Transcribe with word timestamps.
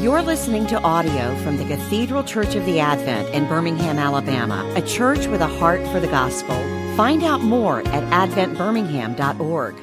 You're 0.00 0.22
listening 0.22 0.66
to 0.68 0.80
audio 0.80 1.36
from 1.42 1.58
the 1.58 1.64
Cathedral 1.66 2.24
Church 2.24 2.54
of 2.54 2.64
the 2.64 2.80
Advent 2.80 3.34
in 3.34 3.46
Birmingham, 3.46 3.98
Alabama, 3.98 4.64
a 4.74 4.80
church 4.80 5.26
with 5.26 5.42
a 5.42 5.46
heart 5.46 5.86
for 5.88 6.00
the 6.00 6.06
gospel. 6.06 6.54
Find 6.96 7.22
out 7.22 7.42
more 7.42 7.80
at 7.80 8.30
adventbirmingham.org. 8.30 9.74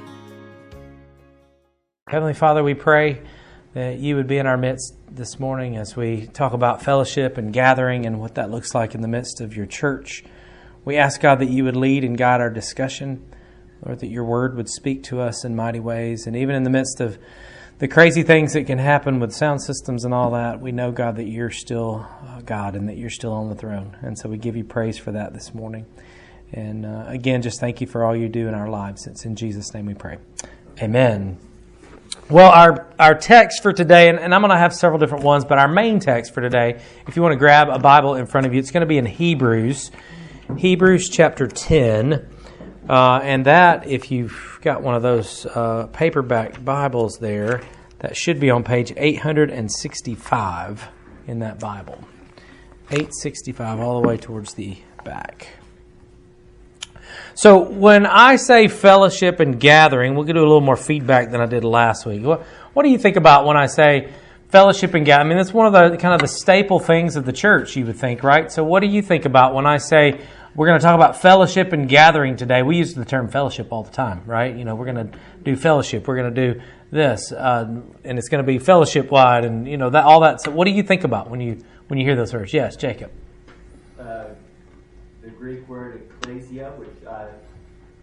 Heavenly 2.10 2.34
Father, 2.34 2.64
we 2.64 2.74
pray 2.74 3.22
that 3.76 4.00
you 4.00 4.16
would 4.16 4.26
be 4.26 4.40
in 4.40 4.48
our 4.48 4.58
midst 4.58 4.96
this 5.08 5.40
morning 5.40 5.78
as 5.78 5.96
we 5.96 6.26
talk 6.26 6.54
about 6.54 6.82
fellowship 6.82 7.38
and 7.38 7.54
gathering 7.54 8.08
and 8.08 8.20
what 8.20 8.34
that 8.34 8.50
looks 8.50 8.74
like 8.74 8.96
in 8.96 9.02
the 9.02 9.08
midst 9.08 9.40
of 9.40 9.56
your 9.56 9.68
church. 9.68 10.24
We 10.84 10.98
ask, 10.98 11.22
God, 11.22 11.38
that 11.42 11.50
you 11.50 11.64
would 11.64 11.76
lead 11.76 12.04
and 12.04 12.18
guide 12.18 12.42
our 12.42 12.50
discussion, 12.50 13.24
Lord, 13.86 14.00
that 14.00 14.08
your 14.08 14.24
word 14.24 14.58
would 14.58 14.68
speak 14.68 15.04
to 15.04 15.22
us 15.22 15.46
in 15.46 15.56
mighty 15.56 15.80
ways. 15.80 16.26
And 16.26 16.36
even 16.36 16.56
in 16.56 16.64
the 16.64 16.72
midst 16.72 17.00
of 17.00 17.20
the 17.80 17.88
crazy 17.88 18.24
things 18.24 18.54
that 18.54 18.66
can 18.66 18.80
happen 18.80 19.20
with 19.20 19.34
sound 19.34 19.62
systems 19.62 20.04
and 20.04 20.14
all 20.14 20.32
that, 20.32 20.60
we 20.60 20.72
know, 20.72 20.92
God, 20.92 21.18
that 21.18 21.28
you're 21.28 21.52
still 21.52 22.08
uh, 22.26 22.42
God 22.42 22.76
and 22.76 22.90
that 22.90 22.98
you're 22.98 23.12
still 23.12 23.34
on 23.34 23.50
the 23.50 23.56
throne. 23.56 23.96
And 24.02 24.18
so 24.18 24.30
we 24.30 24.38
give 24.38 24.56
you 24.56 24.64
praise 24.64 24.98
for 24.98 25.12
that 25.12 25.34
this 25.34 25.54
morning. 25.54 25.86
And 26.54 26.86
uh, 26.86 27.06
again, 27.08 27.42
just 27.42 27.60
thank 27.60 27.80
you 27.80 27.88
for 27.88 28.04
all 28.04 28.16
you 28.16 28.30
do 28.30 28.48
in 28.48 28.56
our 28.56 28.70
lives. 28.70 29.06
It's 29.06 29.26
in 29.26 29.36
Jesus' 29.36 29.74
name 29.74 29.86
we 29.86 29.94
pray. 29.94 30.18
Amen. 30.82 31.38
Well, 32.30 32.52
our, 32.52 32.88
our 32.98 33.14
text 33.14 33.62
for 33.62 33.72
today, 33.72 34.10
and, 34.10 34.20
and 34.20 34.34
I'm 34.34 34.42
going 34.42 34.52
to 34.52 34.58
have 34.58 34.74
several 34.74 35.00
different 35.00 35.24
ones, 35.24 35.46
but 35.46 35.60
our 35.60 35.68
main 35.68 36.00
text 36.00 36.34
for 36.34 36.42
today, 36.42 36.82
if 37.08 37.16
you 37.16 37.22
want 37.22 37.34
to 37.34 37.38
grab 37.38 37.70
a 37.70 37.80
Bible 37.80 38.16
in 38.16 38.26
front 38.26 38.48
of 38.48 38.54
you, 38.54 38.60
it's 38.60 38.72
going 38.72 38.82
to 38.82 38.88
be 38.88 38.98
in 38.98 39.06
Hebrews, 39.06 39.92
Hebrews 40.58 41.10
chapter 41.10 41.48
10. 41.48 42.28
Uh, 42.90 43.20
and 43.22 43.46
that, 43.46 43.86
if 43.88 44.12
you've 44.12 44.60
got 44.62 44.82
one 44.82 44.96
of 44.96 45.02
those 45.02 45.46
uh, 45.46 45.88
paperback 45.88 46.64
Bibles 46.64 47.18
there, 47.18 47.62
that 48.00 48.16
should 48.16 48.40
be 48.40 48.50
on 48.50 48.64
page 48.64 48.94
865 48.96 50.88
in 51.28 51.40
that 51.40 51.60
Bible. 51.60 52.00
865, 52.90 53.80
all 53.80 54.02
the 54.02 54.08
way 54.08 54.18
towards 54.18 54.54
the 54.54 54.78
back. 55.04 55.48
So, 57.34 57.60
when 57.60 58.06
I 58.06 58.38
say 58.38 58.68
fellowship 58.68 59.40
and 59.40 59.60
gathering, 59.60 60.16
we'll 60.16 60.26
do 60.26 60.34
a 60.34 60.40
little 60.40 60.62
more 60.62 60.78
feedback 60.78 61.32
than 61.32 61.42
I 61.42 61.46
did 61.46 61.64
last 61.64 62.06
week. 62.06 62.24
What, 62.24 62.44
what 62.74 62.84
do 62.84 62.90
you 62.90 62.98
think 62.98 63.16
about 63.16 63.46
when 63.46 63.58
I 63.58 63.68
say 63.68 64.12
fellowship 64.50 64.94
and 64.94 65.06
gathering? 65.06 65.28
I 65.28 65.30
mean, 65.30 65.38
that's 65.38 65.54
one 65.54 65.68
of 65.68 65.74
the 65.74 65.98
kind 65.98 66.14
of 66.14 66.22
the 66.22 66.28
staple 66.28 66.80
things 66.80 67.16
of 67.16 67.26
the 67.26 67.34
church, 67.34 67.76
you 67.76 67.86
would 67.86 67.98
think, 67.98 68.24
right? 68.24 68.52
So, 68.52 68.64
what 68.64 68.80
do 68.82 68.88
you 68.88 69.02
think 69.02 69.26
about 69.26 69.54
when 69.54 69.66
I 69.66 69.78
say 69.78 70.22
we're 70.58 70.66
going 70.66 70.80
to 70.80 70.84
talk 70.84 70.96
about 70.96 71.22
fellowship 71.22 71.72
and 71.72 71.88
gathering 71.88 72.36
today. 72.36 72.64
We 72.64 72.78
use 72.78 72.96
the 72.96 73.06
term 73.06 73.28
fellowship 73.28 73.72
all 73.72 73.84
the 73.84 73.92
time, 73.92 74.24
right? 74.26 74.56
You 74.56 74.66
know, 74.66 74.74
we're 74.74 74.92
going 74.92 75.12
to 75.12 75.20
do 75.44 75.56
fellowship. 75.56 76.08
We're 76.08 76.18
going 76.18 76.34
to 76.34 76.54
do 76.54 76.62
this, 76.92 77.32
uh, 77.32 77.82
and 78.04 78.18
it's 78.18 78.30
going 78.30 78.44
to 78.44 78.48
be 78.48 78.60
fellowship 78.60 79.12
wide, 79.12 79.46
and 79.46 79.68
you 79.68 79.78
know 79.78 79.90
that 79.90 80.06
all 80.06 80.22
that. 80.22 80.42
So, 80.42 80.52
what 80.52 80.66
do 80.66 80.72
you 80.72 80.84
think 80.84 81.04
about 81.04 81.30
when 81.30 81.42
you 81.42 81.64
when 81.88 82.00
you 82.00 82.06
hear 82.06 82.16
those 82.16 82.34
words? 82.34 82.54
Yes, 82.54 82.76
Jacob. 82.76 83.12
Uh, 84.00 84.26
the 85.22 85.30
Greek 85.30 85.68
word 85.68 86.10
ecclesia, 86.22 86.72
which. 86.78 86.90
I. 87.10 87.28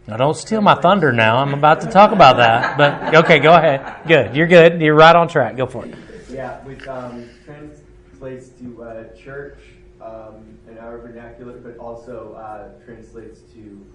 now, 0.06 0.16
don't 0.16 0.36
steal 0.36 0.60
my 0.60 0.74
thunder 0.74 1.12
now. 1.12 1.38
I'm 1.38 1.54
about 1.54 1.80
to 1.82 1.90
talk 1.90 2.12
about 2.12 2.36
that. 2.36 2.76
But 2.76 3.14
okay, 3.24 3.38
go 3.38 3.54
ahead. 3.54 4.06
Good. 4.06 4.36
You're 4.36 4.46
good. 4.46 4.80
You're 4.80 4.94
right 4.94 5.16
on 5.16 5.28
track. 5.28 5.56
Go 5.56 5.66
for 5.66 5.86
it. 5.86 5.94
Yeah, 6.30 6.62
which 6.64 6.86
um, 6.88 7.28
translates 7.44 8.48
to 8.60 8.82
uh, 8.82 9.04
church 9.16 9.58
um, 10.02 10.58
in 10.68 10.78
our 10.78 10.98
vernacular, 10.98 11.54
but 11.58 11.78
also 11.78 12.34
uh, 12.34 12.84
translates 12.84 13.40
to 13.54 13.86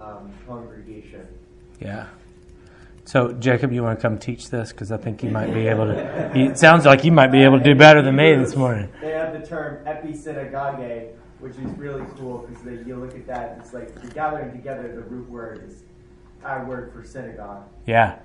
um, 0.00 0.32
congregation. 0.46 1.26
Yeah. 1.80 2.06
So, 3.06 3.30
Jacob, 3.32 3.72
you 3.72 3.84
want 3.84 4.00
to 4.00 4.02
come 4.02 4.18
teach 4.18 4.50
this? 4.50 4.72
Because 4.72 4.90
I 4.90 4.96
think 4.96 5.22
you 5.22 5.30
might 5.30 5.54
be 5.54 5.68
able 5.68 5.86
to. 5.86 6.36
It 6.36 6.58
sounds 6.58 6.84
like 6.84 7.04
you 7.04 7.12
might 7.12 7.30
be 7.30 7.44
able 7.44 7.58
to 7.58 7.64
do 7.64 7.76
better 7.76 8.02
than 8.02 8.16
me 8.16 8.34
this 8.34 8.56
morning. 8.56 8.90
They 9.00 9.12
have 9.12 9.32
the 9.32 9.46
term 9.46 9.84
episynagoge, 9.84 11.12
which 11.38 11.52
is 11.52 11.78
really 11.78 12.04
cool 12.16 12.48
because 12.48 12.84
you 12.84 12.96
look 12.96 13.14
at 13.14 13.24
that, 13.28 13.58
it's 13.60 13.72
like 13.72 14.12
gathering 14.12 14.50
together, 14.50 14.92
the 14.92 15.02
root 15.02 15.30
word 15.30 15.62
is 15.68 15.84
our 16.44 16.64
word 16.64 16.92
for 16.92 17.04
synagogue. 17.04 17.62
Yeah. 17.86 18.18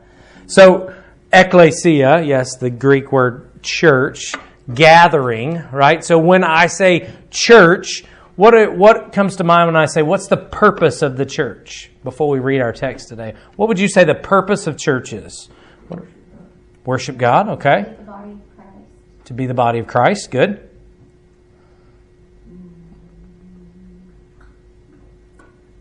So, 0.47 0.95
ecclesia, 1.31 2.23
yes, 2.23 2.55
the 2.55 2.71
Greek 2.71 3.11
word 3.11 3.61
church, 3.61 4.33
gathering, 4.73 5.61
right? 5.71 6.03
So, 6.03 6.17
when 6.17 6.43
I 6.43 6.65
say 6.65 7.07
church, 7.29 8.03
what, 8.41 8.75
what 8.75 9.11
comes 9.13 9.35
to 9.35 9.43
mind 9.43 9.67
when 9.67 9.75
I 9.75 9.85
say, 9.85 10.01
what's 10.01 10.27
the 10.27 10.37
purpose 10.37 11.03
of 11.03 11.15
the 11.15 11.25
church? 11.25 11.91
Before 12.03 12.27
we 12.27 12.39
read 12.39 12.61
our 12.61 12.73
text 12.73 13.09
today, 13.09 13.35
what 13.55 13.69
would 13.69 13.77
you 13.77 13.87
say 13.87 14.03
the 14.03 14.15
purpose 14.15 14.65
of 14.65 14.77
church 14.77 15.13
is? 15.13 15.47
What, 15.87 16.03
worship 16.83 17.17
God, 17.17 17.49
okay? 17.49 17.95
To 19.25 19.33
be 19.33 19.45
the 19.45 19.53
body 19.53 19.77
of 19.77 19.85
Christ, 19.85 20.31
good. 20.31 20.67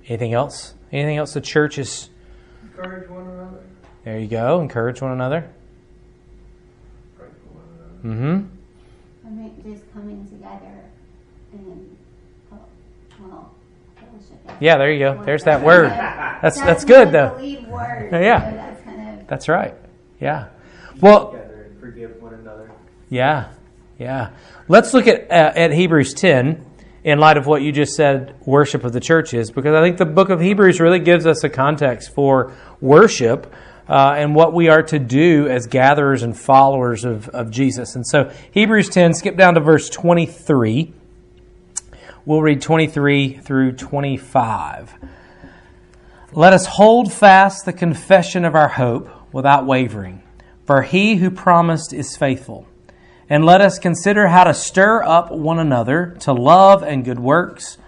Anything 0.07 0.35
else? 0.35 0.75
Anything 0.93 1.17
else 1.17 1.33
the 1.33 1.41
church 1.41 1.79
is? 1.79 2.11
Encourage 2.63 3.09
one 3.09 3.27
another. 3.27 3.63
There 4.05 4.19
you 4.19 4.29
go. 4.29 4.61
Encourage 4.61 5.01
one 5.01 5.13
another. 5.13 5.51
Mm-hmm. 8.05 8.47
I 9.25 9.31
think 9.31 9.65
just 9.65 9.93
coming 9.93 10.27
together 10.29 10.85
and 11.53 11.97
oh, 12.53 12.59
well, 13.21 13.55
yeah, 14.61 14.77
there 14.79 14.93
you 14.93 14.99
go. 14.99 15.23
There's 15.25 15.45
that 15.45 15.63
word. 15.63 15.91
That's 16.43 16.59
that's 16.59 16.87
good 16.87 17.13
though. 17.13 17.39
Yeah, 17.39 18.51
that's, 18.51 18.83
kind 18.83 19.21
of 19.21 19.27
that's 19.27 19.47
right. 19.47 19.75
Yeah. 20.21 20.49
Well, 21.03 21.39
forgive 21.79 22.21
one 22.23 22.33
another. 22.33 22.73
Yeah, 23.11 23.53
yeah. 23.99 24.31
Let's 24.67 24.95
look 24.95 25.07
at 25.07 25.31
uh, 25.31 25.53
at 25.55 25.71
Hebrews 25.71 26.15
ten 26.15 26.65
in 27.05 27.19
light 27.19 27.37
of 27.37 27.47
what 27.47 27.61
you 27.61 27.73
just 27.73 27.95
said. 27.95 28.35
Worship 28.47 28.85
of 28.85 28.95
the 28.95 29.01
church 29.01 29.35
is 29.35 29.51
because 29.51 29.75
I 29.75 29.83
think 29.83 29.99
the 29.99 30.07
book 30.07 30.31
of 30.31 30.41
Hebrews 30.41 30.81
really 30.81 30.99
gives 30.99 31.27
us 31.27 31.45
a 31.45 31.51
context 31.51 32.15
for 32.15 32.55
worship. 32.81 33.53
Uh, 33.87 34.15
and 34.17 34.37
what 34.37 34.53
we 34.53 34.69
are 34.69 34.85
to 34.85 35.01
do 35.01 35.49
as 35.49 35.67
gatherers 35.67 36.23
and 36.23 36.39
followers 36.39 37.05
of, 37.05 37.29
of 37.31 37.51
Jesus. 37.51 37.97
And 37.97 38.07
so, 38.07 38.31
Hebrews 38.53 38.89
10, 38.89 39.15
skip 39.15 39.37
down 39.37 39.55
to 39.55 39.61
verse 39.61 39.91
23. 39.91 40.93
We'll 42.27 42.43
read 42.43 42.61
23 42.61 43.39
through 43.39 43.73
25. 43.73 44.95
Let 46.33 46.53
us 46.53 46.67
hold 46.67 47.11
fast 47.11 47.65
the 47.65 47.73
confession 47.73 48.45
of 48.45 48.55
our 48.55 48.69
hope 48.69 49.09
without 49.33 49.65
wavering, 49.65 50.23
for 50.67 50.83
he 50.83 51.17
who 51.17 51.31
promised 51.31 51.95
is 51.95 52.19
faithful. 52.19 52.67
And 53.31 53.47
let 53.47 53.63
us 53.63 53.79
consider 53.79 54.29
how 54.29 54.45
to 54.45 54.53
stir 54.53 55.03
up 55.03 55.31
one 55.31 55.59
another 55.59 56.15
to 56.21 56.35
love 56.35 56.83
and 56.83 57.07
good 57.07 57.19
works, 57.19 57.79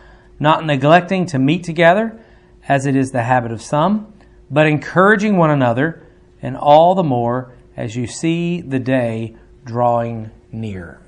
not 0.41 0.64
neglecting 0.64 1.26
to 1.26 1.38
meet 1.38 1.62
together, 1.62 2.19
as 2.66 2.87
it 2.87 2.97
is 2.97 3.10
the 3.10 3.25
habit 3.25 3.53
of 3.53 3.60
some, 3.60 4.14
but 4.50 4.66
encouraging 4.66 5.37
one 5.37 5.50
another, 5.50 6.06
and 6.41 6.56
all 6.56 6.94
the 6.94 7.03
more 7.03 7.53
as 7.76 7.97
you 7.97 8.06
see 8.06 8.62
the 8.62 8.78
day 8.78 9.37
drawing 9.66 10.31
near. 10.50 11.02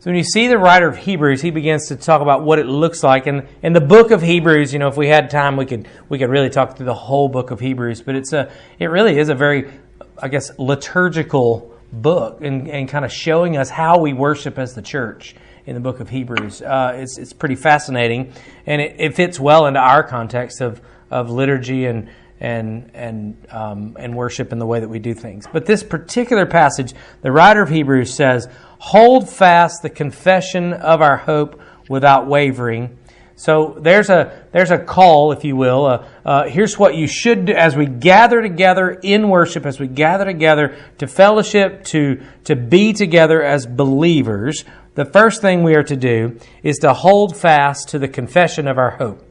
So 0.00 0.10
when 0.10 0.16
you 0.16 0.22
see 0.22 0.46
the 0.46 0.58
writer 0.58 0.86
of 0.86 0.96
Hebrews, 0.96 1.42
he 1.42 1.50
begins 1.50 1.88
to 1.88 1.96
talk 1.96 2.22
about 2.22 2.44
what 2.44 2.60
it 2.60 2.66
looks 2.66 3.02
like. 3.02 3.26
And 3.26 3.48
in 3.62 3.72
the 3.72 3.80
book 3.80 4.12
of 4.12 4.22
Hebrews, 4.22 4.72
you 4.72 4.78
know, 4.78 4.86
if 4.86 4.96
we 4.96 5.08
had 5.08 5.28
time, 5.28 5.56
we 5.56 5.66
could 5.66 5.88
we 6.08 6.18
could 6.18 6.30
really 6.30 6.50
talk 6.50 6.76
through 6.76 6.86
the 6.86 6.94
whole 6.94 7.28
book 7.28 7.50
of 7.50 7.58
Hebrews. 7.58 8.02
But 8.02 8.14
it's 8.14 8.32
a 8.32 8.48
it 8.78 8.86
really 8.86 9.18
is 9.18 9.28
a 9.28 9.34
very, 9.34 9.68
I 10.16 10.28
guess, 10.28 10.56
liturgical 10.56 11.76
book 11.92 12.42
and, 12.42 12.68
and 12.68 12.88
kind 12.88 13.04
of 13.04 13.12
showing 13.12 13.56
us 13.56 13.70
how 13.70 13.98
we 13.98 14.12
worship 14.12 14.56
as 14.56 14.74
the 14.74 14.82
church 14.82 15.34
in 15.66 15.74
the 15.74 15.80
book 15.80 15.98
of 15.98 16.08
Hebrews. 16.08 16.62
Uh, 16.62 16.92
it's 16.94 17.18
it's 17.18 17.32
pretty 17.32 17.56
fascinating, 17.56 18.32
and 18.66 18.80
it, 18.80 18.94
it 19.00 19.16
fits 19.16 19.40
well 19.40 19.66
into 19.66 19.80
our 19.80 20.04
context 20.04 20.60
of 20.60 20.80
of 21.10 21.28
liturgy 21.28 21.86
and 21.86 22.08
and 22.38 22.90
and 22.94 23.36
um, 23.50 23.96
and 23.98 24.16
worship 24.16 24.52
in 24.52 24.60
the 24.60 24.66
way 24.66 24.78
that 24.78 24.88
we 24.88 25.00
do 25.00 25.12
things. 25.12 25.46
But 25.52 25.66
this 25.66 25.82
particular 25.82 26.46
passage, 26.46 26.94
the 27.22 27.32
writer 27.32 27.62
of 27.62 27.68
Hebrews 27.68 28.14
says 28.14 28.48
hold 28.78 29.28
fast 29.28 29.82
the 29.82 29.90
confession 29.90 30.72
of 30.72 31.02
our 31.02 31.16
hope 31.16 31.60
without 31.88 32.26
wavering. 32.26 32.96
So 33.36 33.76
there's 33.80 34.10
a 34.10 34.46
there's 34.50 34.72
a 34.72 34.78
call, 34.78 35.30
if 35.30 35.44
you 35.44 35.54
will. 35.54 35.86
Uh, 35.86 36.08
uh, 36.24 36.48
here's 36.48 36.76
what 36.76 36.96
you 36.96 37.06
should 37.06 37.44
do 37.44 37.52
as 37.52 37.76
we 37.76 37.86
gather 37.86 38.42
together 38.42 38.90
in 38.90 39.28
worship, 39.28 39.64
as 39.64 39.78
we 39.78 39.86
gather 39.86 40.24
together 40.24 40.76
to 40.98 41.06
fellowship, 41.06 41.84
to 41.84 42.20
to 42.44 42.56
be 42.56 42.92
together 42.92 43.40
as 43.40 43.64
believers. 43.64 44.64
The 44.96 45.04
first 45.04 45.40
thing 45.40 45.62
we 45.62 45.76
are 45.76 45.84
to 45.84 45.96
do 45.96 46.40
is 46.64 46.78
to 46.78 46.92
hold 46.92 47.36
fast 47.36 47.90
to 47.90 48.00
the 48.00 48.08
confession 48.08 48.66
of 48.66 48.76
our 48.76 48.90
hope. 48.90 49.22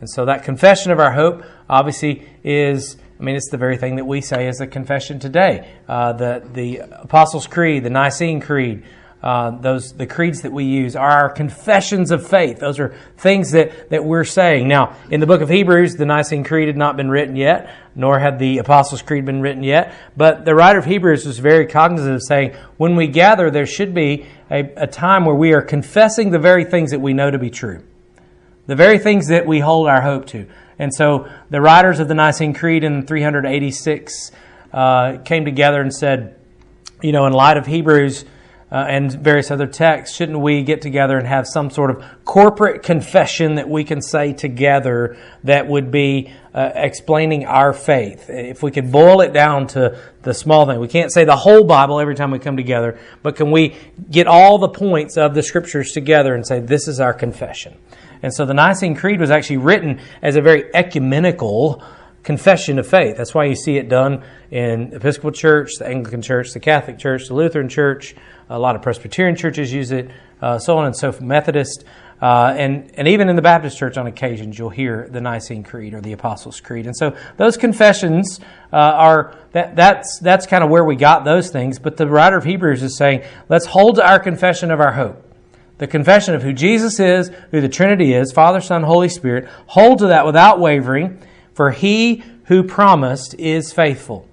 And 0.00 0.08
so 0.08 0.24
that 0.24 0.44
confession 0.44 0.90
of 0.90 0.98
our 0.98 1.12
hope 1.12 1.44
obviously 1.68 2.26
is 2.42 2.96
I 3.22 3.24
mean, 3.24 3.36
it's 3.36 3.50
the 3.50 3.56
very 3.56 3.76
thing 3.76 3.96
that 3.96 4.04
we 4.04 4.20
say 4.20 4.48
as 4.48 4.60
a 4.60 4.66
confession 4.66 5.20
today. 5.20 5.70
Uh, 5.86 6.12
the, 6.12 6.42
the 6.54 6.78
Apostles' 6.78 7.46
Creed, 7.46 7.84
the 7.84 7.90
Nicene 7.90 8.40
Creed, 8.40 8.82
uh, 9.22 9.52
those 9.52 9.92
the 9.92 10.08
creeds 10.08 10.42
that 10.42 10.50
we 10.50 10.64
use 10.64 10.96
are 10.96 11.08
our 11.08 11.30
confessions 11.30 12.10
of 12.10 12.26
faith. 12.26 12.58
Those 12.58 12.80
are 12.80 12.96
things 13.18 13.52
that, 13.52 13.90
that 13.90 14.04
we're 14.04 14.24
saying. 14.24 14.66
Now, 14.66 14.96
in 15.08 15.20
the 15.20 15.28
book 15.28 15.40
of 15.40 15.48
Hebrews, 15.48 15.94
the 15.94 16.04
Nicene 16.04 16.42
Creed 16.42 16.66
had 16.66 16.76
not 16.76 16.96
been 16.96 17.08
written 17.08 17.36
yet, 17.36 17.72
nor 17.94 18.18
had 18.18 18.40
the 18.40 18.58
Apostles' 18.58 19.02
Creed 19.02 19.24
been 19.24 19.40
written 19.40 19.62
yet. 19.62 19.94
But 20.16 20.44
the 20.44 20.56
writer 20.56 20.80
of 20.80 20.84
Hebrews 20.84 21.24
was 21.24 21.38
very 21.38 21.68
cognizant 21.68 22.16
of 22.16 22.22
saying, 22.24 22.56
when 22.76 22.96
we 22.96 23.06
gather, 23.06 23.52
there 23.52 23.66
should 23.66 23.94
be 23.94 24.26
a, 24.50 24.68
a 24.76 24.86
time 24.88 25.26
where 25.26 25.36
we 25.36 25.52
are 25.52 25.62
confessing 25.62 26.32
the 26.32 26.40
very 26.40 26.64
things 26.64 26.90
that 26.90 27.00
we 27.00 27.12
know 27.12 27.30
to 27.30 27.38
be 27.38 27.50
true, 27.50 27.84
the 28.66 28.74
very 28.74 28.98
things 28.98 29.28
that 29.28 29.46
we 29.46 29.60
hold 29.60 29.86
our 29.86 30.00
hope 30.00 30.26
to. 30.26 30.48
And 30.82 30.92
so 30.92 31.28
the 31.48 31.60
writers 31.60 32.00
of 32.00 32.08
the 32.08 32.14
Nicene 32.14 32.54
Creed 32.54 32.82
in 32.82 33.06
386 33.06 34.32
uh, 34.72 35.18
came 35.18 35.44
together 35.44 35.80
and 35.80 35.94
said, 35.94 36.34
you 37.00 37.12
know, 37.12 37.26
in 37.26 37.32
light 37.32 37.56
of 37.56 37.66
Hebrews, 37.66 38.24
uh, 38.72 38.86
and 38.88 39.12
various 39.12 39.50
other 39.50 39.66
texts, 39.66 40.16
shouldn't 40.16 40.40
we 40.40 40.62
get 40.62 40.80
together 40.80 41.18
and 41.18 41.28
have 41.28 41.46
some 41.46 41.70
sort 41.70 41.90
of 41.90 42.02
corporate 42.24 42.82
confession 42.82 43.56
that 43.56 43.68
we 43.68 43.84
can 43.84 44.00
say 44.00 44.32
together 44.32 45.16
that 45.44 45.68
would 45.68 45.90
be 45.90 46.32
uh, 46.54 46.70
explaining 46.74 47.44
our 47.44 47.74
faith? 47.74 48.28
If 48.28 48.62
we 48.62 48.70
could 48.70 48.90
boil 48.90 49.20
it 49.20 49.34
down 49.34 49.66
to 49.68 50.00
the 50.22 50.32
small 50.32 50.66
thing, 50.66 50.80
we 50.80 50.88
can't 50.88 51.12
say 51.12 51.24
the 51.24 51.36
whole 51.36 51.64
Bible 51.64 52.00
every 52.00 52.14
time 52.14 52.30
we 52.30 52.38
come 52.38 52.56
together, 52.56 52.98
but 53.22 53.36
can 53.36 53.50
we 53.50 53.76
get 54.10 54.26
all 54.26 54.56
the 54.56 54.70
points 54.70 55.18
of 55.18 55.34
the 55.34 55.42
scriptures 55.42 55.92
together 55.92 56.34
and 56.34 56.44
say, 56.44 56.58
this 56.58 56.88
is 56.88 56.98
our 56.98 57.12
confession? 57.12 57.76
And 58.22 58.32
so 58.32 58.46
the 58.46 58.54
Nicene 58.54 58.94
Creed 58.94 59.20
was 59.20 59.30
actually 59.30 59.58
written 59.58 60.00
as 60.22 60.36
a 60.36 60.40
very 60.40 60.72
ecumenical 60.74 61.82
confession 62.22 62.78
of 62.78 62.86
faith. 62.86 63.16
That's 63.16 63.34
why 63.34 63.46
you 63.46 63.56
see 63.56 63.76
it 63.76 63.88
done 63.88 64.22
in 64.50 64.92
Episcopal 64.94 65.32
Church, 65.32 65.72
the 65.78 65.88
Anglican 65.88 66.22
Church, 66.22 66.52
the 66.52 66.60
Catholic 66.60 66.98
Church, 66.98 67.26
the 67.26 67.34
Lutheran 67.34 67.68
Church, 67.68 68.14
a 68.48 68.58
lot 68.58 68.76
of 68.76 68.82
Presbyterian 68.82 69.34
churches 69.34 69.72
use 69.72 69.90
it, 69.92 70.10
uh, 70.40 70.58
so 70.58 70.76
on 70.78 70.86
and 70.86 70.96
so 70.96 71.10
forth, 71.10 71.22
Methodist. 71.22 71.84
Uh, 72.20 72.54
and, 72.56 72.92
and 72.94 73.08
even 73.08 73.28
in 73.28 73.34
the 73.34 73.42
Baptist 73.42 73.76
church, 73.76 73.96
on 73.96 74.06
occasions, 74.06 74.56
you'll 74.56 74.70
hear 74.70 75.08
the 75.10 75.20
Nicene 75.20 75.64
Creed 75.64 75.92
or 75.92 76.00
the 76.00 76.12
Apostles' 76.12 76.60
Creed. 76.60 76.86
And 76.86 76.96
so 76.96 77.16
those 77.36 77.56
confessions 77.56 78.38
uh, 78.72 78.76
are, 78.76 79.36
that, 79.52 79.74
that's, 79.74 80.20
that's 80.20 80.46
kind 80.46 80.62
of 80.62 80.70
where 80.70 80.84
we 80.84 80.94
got 80.94 81.24
those 81.24 81.50
things. 81.50 81.80
But 81.80 81.96
the 81.96 82.06
writer 82.06 82.36
of 82.36 82.44
Hebrews 82.44 82.82
is 82.84 82.96
saying, 82.96 83.24
let's 83.48 83.66
hold 83.66 83.96
to 83.96 84.06
our 84.08 84.20
confession 84.20 84.70
of 84.70 84.78
our 84.80 84.92
hope. 84.92 85.21
The 85.82 85.88
confession 85.88 86.36
of 86.36 86.44
who 86.44 86.52
Jesus 86.52 87.00
is, 87.00 87.32
who 87.50 87.60
the 87.60 87.68
Trinity 87.68 88.14
is, 88.14 88.30
Father, 88.30 88.60
Son, 88.60 88.84
Holy 88.84 89.08
Spirit. 89.08 89.48
Hold 89.66 89.98
to 89.98 90.06
that 90.06 90.24
without 90.24 90.60
wavering, 90.60 91.20
for 91.54 91.72
he 91.72 92.22
who 92.44 92.62
promised 92.62 93.34
is 93.34 93.72
faithful. 93.72 94.28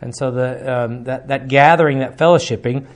And 0.00 0.14
so 0.14 0.30
the, 0.30 0.84
um, 0.84 1.02
that, 1.02 1.26
that 1.26 1.48
gathering, 1.48 1.98
that 1.98 2.16
fellowshipping, 2.16 2.86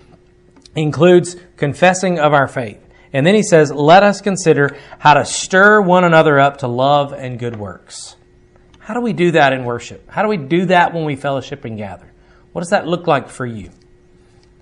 includes 0.77 1.35
confessing 1.57 2.21
of 2.21 2.33
our 2.33 2.47
faith. 2.47 2.79
And 3.13 3.27
then 3.27 3.35
he 3.35 3.43
says, 3.43 3.73
let 3.73 4.05
us 4.05 4.21
consider 4.21 4.77
how 5.01 5.15
to 5.15 5.25
stir 5.25 5.81
one 5.81 6.05
another 6.05 6.39
up 6.39 6.59
to 6.59 6.69
love 6.69 7.13
and 7.13 7.41
good 7.41 7.57
works. 7.57 8.15
How 8.79 8.95
do 8.95 9.01
we 9.01 9.13
do 9.13 9.33
that 9.33 9.53
in 9.53 9.65
worship? 9.65 10.09
How 10.09 10.23
do 10.23 10.29
we 10.29 10.37
do 10.37 10.67
that 10.67 10.95
when 10.95 11.07
we 11.07 11.17
fellowship 11.17 11.65
and 11.65 11.77
gather? 11.77 12.13
What 12.53 12.61
does 12.61 12.71
that 12.71 12.87
look 12.87 13.09
like 13.09 13.29
for 13.29 13.47
you? 13.47 13.71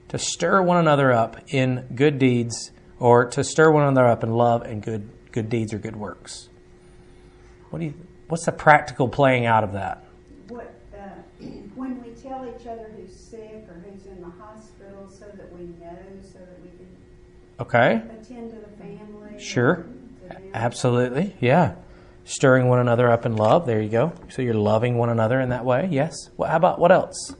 To 0.08 0.18
stir 0.18 0.62
one 0.62 0.78
another 0.78 1.12
up 1.12 1.52
in 1.52 1.84
good 1.94 2.18
deeds 2.18 2.70
or 3.00 3.26
to 3.26 3.44
stir 3.44 3.70
one 3.70 3.84
another 3.84 4.06
up 4.06 4.22
in 4.22 4.30
love 4.32 4.62
and 4.62 4.82
good 4.82 5.08
good 5.32 5.48
deeds 5.48 5.72
or 5.72 5.78
good 5.78 5.96
works. 5.96 6.48
What 7.70 7.80
do 7.80 7.86
you 7.86 7.94
what's 8.28 8.44
the 8.46 8.52
practical 8.52 9.08
playing 9.08 9.46
out 9.46 9.64
of 9.64 9.72
that? 9.72 10.04
What 10.48 10.74
uh, 10.94 10.98
when 11.74 12.00
we 12.02 12.10
tell 12.20 12.46
each 12.46 12.66
other 12.66 12.90
who's 12.96 13.14
sick 13.14 13.66
or 13.68 13.82
who's 13.84 14.06
in 14.06 14.20
the 14.20 14.30
hospital 14.30 15.08
so 15.10 15.26
that 15.34 15.52
we 15.52 15.66
know 15.66 15.98
so 16.22 16.38
that 16.38 16.60
we 16.62 16.68
can 16.68 16.86
Okay. 17.60 17.96
attend 18.20 18.50
to 18.50 18.56
the 18.56 18.76
family. 18.76 19.32
Sure. 19.36 19.86
Absolutely. 20.54 21.34
Yeah. 21.40 21.74
Stirring 22.24 22.68
one 22.68 22.78
another 22.78 23.10
up 23.10 23.24
in 23.26 23.34
love. 23.36 23.66
There 23.66 23.80
you 23.80 23.88
go. 23.88 24.12
So 24.28 24.42
you're 24.42 24.54
loving 24.54 24.96
one 24.96 25.08
another 25.08 25.40
in 25.40 25.48
that 25.48 25.64
way. 25.64 25.88
Yes. 25.90 26.14
Well, 26.36 26.48
how 26.50 26.56
about 26.56 26.78
what 26.78 26.92
else? 26.92 27.34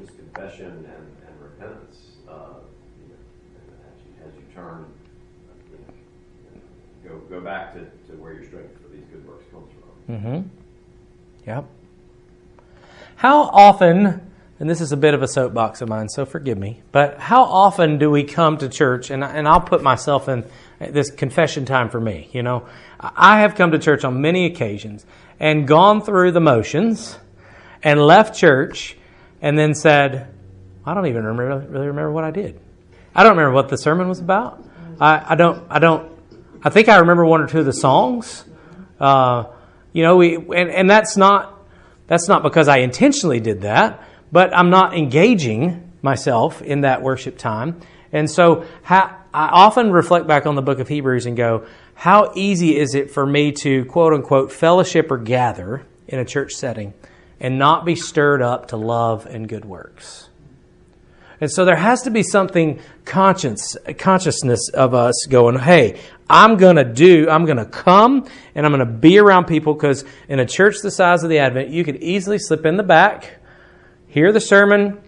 just 0.00 0.16
confession 0.16 0.66
and, 0.66 1.16
and 1.28 1.40
repentance. 1.40 1.98
Uh, 2.28 2.32
you 2.98 3.08
know, 3.10 4.32
turn, 4.54 4.86
you 5.70 5.78
know, 7.08 7.10
go 7.10 7.18
go 7.28 7.40
back 7.40 7.74
to, 7.74 7.80
to 7.80 8.16
where 8.20 8.32
your 8.32 8.44
strength 8.44 8.80
for 8.82 8.88
these 8.88 9.04
good 9.12 9.26
works 9.26 9.44
comes 9.50 9.68
from. 9.72 10.14
Mm-hmm. 10.16 10.48
Yep. 11.46 11.64
How 13.16 13.42
often, 13.42 14.20
and 14.58 14.70
this 14.70 14.80
is 14.80 14.92
a 14.92 14.96
bit 14.96 15.14
of 15.14 15.22
a 15.22 15.28
soapbox 15.28 15.80
of 15.80 15.88
mine, 15.88 16.08
so 16.08 16.24
forgive 16.24 16.58
me, 16.58 16.82
but 16.90 17.18
how 17.18 17.44
often 17.44 17.98
do 17.98 18.10
we 18.10 18.24
come 18.24 18.58
to 18.58 18.68
church, 18.68 19.10
and, 19.10 19.22
and 19.22 19.46
I'll 19.46 19.60
put 19.60 19.82
myself 19.82 20.28
in 20.28 20.44
this 20.80 21.10
confession 21.10 21.64
time 21.64 21.88
for 21.88 22.00
me, 22.00 22.28
you 22.32 22.42
know? 22.42 22.66
I 23.00 23.40
have 23.40 23.54
come 23.54 23.72
to 23.72 23.78
church 23.78 24.04
on 24.04 24.20
many 24.20 24.46
occasions 24.46 25.06
and 25.38 25.66
gone 25.66 26.02
through 26.02 26.32
the 26.32 26.40
motions 26.40 27.18
and 27.82 28.00
left 28.00 28.36
church 28.36 28.96
and 29.40 29.58
then 29.58 29.74
said, 29.74 30.32
I 30.84 30.94
don't 30.94 31.06
even 31.06 31.24
remember, 31.24 31.66
really 31.68 31.86
remember 31.86 32.12
what 32.12 32.24
I 32.24 32.30
did. 32.30 32.60
I 33.14 33.22
don't 33.22 33.36
remember 33.36 33.54
what 33.54 33.68
the 33.68 33.76
sermon 33.76 34.08
was 34.08 34.20
about. 34.20 34.64
I, 35.00 35.32
I 35.32 35.34
don't, 35.34 35.64
I 35.68 35.78
don't, 35.78 36.10
I 36.62 36.70
think 36.70 36.88
I 36.88 36.98
remember 36.98 37.24
one 37.24 37.40
or 37.40 37.46
two 37.46 37.60
of 37.60 37.66
the 37.66 37.72
songs. 37.72 38.44
Uh, 38.98 39.44
you 39.92 40.02
know, 40.02 40.16
we, 40.16 40.36
and, 40.36 40.70
and 40.70 40.88
that's 40.88 41.16
not, 41.16 41.60
that's 42.06 42.28
not 42.28 42.42
because 42.42 42.68
I 42.68 42.78
intentionally 42.78 43.40
did 43.40 43.62
that, 43.62 44.02
but 44.30 44.56
I'm 44.56 44.70
not 44.70 44.96
engaging 44.96 45.92
myself 46.02 46.62
in 46.62 46.82
that 46.82 47.02
worship 47.02 47.36
time. 47.36 47.80
And 48.12 48.30
so 48.30 48.66
how, 48.82 49.18
I 49.34 49.48
often 49.48 49.92
reflect 49.92 50.26
back 50.26 50.46
on 50.46 50.54
the 50.54 50.62
book 50.62 50.78
of 50.78 50.88
Hebrews 50.88 51.26
and 51.26 51.36
go, 51.36 51.66
how 51.94 52.32
easy 52.34 52.76
is 52.76 52.94
it 52.94 53.10
for 53.10 53.24
me 53.24 53.52
to 53.52 53.84
quote 53.86 54.12
unquote 54.12 54.52
fellowship 54.52 55.10
or 55.10 55.18
gather 55.18 55.86
in 56.08 56.18
a 56.18 56.24
church 56.24 56.52
setting 56.52 56.94
and 57.40 57.58
not 57.58 57.84
be 57.84 57.96
stirred 57.96 58.42
up 58.42 58.68
to 58.68 58.76
love 58.76 59.26
and 59.26 59.48
good 59.48 59.64
works? 59.64 60.28
And 61.42 61.50
so 61.50 61.64
there 61.64 61.74
has 61.74 62.02
to 62.02 62.10
be 62.12 62.22
something 62.22 62.78
conscience, 63.04 63.76
consciousness 63.98 64.68
of 64.68 64.94
us 64.94 65.26
going, 65.28 65.58
hey, 65.58 65.98
I'm 66.30 66.56
going 66.56 66.76
to 66.76 66.84
do, 66.84 67.28
I'm 67.28 67.46
going 67.46 67.56
to 67.56 67.64
come 67.64 68.28
and 68.54 68.64
I'm 68.64 68.70
going 68.70 68.86
to 68.86 68.92
be 68.92 69.18
around 69.18 69.46
people 69.46 69.74
because 69.74 70.04
in 70.28 70.38
a 70.38 70.46
church 70.46 70.76
the 70.84 70.90
size 70.92 71.24
of 71.24 71.30
the 71.30 71.40
Advent, 71.40 71.70
you 71.70 71.82
could 71.82 71.96
easily 71.96 72.38
slip 72.38 72.64
in 72.64 72.76
the 72.76 72.84
back, 72.84 73.40
hear 74.06 74.30
the 74.30 74.40
sermon, 74.40 75.00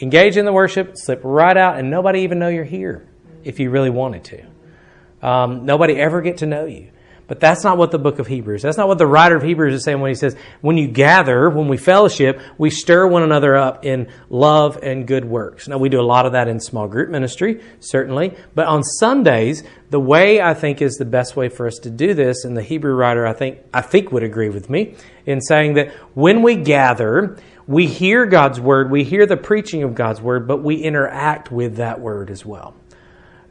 engage 0.00 0.38
in 0.38 0.46
the 0.46 0.52
worship, 0.54 0.96
slip 0.96 1.20
right 1.22 1.58
out, 1.58 1.78
and 1.78 1.90
nobody 1.90 2.20
even 2.20 2.38
know 2.38 2.48
you're 2.48 2.64
here 2.64 3.06
if 3.44 3.60
you 3.60 3.68
really 3.68 3.90
wanted 3.90 4.24
to. 4.24 5.28
Um, 5.28 5.66
nobody 5.66 6.00
ever 6.00 6.22
get 6.22 6.38
to 6.38 6.46
know 6.46 6.64
you. 6.64 6.90
But 7.32 7.40
that's 7.40 7.64
not 7.64 7.78
what 7.78 7.90
the 7.90 7.98
book 7.98 8.18
of 8.18 8.26
Hebrews, 8.26 8.60
that's 8.60 8.76
not 8.76 8.88
what 8.88 8.98
the 8.98 9.06
writer 9.06 9.34
of 9.34 9.42
Hebrews 9.42 9.72
is 9.72 9.84
saying 9.84 9.98
when 9.98 10.10
he 10.10 10.14
says, 10.14 10.36
when 10.60 10.76
you 10.76 10.86
gather, 10.86 11.48
when 11.48 11.66
we 11.66 11.78
fellowship, 11.78 12.38
we 12.58 12.68
stir 12.68 13.06
one 13.06 13.22
another 13.22 13.56
up 13.56 13.86
in 13.86 14.12
love 14.28 14.78
and 14.82 15.06
good 15.06 15.24
works. 15.24 15.66
Now, 15.66 15.78
we 15.78 15.88
do 15.88 15.98
a 15.98 16.04
lot 16.04 16.26
of 16.26 16.32
that 16.32 16.46
in 16.46 16.60
small 16.60 16.88
group 16.88 17.08
ministry, 17.08 17.62
certainly. 17.80 18.36
But 18.54 18.66
on 18.66 18.82
Sundays, 18.82 19.64
the 19.88 19.98
way 19.98 20.42
I 20.42 20.52
think 20.52 20.82
is 20.82 20.96
the 20.96 21.06
best 21.06 21.34
way 21.34 21.48
for 21.48 21.66
us 21.66 21.76
to 21.84 21.90
do 21.90 22.12
this, 22.12 22.44
and 22.44 22.54
the 22.54 22.62
Hebrew 22.62 22.92
writer 22.92 23.26
I 23.26 23.32
think, 23.32 23.60
I 23.72 23.80
think 23.80 24.12
would 24.12 24.24
agree 24.24 24.50
with 24.50 24.68
me 24.68 24.96
in 25.24 25.40
saying 25.40 25.72
that 25.76 25.90
when 26.12 26.42
we 26.42 26.56
gather, 26.56 27.38
we 27.66 27.86
hear 27.86 28.26
God's 28.26 28.60
word, 28.60 28.90
we 28.90 29.04
hear 29.04 29.24
the 29.24 29.38
preaching 29.38 29.84
of 29.84 29.94
God's 29.94 30.20
word, 30.20 30.46
but 30.46 30.58
we 30.58 30.82
interact 30.82 31.50
with 31.50 31.76
that 31.76 31.98
word 31.98 32.28
as 32.30 32.44
well. 32.44 32.74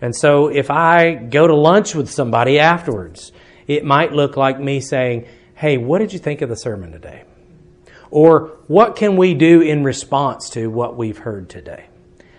And 0.02 0.16
so 0.16 0.50
if 0.50 0.70
I 0.70 1.16
go 1.16 1.48
to 1.48 1.56
lunch 1.56 1.96
with 1.96 2.12
somebody 2.12 2.60
afterwards, 2.60 3.32
it 3.76 3.86
might 3.86 4.12
look 4.12 4.36
like 4.36 4.60
me 4.60 4.82
saying, 4.82 5.26
Hey, 5.56 5.78
what 5.78 6.00
did 6.00 6.12
you 6.12 6.20
think 6.20 6.42
of 6.42 6.50
the 6.50 6.56
sermon 6.56 6.92
today? 6.92 7.24
Or 8.10 8.58
what 8.68 8.96
can 8.96 9.16
we 9.16 9.34
do 9.34 9.62
in 9.62 9.84
response 9.84 10.50
to 10.52 10.68
what 10.68 10.98
we've 10.98 11.20
heard 11.20 11.50
today? 11.50 11.86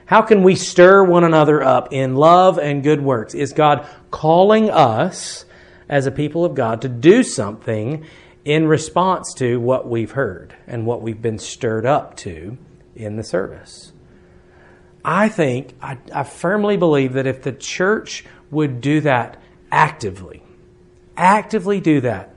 How 0.05 0.21
can 0.21 0.43
we 0.43 0.57
stir 0.57 1.05
one 1.05 1.25
another 1.25 1.63
up 1.63 1.93
in 1.93 2.17
love 2.17 2.59
and 2.59 2.83
good 2.83 3.01
works? 3.01 3.35
Is 3.35 3.53
God 3.53 3.87
calling 4.11 4.71
us 4.71 5.47
as 5.89 6.07
a 6.07 6.11
people 6.11 6.45
of 6.45 6.55
God 6.55 6.83
to 6.83 6.89
do 6.89 7.23
something 7.23 8.05
in 8.45 8.67
response 8.67 9.33
to 9.35 9.59
what 9.59 9.89
we've 9.89 10.11
heard 10.11 10.55
and 10.67 10.85
what 10.85 11.01
we've 11.01 11.23
been 11.23 11.39
stirred 11.39 11.87
up 11.87 12.17
to 12.19 12.59
in 12.95 13.17
the 13.17 13.25
service? 13.25 13.93
I 15.05 15.29
think, 15.29 15.75
I, 15.81 15.97
I 16.13 16.25
firmly 16.25 16.77
believe 16.77 17.15
that 17.15 17.27
if 17.27 17.43
the 17.43 17.53
church 17.53 18.25
would 18.51 18.81
do 18.81 19.01
that 19.01 19.41
actively, 19.71 20.42
actively 21.17 21.81
do 21.81 22.01
that, 22.03 22.35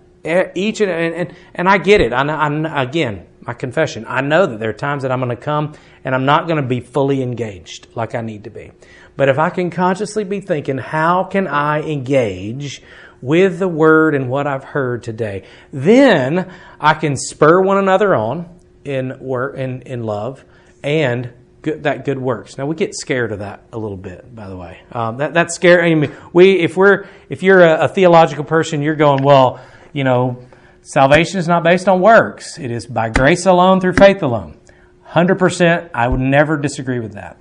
each 0.56 0.82
and, 0.82 0.92
and, 0.92 1.36
and 1.54 1.70
I 1.70 1.78
get 1.78 2.02
it. 2.02 2.14
I, 2.14 2.24
I, 2.24 2.84
again, 2.84 3.28
my 3.42 3.54
confession, 3.54 4.06
I 4.08 4.22
know 4.22 4.46
that 4.46 4.60
there 4.60 4.70
are 4.70 4.74
times 4.74 5.04
that 5.04 5.12
I'm 5.12 5.20
going 5.20 5.30
to 5.30 5.36
come 5.36 5.74
and 6.04 6.16
I'm 6.16 6.26
not 6.26 6.48
going 6.48 6.62
to 6.62 6.68
be 6.68 6.80
fully 6.80 7.22
engaged 7.22 7.88
like 7.96 8.16
I 8.16 8.22
need 8.22 8.46
to 8.46 8.50
be. 8.50 8.72
But 9.16 9.30
if 9.30 9.38
I 9.38 9.50
can 9.50 9.70
consciously 9.70 10.24
be 10.24 10.42
thinking, 10.42 10.78
how 10.78 11.24
can 11.24 11.48
I 11.48 11.82
engage 11.82 12.82
with 13.22 13.60
the 13.60 13.68
word 13.68 14.14
and 14.14 14.30
what 14.30 14.48
I've 14.48 14.64
heard 14.64 15.04
today, 15.04 15.44
then 15.72 16.52
I 16.80 16.94
can 16.96 17.16
spur 17.16 17.62
one 17.62 17.78
another 17.78 18.16
on 18.16 18.50
in 18.84 19.20
work 19.20 19.58
in, 19.58 19.82
in 19.84 20.04
love 20.04 20.44
and 20.84 21.34
good, 21.66 21.84
that 21.84 22.06
good 22.06 22.20
works. 22.20 22.58
Now 22.60 22.68
we 22.68 22.76
get 22.76 22.94
scared 22.94 23.32
of 23.32 23.40
that 23.40 23.64
a 23.74 23.78
little 23.78 23.98
bit, 23.98 24.34
by 24.34 24.48
the 24.48 24.56
way. 24.56 24.82
Um, 24.92 25.18
that 25.18 25.34
that's 25.34 25.56
scary. 25.56 25.92
I 25.92 25.96
mean, 25.96 26.16
we 26.32 26.60
if 26.60 26.78
we're 26.78 27.08
if 27.28 27.42
you're 27.42 27.62
a, 27.62 27.86
a 27.86 27.88
theological 27.88 28.44
person, 28.44 28.82
you're 28.82 28.96
going 28.96 29.24
well. 29.24 29.60
You 29.92 30.04
know, 30.04 30.46
salvation 30.84 31.40
is 31.40 31.48
not 31.48 31.64
based 31.64 31.90
on 31.90 32.02
works. 32.02 32.60
It 32.60 32.70
is 32.70 32.86
by 32.86 33.10
grace 33.10 33.48
alone 33.48 33.82
through 33.82 33.94
faith 33.94 34.22
alone. 34.22 34.58
Hundred 35.04 35.40
percent. 35.40 35.90
I 35.94 36.08
would 36.08 36.20
never 36.20 36.56
disagree 36.56 37.00
with 37.00 37.14
that. 37.14 37.40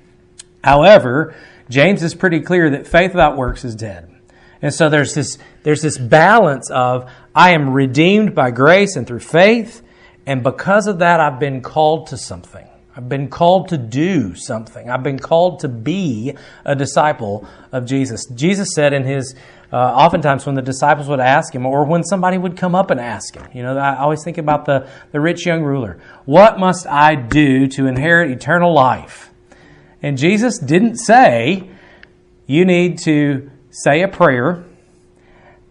However, 0.64 1.34
James 1.68 2.02
is 2.02 2.14
pretty 2.14 2.40
clear 2.40 2.70
that 2.70 2.86
faith 2.86 3.12
without 3.12 3.36
works 3.36 3.64
is 3.64 3.74
dead. 3.74 4.10
And 4.62 4.72
so 4.72 4.88
there's 4.88 5.14
this 5.14 5.36
there's 5.64 5.82
this 5.82 5.98
balance 5.98 6.70
of 6.70 7.10
I 7.34 7.50
am 7.50 7.70
redeemed 7.70 8.34
by 8.34 8.52
grace 8.52 8.96
and 8.96 9.06
through 9.06 9.20
faith, 9.20 9.82
and 10.24 10.42
because 10.42 10.86
of 10.86 11.00
that 11.00 11.20
I've 11.20 11.38
been 11.38 11.60
called 11.60 12.06
to 12.06 12.16
something. 12.16 12.66
I've 12.96 13.08
been 13.08 13.28
called 13.28 13.70
to 13.70 13.78
do 13.78 14.36
something. 14.36 14.88
I've 14.88 15.02
been 15.02 15.18
called 15.18 15.60
to 15.60 15.68
be 15.68 16.34
a 16.64 16.76
disciple 16.76 17.46
of 17.72 17.86
Jesus. 17.86 18.26
Jesus 18.26 18.68
said 18.74 18.92
in 18.92 19.02
his, 19.02 19.34
uh, 19.72 19.76
oftentimes 19.76 20.46
when 20.46 20.54
the 20.54 20.62
disciples 20.62 21.08
would 21.08 21.18
ask 21.18 21.52
him, 21.52 21.66
or 21.66 21.84
when 21.84 22.04
somebody 22.04 22.38
would 22.38 22.56
come 22.56 22.76
up 22.76 22.92
and 22.92 23.00
ask 23.00 23.34
him, 23.34 23.48
you 23.52 23.64
know, 23.64 23.76
I 23.76 23.98
always 23.98 24.22
think 24.22 24.38
about 24.38 24.64
the, 24.66 24.88
the 25.10 25.20
rich 25.20 25.44
young 25.44 25.62
ruler. 25.62 26.00
What 26.24 26.60
must 26.60 26.86
I 26.86 27.16
do 27.16 27.66
to 27.68 27.86
inherit 27.86 28.30
eternal 28.30 28.72
life? 28.72 29.30
And 30.00 30.16
Jesus 30.16 30.58
didn't 30.58 30.98
say, 30.98 31.68
you 32.46 32.64
need 32.64 32.98
to 32.98 33.50
say 33.70 34.02
a 34.02 34.08
prayer 34.08 34.64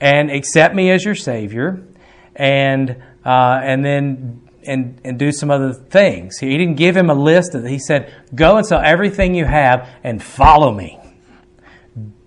and 0.01 0.29
accept 0.29 0.75
me 0.75 0.91
as 0.91 1.05
your 1.05 1.15
Savior 1.15 1.81
and, 2.35 3.01
uh, 3.23 3.61
and 3.63 3.85
then 3.85 4.41
and, 4.65 4.99
and 5.03 5.19
do 5.19 5.31
some 5.31 5.51
other 5.51 5.73
things. 5.73 6.39
He 6.39 6.57
didn't 6.57 6.75
give 6.75 6.95
him 6.95 7.09
a 7.09 7.13
list. 7.13 7.53
He 7.53 7.79
said, 7.79 8.13
Go 8.33 8.57
and 8.57 8.65
sell 8.65 8.81
everything 8.83 9.35
you 9.35 9.45
have 9.45 9.89
and 10.03 10.21
follow 10.23 10.71
me. 10.71 10.99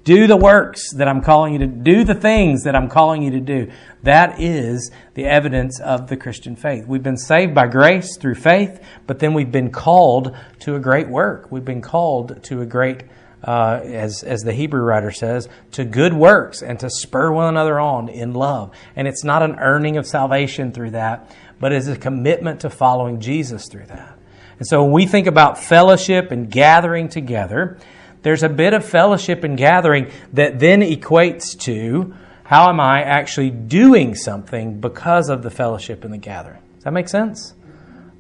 Do 0.05 0.29
the 0.29 0.37
works 0.37 0.93
that 0.95 1.09
I'm 1.09 1.21
calling 1.21 1.55
you 1.55 1.59
to 1.61 1.67
do, 1.67 2.05
the 2.05 2.15
things 2.15 2.63
that 2.63 2.77
I'm 2.77 2.89
calling 2.89 3.23
you 3.23 3.33
to 3.33 3.41
do. 3.41 3.73
That 4.05 4.41
is 4.41 4.93
the 5.15 5.25
evidence 5.25 5.81
of 5.81 6.07
the 6.09 6.17
Christian 6.17 6.55
faith. 6.55 6.87
We've 6.87 7.03
been 7.03 7.17
saved 7.17 7.57
by 7.57 7.67
grace 7.67 8.17
through 8.17 8.37
faith, 8.37 8.81
but 9.09 9.19
then 9.19 9.35
we've 9.35 9.51
been 9.51 9.73
called 9.73 10.37
to 10.61 10.77
a 10.77 10.79
great 10.79 11.09
work. 11.09 11.51
We've 11.51 11.65
been 11.65 11.83
called 11.83 12.41
to 12.45 12.61
a 12.61 12.67
great 12.67 13.03
uh, 13.47 13.81
as, 13.85 14.23
as 14.23 14.43
the 14.43 14.53
Hebrew 14.53 14.83
writer 14.83 15.11
says, 15.11 15.49
to 15.73 15.85
good 15.85 16.13
works 16.13 16.63
and 16.63 16.81
to 16.81 16.91
spur 16.91 17.31
one 17.31 17.49
another 17.49 17.79
on 17.79 18.09
in 18.09 18.33
love. 18.33 18.73
And 18.97 19.07
it's 19.07 19.25
not 19.25 19.43
an 19.43 19.57
earning 19.61 19.97
of 19.97 20.07
salvation 20.07 20.73
through 20.73 20.91
that, 20.93 21.35
but 21.59 21.73
it's 21.73 21.87
a 21.87 21.97
commitment 21.97 22.61
to 22.61 22.71
following 22.71 23.21
Jesus 23.21 23.69
through 23.69 23.87
that. 23.87 24.19
And 24.59 24.67
so 24.67 24.83
when 24.83 24.93
we 24.93 25.07
think 25.07 25.27
about 25.27 25.59
fellowship 25.59 26.33
and 26.33 26.51
gathering 26.51 27.09
together, 27.09 27.79
there's 28.23 28.43
a 28.43 28.49
bit 28.49 28.75
of 28.75 28.85
fellowship 28.85 29.45
and 29.45 29.57
gathering 29.57 30.11
that 30.33 30.59
then 30.59 30.81
equates 30.81 31.59
to 31.61 32.15
how 32.45 32.69
am 32.69 32.81
I 32.81 33.03
actually 33.03 33.51
doing 33.51 34.15
something 34.15 34.81
because 34.81 35.29
of 35.29 35.43
the 35.43 35.51
fellowship 35.51 36.05
and 36.05 36.13
the 36.13 36.19
gathering. 36.19 36.61
Does 36.77 36.85
that 36.85 36.93
make 36.93 37.09
sense? 37.09 37.55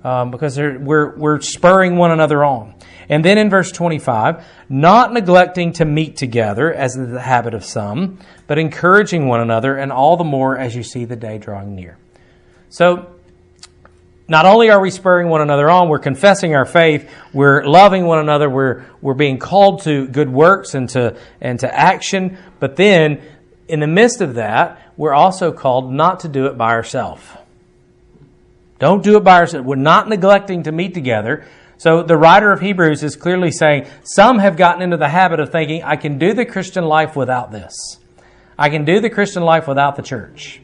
Um, 0.04 0.30
because 0.30 0.58
we're, 0.58 1.16
we're 1.16 1.40
spurring 1.40 1.96
one 1.96 2.10
another 2.10 2.44
on. 2.44 2.74
And 3.08 3.24
then 3.24 3.38
in 3.38 3.50
verse 3.50 3.70
25, 3.72 4.44
not 4.68 5.12
neglecting 5.12 5.72
to 5.74 5.84
meet 5.84 6.16
together, 6.16 6.72
as 6.72 6.96
is 6.96 7.10
the 7.10 7.20
habit 7.20 7.54
of 7.54 7.64
some, 7.64 8.18
but 8.46 8.58
encouraging 8.58 9.26
one 9.26 9.40
another, 9.40 9.76
and 9.76 9.92
all 9.92 10.16
the 10.16 10.24
more 10.24 10.58
as 10.58 10.74
you 10.74 10.82
see 10.82 11.04
the 11.04 11.16
day 11.16 11.38
drawing 11.38 11.74
near. 11.74 11.98
So, 12.68 13.15
not 14.28 14.44
only 14.44 14.70
are 14.70 14.80
we 14.80 14.90
spurring 14.90 15.28
one 15.28 15.40
another 15.40 15.70
on, 15.70 15.88
we're 15.88 16.00
confessing 16.00 16.54
our 16.54 16.64
faith, 16.64 17.08
we're 17.32 17.64
loving 17.64 18.06
one 18.06 18.18
another, 18.18 18.50
we're, 18.50 18.84
we're 19.00 19.14
being 19.14 19.38
called 19.38 19.82
to 19.82 20.08
good 20.08 20.28
works 20.28 20.74
and 20.74 20.88
to, 20.90 21.16
and 21.40 21.60
to 21.60 21.72
action, 21.72 22.36
but 22.58 22.76
then 22.76 23.22
in 23.68 23.80
the 23.80 23.86
midst 23.86 24.20
of 24.20 24.34
that, 24.34 24.92
we're 24.96 25.14
also 25.14 25.52
called 25.52 25.92
not 25.92 26.20
to 26.20 26.28
do 26.28 26.46
it 26.46 26.58
by 26.58 26.70
ourselves. 26.70 27.22
Don't 28.78 29.02
do 29.02 29.16
it 29.16 29.24
by 29.24 29.38
ourselves. 29.38 29.66
We're 29.66 29.76
not 29.76 30.08
neglecting 30.08 30.64
to 30.64 30.72
meet 30.72 30.94
together. 30.94 31.46
So 31.78 32.02
the 32.02 32.16
writer 32.16 32.52
of 32.52 32.60
Hebrews 32.60 33.02
is 33.02 33.16
clearly 33.16 33.50
saying 33.50 33.86
some 34.02 34.38
have 34.38 34.56
gotten 34.56 34.82
into 34.82 34.96
the 34.96 35.08
habit 35.08 35.40
of 35.40 35.50
thinking, 35.50 35.82
I 35.82 35.96
can 35.96 36.18
do 36.18 36.32
the 36.32 36.44
Christian 36.44 36.84
life 36.84 37.16
without 37.16 37.52
this. 37.52 37.98
I 38.58 38.70
can 38.70 38.84
do 38.84 39.00
the 39.00 39.10
Christian 39.10 39.42
life 39.42 39.68
without 39.68 39.96
the 39.96 40.02
church. 40.02 40.60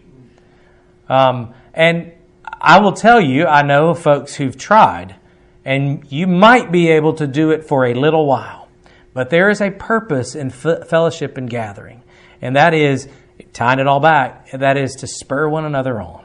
Um, 1.09 1.55
and 1.75 2.13
I 2.45 2.81
will 2.81 2.93
tell 2.93 3.21
you, 3.21 3.47
I 3.47 3.63
know 3.63 3.95
folks 3.95 4.35
who've 4.35 4.57
tried, 4.57 5.17
and 5.65 6.11
you 6.11 6.27
might 6.27 6.73
be 6.73 6.91
able 6.91 7.15
to 7.15 7.27
do 7.27 7.51
it 7.51 7.65
for 7.65 7.87
a 7.87 7.95
little 7.95 8.27
while. 8.27 8.69
But 9.15 9.31
there 9.31 9.51
is 9.51 9.61
a 9.61 9.71
purpose 9.71 10.35
in 10.35 10.49
f- 10.49 10.89
fellowship 10.89 11.37
and 11.37 11.49
gathering, 11.49 12.03
and 12.41 12.57
that 12.57 12.75
is, 12.75 13.09
tying 13.53 13.79
it 13.79 13.87
all 13.87 14.01
back, 14.01 14.51
that 14.51 14.77
is 14.77 14.95
to 14.97 15.07
spur 15.07 15.49
one 15.49 15.65
another 15.65 16.01
on. 16.01 16.25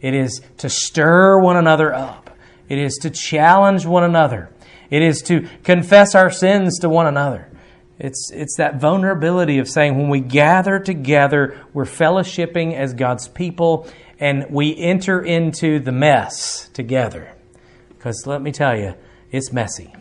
It 0.00 0.14
is 0.14 0.40
to 0.58 0.68
stir 0.68 1.38
one 1.40 1.56
another 1.56 1.92
up. 1.92 2.30
It 2.68 2.78
is 2.78 2.96
to 3.02 3.10
challenge 3.10 3.84
one 3.84 4.04
another. 4.04 4.50
It 4.88 5.02
is 5.02 5.22
to 5.22 5.46
confess 5.62 6.14
our 6.14 6.30
sins 6.30 6.78
to 6.80 6.88
one 6.88 7.06
another. 7.06 7.48
It's, 7.98 8.30
it's 8.32 8.56
that 8.56 8.80
vulnerability 8.80 9.58
of 9.58 9.68
saying 9.68 9.98
when 9.98 10.08
we 10.08 10.20
gather 10.20 10.78
together, 10.78 11.60
we're 11.74 11.84
fellowshipping 11.84 12.74
as 12.74 12.94
God's 12.94 13.28
people 13.28 13.86
and 14.20 14.50
we 14.50 14.76
enter 14.76 15.22
into 15.22 15.80
the 15.80 15.92
mess 15.92 16.68
together. 16.74 17.32
Because 17.88 18.26
let 18.26 18.42
me 18.42 18.52
tell 18.52 18.78
you, 18.78 18.94
it's 19.32 19.52
messy. 19.52 19.92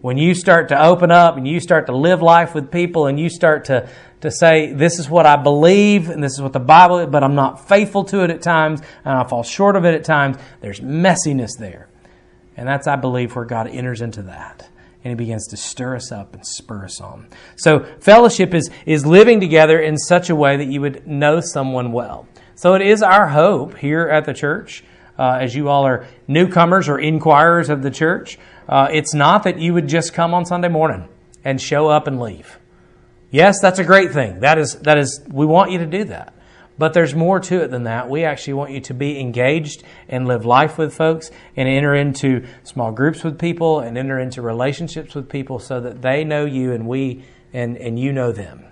When 0.00 0.16
you 0.16 0.34
start 0.34 0.68
to 0.68 0.82
open 0.82 1.10
up 1.10 1.36
and 1.36 1.46
you 1.46 1.60
start 1.60 1.86
to 1.86 1.96
live 1.96 2.22
life 2.22 2.54
with 2.54 2.70
people 2.70 3.06
and 3.06 3.20
you 3.20 3.28
start 3.28 3.66
to, 3.66 3.90
to 4.22 4.30
say, 4.30 4.72
This 4.72 4.98
is 4.98 5.10
what 5.10 5.26
I 5.26 5.36
believe 5.36 6.08
and 6.08 6.22
this 6.22 6.32
is 6.32 6.40
what 6.40 6.54
the 6.54 6.60
Bible 6.60 7.00
is, 7.00 7.08
but 7.08 7.22
I'm 7.22 7.34
not 7.34 7.68
faithful 7.68 8.04
to 8.04 8.22
it 8.24 8.30
at 8.30 8.40
times 8.40 8.80
and 9.04 9.18
I 9.18 9.24
fall 9.24 9.42
short 9.42 9.76
of 9.76 9.84
it 9.84 9.94
at 9.94 10.04
times, 10.04 10.38
there's 10.60 10.80
messiness 10.80 11.58
there. 11.58 11.88
And 12.56 12.68
that's, 12.68 12.86
I 12.86 12.96
believe, 12.96 13.34
where 13.34 13.44
God 13.44 13.68
enters 13.68 14.00
into 14.00 14.22
that. 14.22 14.68
And 15.02 15.10
he 15.10 15.14
begins 15.14 15.46
to 15.48 15.56
stir 15.56 15.96
us 15.96 16.12
up 16.12 16.34
and 16.34 16.46
spur 16.46 16.84
us 16.84 17.00
on. 17.00 17.28
So, 17.56 17.80
fellowship 18.00 18.52
is, 18.52 18.70
is 18.84 19.06
living 19.06 19.40
together 19.40 19.80
in 19.80 19.96
such 19.96 20.28
a 20.28 20.36
way 20.36 20.58
that 20.58 20.66
you 20.66 20.82
would 20.82 21.06
know 21.06 21.40
someone 21.40 21.92
well. 21.92 22.28
So, 22.60 22.74
it 22.74 22.82
is 22.82 23.02
our 23.02 23.26
hope 23.26 23.78
here 23.78 24.06
at 24.06 24.26
the 24.26 24.34
church, 24.34 24.84
uh, 25.18 25.38
as 25.40 25.54
you 25.54 25.70
all 25.70 25.86
are 25.86 26.06
newcomers 26.28 26.90
or 26.90 26.98
inquirers 26.98 27.70
of 27.70 27.82
the 27.82 27.90
church, 27.90 28.38
uh, 28.68 28.88
it's 28.92 29.14
not 29.14 29.44
that 29.44 29.58
you 29.58 29.72
would 29.72 29.88
just 29.88 30.12
come 30.12 30.34
on 30.34 30.44
Sunday 30.44 30.68
morning 30.68 31.08
and 31.42 31.58
show 31.58 31.88
up 31.88 32.06
and 32.06 32.20
leave. 32.20 32.58
Yes, 33.30 33.62
that's 33.62 33.78
a 33.78 33.84
great 33.84 34.12
thing. 34.12 34.40
That 34.40 34.58
is, 34.58 34.74
that 34.80 34.98
is, 34.98 35.22
we 35.32 35.46
want 35.46 35.70
you 35.70 35.78
to 35.78 35.86
do 35.86 36.04
that. 36.04 36.34
But 36.76 36.92
there's 36.92 37.14
more 37.14 37.40
to 37.40 37.62
it 37.62 37.70
than 37.70 37.84
that. 37.84 38.10
We 38.10 38.24
actually 38.24 38.52
want 38.52 38.72
you 38.72 38.80
to 38.82 38.92
be 38.92 39.18
engaged 39.18 39.82
and 40.06 40.28
live 40.28 40.44
life 40.44 40.76
with 40.76 40.92
folks 40.92 41.30
and 41.56 41.66
enter 41.66 41.94
into 41.94 42.46
small 42.62 42.92
groups 42.92 43.24
with 43.24 43.38
people 43.38 43.80
and 43.80 43.96
enter 43.96 44.18
into 44.18 44.42
relationships 44.42 45.14
with 45.14 45.30
people 45.30 45.60
so 45.60 45.80
that 45.80 46.02
they 46.02 46.24
know 46.24 46.44
you 46.44 46.74
and 46.74 46.86
we 46.86 47.24
and, 47.54 47.78
and 47.78 47.98
you 47.98 48.12
know 48.12 48.32
them. 48.32 48.66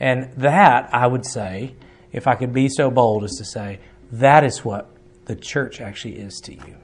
And 0.00 0.32
that, 0.32 0.92
I 0.92 1.06
would 1.06 1.24
say, 1.24 1.76
if 2.16 2.26
I 2.26 2.34
could 2.34 2.52
be 2.52 2.68
so 2.68 2.90
bold 2.90 3.24
as 3.24 3.36
to 3.36 3.44
say, 3.44 3.78
that 4.12 4.44
is 4.44 4.64
what 4.64 4.90
the 5.26 5.36
church 5.36 5.80
actually 5.80 6.16
is 6.16 6.40
to 6.44 6.54
you. 6.54 6.76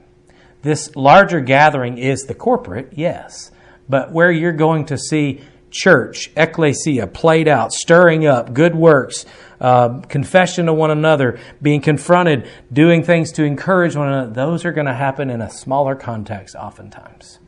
This 0.61 0.95
larger 0.95 1.41
gathering 1.41 1.97
is 1.97 2.21
the 2.23 2.33
corporate, 2.33 2.93
yes, 2.95 3.51
but 3.89 4.11
where 4.11 4.31
you're 4.31 4.53
going 4.53 4.85
to 4.85 4.97
see 4.97 5.41
church, 5.69 6.31
ecclesia, 6.37 7.07
played 7.07 7.47
out, 7.47 7.73
stirring 7.73 8.25
up, 8.25 8.53
good 8.53 8.75
works, 8.75 9.25
uh, 9.59 9.99
confession 10.01 10.67
to 10.67 10.73
one 10.73 10.91
another, 10.91 11.39
being 11.61 11.81
confronted, 11.81 12.47
doing 12.71 13.03
things 13.03 13.31
to 13.33 13.43
encourage 13.43 13.95
one 13.95 14.07
another, 14.07 14.31
those 14.31 14.65
are 14.65 14.71
going 14.71 14.87
to 14.87 14.93
happen 14.93 15.29
in 15.29 15.41
a 15.41 15.49
smaller 15.49 15.95
context 15.95 16.55
oftentimes. 16.55 17.39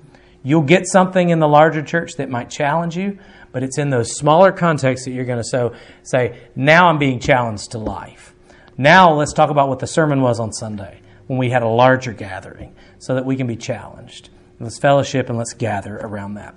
You'll 0.44 0.62
get 0.62 0.88
something 0.88 1.30
in 1.30 1.40
the 1.40 1.48
larger 1.48 1.82
church 1.82 2.16
that 2.16 2.30
might 2.30 2.50
challenge 2.50 2.98
you, 2.98 3.20
but 3.56 3.64
it's 3.64 3.78
in 3.78 3.90
those 3.90 4.14
smaller 4.14 4.52
contexts 4.52 5.06
that 5.06 5.12
you're 5.12 5.24
going 5.24 5.42
to 5.42 5.44
so, 5.46 5.74
say, 6.04 6.38
now 6.58 6.90
I'm 6.90 6.98
being 6.98 7.22
challenged 7.22 7.72
to 7.72 7.78
life. 7.78 8.34
Now 8.78 9.14
let's 9.14 9.32
talk 9.32 9.50
about 9.50 9.70
what 9.70 9.80
the 9.80 9.88
sermon 9.88 10.20
was 10.20 10.42
on 10.42 10.52
Sunday 10.52 11.00
when 11.28 11.40
we 11.40 11.50
had 11.50 11.64
a 11.64 11.68
larger 11.70 12.12
gathering 12.12 12.76
so 13.00 13.16
that 13.16 13.24
we 13.24 13.38
can 13.38 13.48
be 13.48 13.56
challenged. 13.56 14.28
Let's 14.60 14.78
fellowship 14.78 15.30
and 15.30 15.38
let's 15.38 15.54
gather 15.54 15.96
around 15.96 16.34
that. 16.34 16.54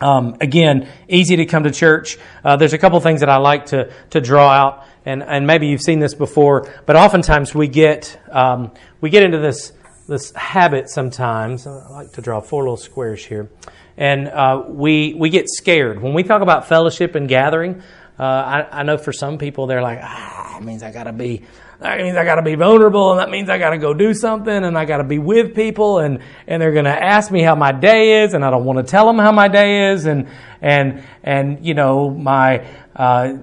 Um, 0.00 0.38
again, 0.40 0.88
easy 1.06 1.36
to 1.36 1.44
come 1.44 1.64
to 1.64 1.70
church. 1.70 2.16
Uh, 2.42 2.56
there's 2.56 2.72
a 2.72 2.78
couple 2.78 2.98
things 3.00 3.20
that 3.20 3.28
I 3.28 3.36
like 3.36 3.66
to, 3.66 3.92
to 4.12 4.22
draw 4.22 4.48
out, 4.48 4.86
and, 5.04 5.22
and 5.22 5.46
maybe 5.46 5.66
you've 5.66 5.82
seen 5.82 5.98
this 5.98 6.14
before, 6.14 6.66
but 6.86 6.96
oftentimes 6.96 7.54
we 7.54 7.68
get, 7.68 8.18
um, 8.30 8.70
we 9.02 9.10
get 9.10 9.22
into 9.22 9.36
this, 9.36 9.74
this 10.08 10.32
habit 10.32 10.88
sometimes. 10.88 11.66
I 11.66 11.90
like 11.90 12.12
to 12.12 12.22
draw 12.22 12.40
four 12.40 12.62
little 12.62 12.78
squares 12.78 13.22
here. 13.22 13.50
And 13.96 14.28
uh, 14.28 14.64
we, 14.68 15.14
we 15.14 15.30
get 15.30 15.48
scared. 15.48 16.02
When 16.02 16.14
we 16.14 16.22
talk 16.22 16.42
about 16.42 16.68
fellowship 16.68 17.14
and 17.14 17.28
gathering, 17.28 17.82
uh, 18.18 18.22
I, 18.22 18.80
I, 18.80 18.82
know 18.82 18.98
for 18.98 19.12
some 19.12 19.38
people 19.38 19.66
they're 19.66 19.82
like, 19.82 19.98
ah, 20.02 20.58
it 20.58 20.62
means 20.62 20.82
I 20.82 20.92
got 20.92 21.04
to 21.04 21.12
be 21.12 21.42
that 21.82 21.98
means 21.98 22.16
I 22.16 22.24
got 22.24 22.36
to 22.36 22.42
be 22.42 22.54
vulnerable, 22.54 23.10
and 23.10 23.18
that 23.18 23.28
means 23.28 23.50
I 23.50 23.58
got 23.58 23.70
to 23.70 23.78
go 23.78 23.92
do 23.92 24.14
something, 24.14 24.64
and 24.64 24.78
I 24.78 24.84
got 24.84 24.98
to 24.98 25.04
be 25.04 25.18
with 25.18 25.54
people, 25.54 25.98
and 25.98 26.20
and 26.46 26.62
they're 26.62 26.70
to 26.70 26.88
ask 26.88 27.30
me 27.30 27.42
how 27.42 27.56
my 27.56 27.72
day 27.72 28.22
is, 28.22 28.34
and 28.34 28.44
I 28.44 28.50
don't 28.50 28.64
want 28.64 28.78
to 28.78 28.84
tell 28.84 29.06
them 29.06 29.18
how 29.18 29.32
my 29.32 29.48
day 29.48 29.90
is, 29.90 30.06
and 30.06 30.28
and 30.60 31.02
and 31.24 31.66
you 31.66 31.74
know 31.74 32.08
my 32.10 32.64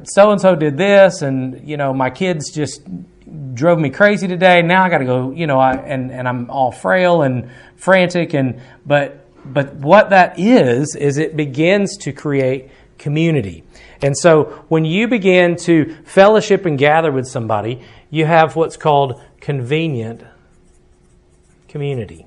so 0.03 0.31
and 0.31 0.39
so 0.39 0.55
did 0.55 0.77
this, 0.77 1.21
and 1.21 1.67
you 1.67 1.75
know 1.75 1.93
my 1.93 2.09
kids 2.09 2.49
just 2.51 2.81
drove 3.53 3.77
me 3.77 3.89
crazy 3.89 4.27
today. 4.27 4.61
Now 4.61 4.83
I 4.83 4.89
got 4.89 4.99
to 4.99 5.05
go, 5.05 5.31
you 5.31 5.45
know, 5.45 5.59
I, 5.59 5.73
and 5.73 6.09
and 6.09 6.27
I'm 6.27 6.49
all 6.49 6.71
frail 6.71 7.23
and 7.23 7.49
frantic, 7.75 8.33
and 8.33 8.61
but 8.85 9.25
but 9.53 9.75
what 9.75 10.09
that 10.11 10.39
is 10.39 10.95
is 10.95 11.17
it 11.17 11.35
begins 11.35 11.97
to 11.97 12.11
create 12.11 12.69
community. 12.97 13.63
And 14.01 14.17
so 14.17 14.65
when 14.69 14.85
you 14.85 15.07
begin 15.07 15.55
to 15.57 15.95
fellowship 16.05 16.65
and 16.65 16.77
gather 16.77 17.11
with 17.11 17.27
somebody, 17.27 17.81
you 18.09 18.25
have 18.25 18.55
what's 18.55 18.77
called 18.77 19.21
convenient 19.39 20.23
community. 21.67 22.25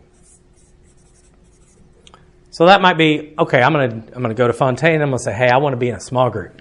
So 2.50 2.66
that 2.66 2.82
might 2.82 2.98
be 2.98 3.34
okay. 3.38 3.62
I'm 3.62 3.72
gonna 3.72 4.04
I'm 4.14 4.22
gonna 4.22 4.34
go 4.34 4.46
to 4.46 4.52
Fontaine. 4.52 5.00
I'm 5.00 5.08
gonna 5.08 5.18
say, 5.18 5.32
hey, 5.32 5.48
I 5.48 5.56
want 5.56 5.72
to 5.72 5.78
be 5.78 5.88
in 5.88 5.94
a 5.94 6.00
small 6.00 6.28
group. 6.28 6.60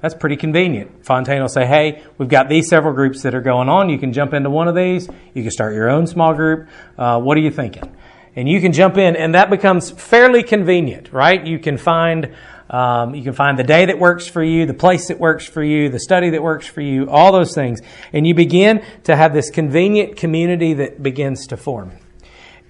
That's 0.00 0.14
pretty 0.14 0.36
convenient. 0.36 1.04
Fontaine 1.04 1.40
will 1.40 1.48
say, 1.48 1.66
hey, 1.66 2.04
we've 2.18 2.28
got 2.28 2.48
these 2.48 2.68
several 2.68 2.94
groups 2.94 3.22
that 3.22 3.34
are 3.34 3.40
going 3.40 3.68
on. 3.68 3.88
You 3.88 3.98
can 3.98 4.12
jump 4.12 4.32
into 4.32 4.48
one 4.48 4.68
of 4.68 4.76
these. 4.76 5.08
You 5.34 5.42
can 5.42 5.50
start 5.50 5.74
your 5.74 5.90
own 5.90 6.06
small 6.06 6.34
group. 6.34 6.68
Uh, 6.96 7.20
what 7.20 7.36
are 7.36 7.40
you 7.40 7.50
thinking? 7.50 7.96
And 8.38 8.48
you 8.48 8.60
can 8.60 8.72
jump 8.72 8.96
in, 8.96 9.16
and 9.16 9.34
that 9.34 9.50
becomes 9.50 9.90
fairly 9.90 10.44
convenient, 10.44 11.12
right? 11.12 11.44
You 11.44 11.58
can 11.58 11.76
find 11.76 12.36
um, 12.70 13.16
you 13.16 13.24
can 13.24 13.32
find 13.32 13.58
the 13.58 13.64
day 13.64 13.86
that 13.86 13.98
works 13.98 14.28
for 14.28 14.44
you, 14.44 14.64
the 14.64 14.74
place 14.74 15.08
that 15.08 15.18
works 15.18 15.44
for 15.44 15.60
you, 15.60 15.88
the 15.88 15.98
study 15.98 16.30
that 16.30 16.40
works 16.40 16.64
for 16.64 16.80
you, 16.80 17.10
all 17.10 17.32
those 17.32 17.52
things. 17.52 17.80
And 18.12 18.28
you 18.28 18.34
begin 18.34 18.84
to 19.04 19.16
have 19.16 19.34
this 19.34 19.50
convenient 19.50 20.16
community 20.16 20.74
that 20.74 21.02
begins 21.02 21.48
to 21.48 21.56
form. 21.56 21.98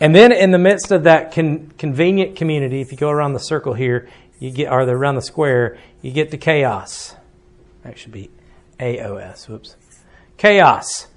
And 0.00 0.14
then 0.14 0.32
in 0.32 0.52
the 0.52 0.58
midst 0.58 0.90
of 0.90 1.02
that 1.02 1.32
con- 1.32 1.70
convenient 1.76 2.34
community, 2.36 2.80
if 2.80 2.90
you 2.90 2.96
go 2.96 3.10
around 3.10 3.34
the 3.34 3.40
circle 3.40 3.74
here, 3.74 4.08
you 4.38 4.50
get, 4.50 4.72
or 4.72 4.80
around 4.80 5.16
the 5.16 5.22
square, 5.22 5.76
you 6.00 6.12
get 6.12 6.30
to 6.30 6.38
chaos. 6.38 7.14
That 7.82 7.98
should 7.98 8.12
be 8.12 8.30
AOS. 8.80 9.46
Whoops. 9.50 9.76
Chaos. 10.38 11.08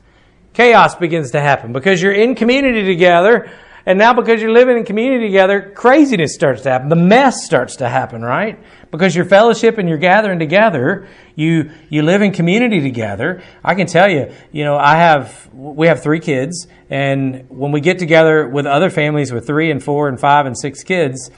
Chaos 0.51 0.95
begins 0.95 1.31
to 1.31 1.39
happen 1.39 1.71
because 1.71 2.01
you're 2.01 2.11
in 2.11 2.35
community 2.35 2.83
together 2.83 3.49
and 3.85 3.97
now, 3.97 4.13
because 4.13 4.41
you're 4.41 4.51
living 4.51 4.77
in 4.77 4.85
community 4.85 5.27
together, 5.27 5.71
craziness 5.75 6.33
starts 6.35 6.61
to 6.63 6.69
happen. 6.69 6.89
The 6.89 6.95
mess 6.95 7.43
starts 7.43 7.77
to 7.77 7.89
happen, 7.89 8.21
right? 8.21 8.59
Because 8.91 9.15
you're 9.15 9.25
fellowship 9.25 9.77
and 9.77 9.89
you're 9.89 9.97
gathering 9.97 10.39
together, 10.39 11.07
you 11.35 11.71
you 11.89 12.03
live 12.03 12.21
in 12.21 12.31
community 12.31 12.81
together. 12.81 13.41
I 13.63 13.73
can 13.75 13.87
tell 13.87 14.09
you, 14.09 14.31
you 14.51 14.63
know, 14.63 14.77
I 14.77 14.97
have 14.97 15.49
we 15.53 15.87
have 15.87 16.03
three 16.03 16.19
kids, 16.19 16.67
and 16.89 17.45
when 17.49 17.71
we 17.71 17.81
get 17.81 17.97
together 17.97 18.47
with 18.47 18.65
other 18.65 18.89
families 18.89 19.31
with 19.31 19.47
three 19.47 19.71
and 19.71 19.83
four 19.83 20.07
and 20.07 20.19
five 20.19 20.45
and 20.45 20.57
six 20.57 20.83
kids, 20.83 21.31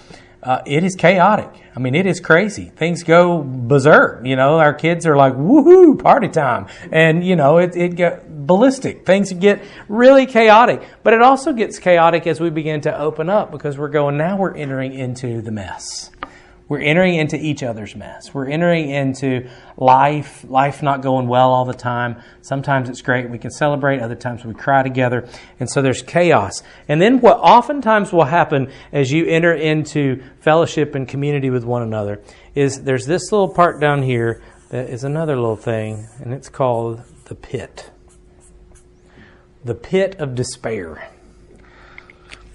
uh, 0.43 0.61
it 0.65 0.83
is 0.83 0.95
chaotic. 0.95 1.49
I 1.75 1.79
mean, 1.79 1.95
it 1.95 2.05
is 2.05 2.19
crazy. 2.19 2.65
Things 2.65 3.03
go 3.03 3.41
berserk. 3.41 4.25
You 4.25 4.35
know, 4.35 4.59
our 4.59 4.73
kids 4.73 5.07
are 5.07 5.15
like, 5.15 5.33
woohoo, 5.33 6.01
party 6.01 6.27
time. 6.27 6.67
And, 6.91 7.25
you 7.25 7.35
know, 7.35 7.57
it, 7.57 7.75
it 7.75 7.95
get 7.95 8.45
ballistic. 8.45 9.05
Things 9.05 9.31
get 9.31 9.63
really 9.87 10.25
chaotic. 10.25 10.83
But 11.01 11.13
it 11.13 11.21
also 11.21 11.53
gets 11.53 11.79
chaotic 11.79 12.27
as 12.27 12.39
we 12.39 12.49
begin 12.49 12.81
to 12.81 12.97
open 12.97 13.29
up 13.29 13.51
because 13.51 13.77
we're 13.77 13.89
going, 13.89 14.17
now 14.17 14.37
we're 14.37 14.53
entering 14.55 14.93
into 14.93 15.41
the 15.41 15.51
mess. 15.51 16.11
We're 16.73 16.81
entering 16.81 17.13
into 17.13 17.37
each 17.37 17.61
other's 17.61 17.95
mess. 17.95 18.33
We're 18.33 18.47
entering 18.47 18.89
into 18.89 19.47
life, 19.77 20.43
life 20.49 20.81
not 20.81 21.03
going 21.03 21.27
well 21.27 21.51
all 21.51 21.65
the 21.65 21.73
time. 21.75 22.19
Sometimes 22.41 22.89
it's 22.89 23.03
great. 23.03 23.29
We 23.29 23.37
can 23.37 23.51
celebrate. 23.51 24.01
Other 24.01 24.15
times 24.15 24.43
we 24.43 24.55
cry 24.55 24.81
together. 24.81 25.29
And 25.59 25.69
so 25.69 25.83
there's 25.83 26.01
chaos. 26.01 26.63
And 26.87 26.99
then 26.99 27.21
what 27.21 27.37
oftentimes 27.37 28.11
will 28.11 28.23
happen 28.23 28.71
as 28.91 29.11
you 29.11 29.27
enter 29.27 29.53
into 29.53 30.23
fellowship 30.39 30.95
and 30.95 31.07
community 31.07 31.51
with 31.51 31.63
one 31.63 31.83
another 31.83 32.23
is 32.55 32.81
there's 32.81 33.05
this 33.05 33.31
little 33.31 33.49
part 33.49 33.79
down 33.79 34.01
here 34.01 34.41
that 34.69 34.89
is 34.89 35.03
another 35.03 35.35
little 35.35 35.55
thing, 35.55 36.07
and 36.23 36.33
it's 36.33 36.49
called 36.49 37.03
the 37.25 37.35
pit. 37.35 37.91
The 39.63 39.75
pit 39.75 40.15
of 40.15 40.33
despair. 40.33 41.07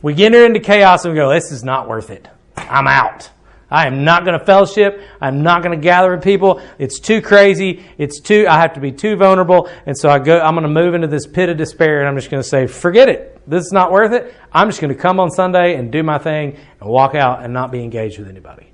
We 0.03 0.25
enter 0.25 0.45
into 0.45 0.59
chaos 0.59 1.05
and 1.05 1.15
we 1.15 1.21
go, 1.21 1.33
this 1.33 1.53
is 1.53 1.63
not 1.63 1.89
worth 1.89 2.11
it. 2.11 2.27
I'm 2.57 2.89
out. 2.89 3.31
I 3.71 3.87
am 3.87 4.05
not 4.05 4.25
going 4.25 4.39
to 4.39 4.45
fellowship. 4.45 5.03
I'm 5.21 5.43
not 5.43 5.63
going 5.63 5.79
to 5.79 5.83
gather 5.83 6.15
with 6.15 6.25
people. 6.25 6.63
It's 6.79 6.99
too 6.99 7.21
crazy. 7.21 7.85
It's 7.99 8.21
too, 8.21 8.47
I 8.49 8.61
have 8.61 8.75
to 8.75 8.81
be 8.81 8.93
too 8.93 9.17
vulnerable. 9.17 9.69
And 9.85 9.97
so 9.97 10.09
I 10.09 10.19
go, 10.19 10.41
I'm 10.41 10.55
going 10.55 10.63
to 10.63 10.69
move 10.69 10.95
into 10.95 11.07
this 11.07 11.27
pit 11.27 11.51
of 11.51 11.59
despair 11.59 12.01
and 12.01 12.09
I'm 12.09 12.17
just 12.17 12.31
going 12.31 12.43
to 12.43 12.49
say, 12.49 12.67
forget 12.67 13.09
it. 13.09 13.41
This 13.47 13.65
is 13.65 13.73
not 13.73 13.93
worth 13.93 14.13
it. 14.13 14.35
I'm 14.53 14.69
just 14.69 14.81
going 14.81 14.95
to 14.95 15.01
come 15.01 15.21
on 15.21 15.31
Sunday 15.31 15.77
and 15.77 15.93
do 15.93 16.03
my 16.03 16.19
thing 16.19 16.57
and 16.81 16.89
walk 16.89 17.15
out 17.15 17.43
and 17.43 17.53
not 17.53 17.71
be 17.71 17.83
engaged 17.83 18.19
with 18.19 18.29
anybody. 18.29 18.73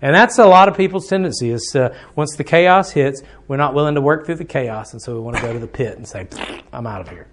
And 0.00 0.14
that's 0.14 0.38
a 0.38 0.46
lot 0.46 0.68
of 0.68 0.76
people's 0.76 1.08
tendency 1.08 1.50
is 1.50 1.74
uh, 1.74 1.96
once 2.14 2.36
the 2.36 2.44
chaos 2.44 2.90
hits, 2.92 3.22
we're 3.48 3.56
not 3.56 3.74
willing 3.74 3.96
to 3.96 4.00
work 4.00 4.26
through 4.26 4.34
the 4.36 4.44
chaos. 4.44 4.92
And 4.92 5.02
so 5.02 5.14
we 5.14 5.20
want 5.20 5.36
to 5.38 5.42
go 5.42 5.52
to 5.52 5.58
the 5.58 5.66
pit 5.66 5.96
and 5.96 6.06
say, 6.06 6.28
I'm 6.72 6.86
out 6.86 7.00
of 7.00 7.08
here. 7.08 7.26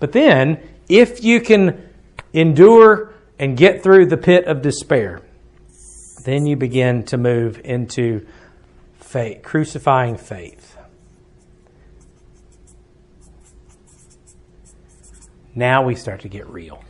But 0.00 0.12
then 0.12 0.60
if 0.88 1.24
you 1.24 1.40
can 1.40 1.88
endure 2.34 3.14
and 3.38 3.56
get 3.56 3.82
through 3.82 4.06
the 4.06 4.16
pit 4.16 4.46
of 4.46 4.60
despair, 4.60 5.22
then 6.24 6.46
you 6.46 6.56
begin 6.56 7.04
to 7.04 7.16
move 7.16 7.60
into 7.64 8.26
faith, 9.00 9.42
crucifying 9.42 10.16
faith. 10.16 10.76
Now 15.54 15.84
we 15.84 15.94
start 15.94 16.20
to 16.20 16.28
get 16.28 16.48
real. 16.48 16.82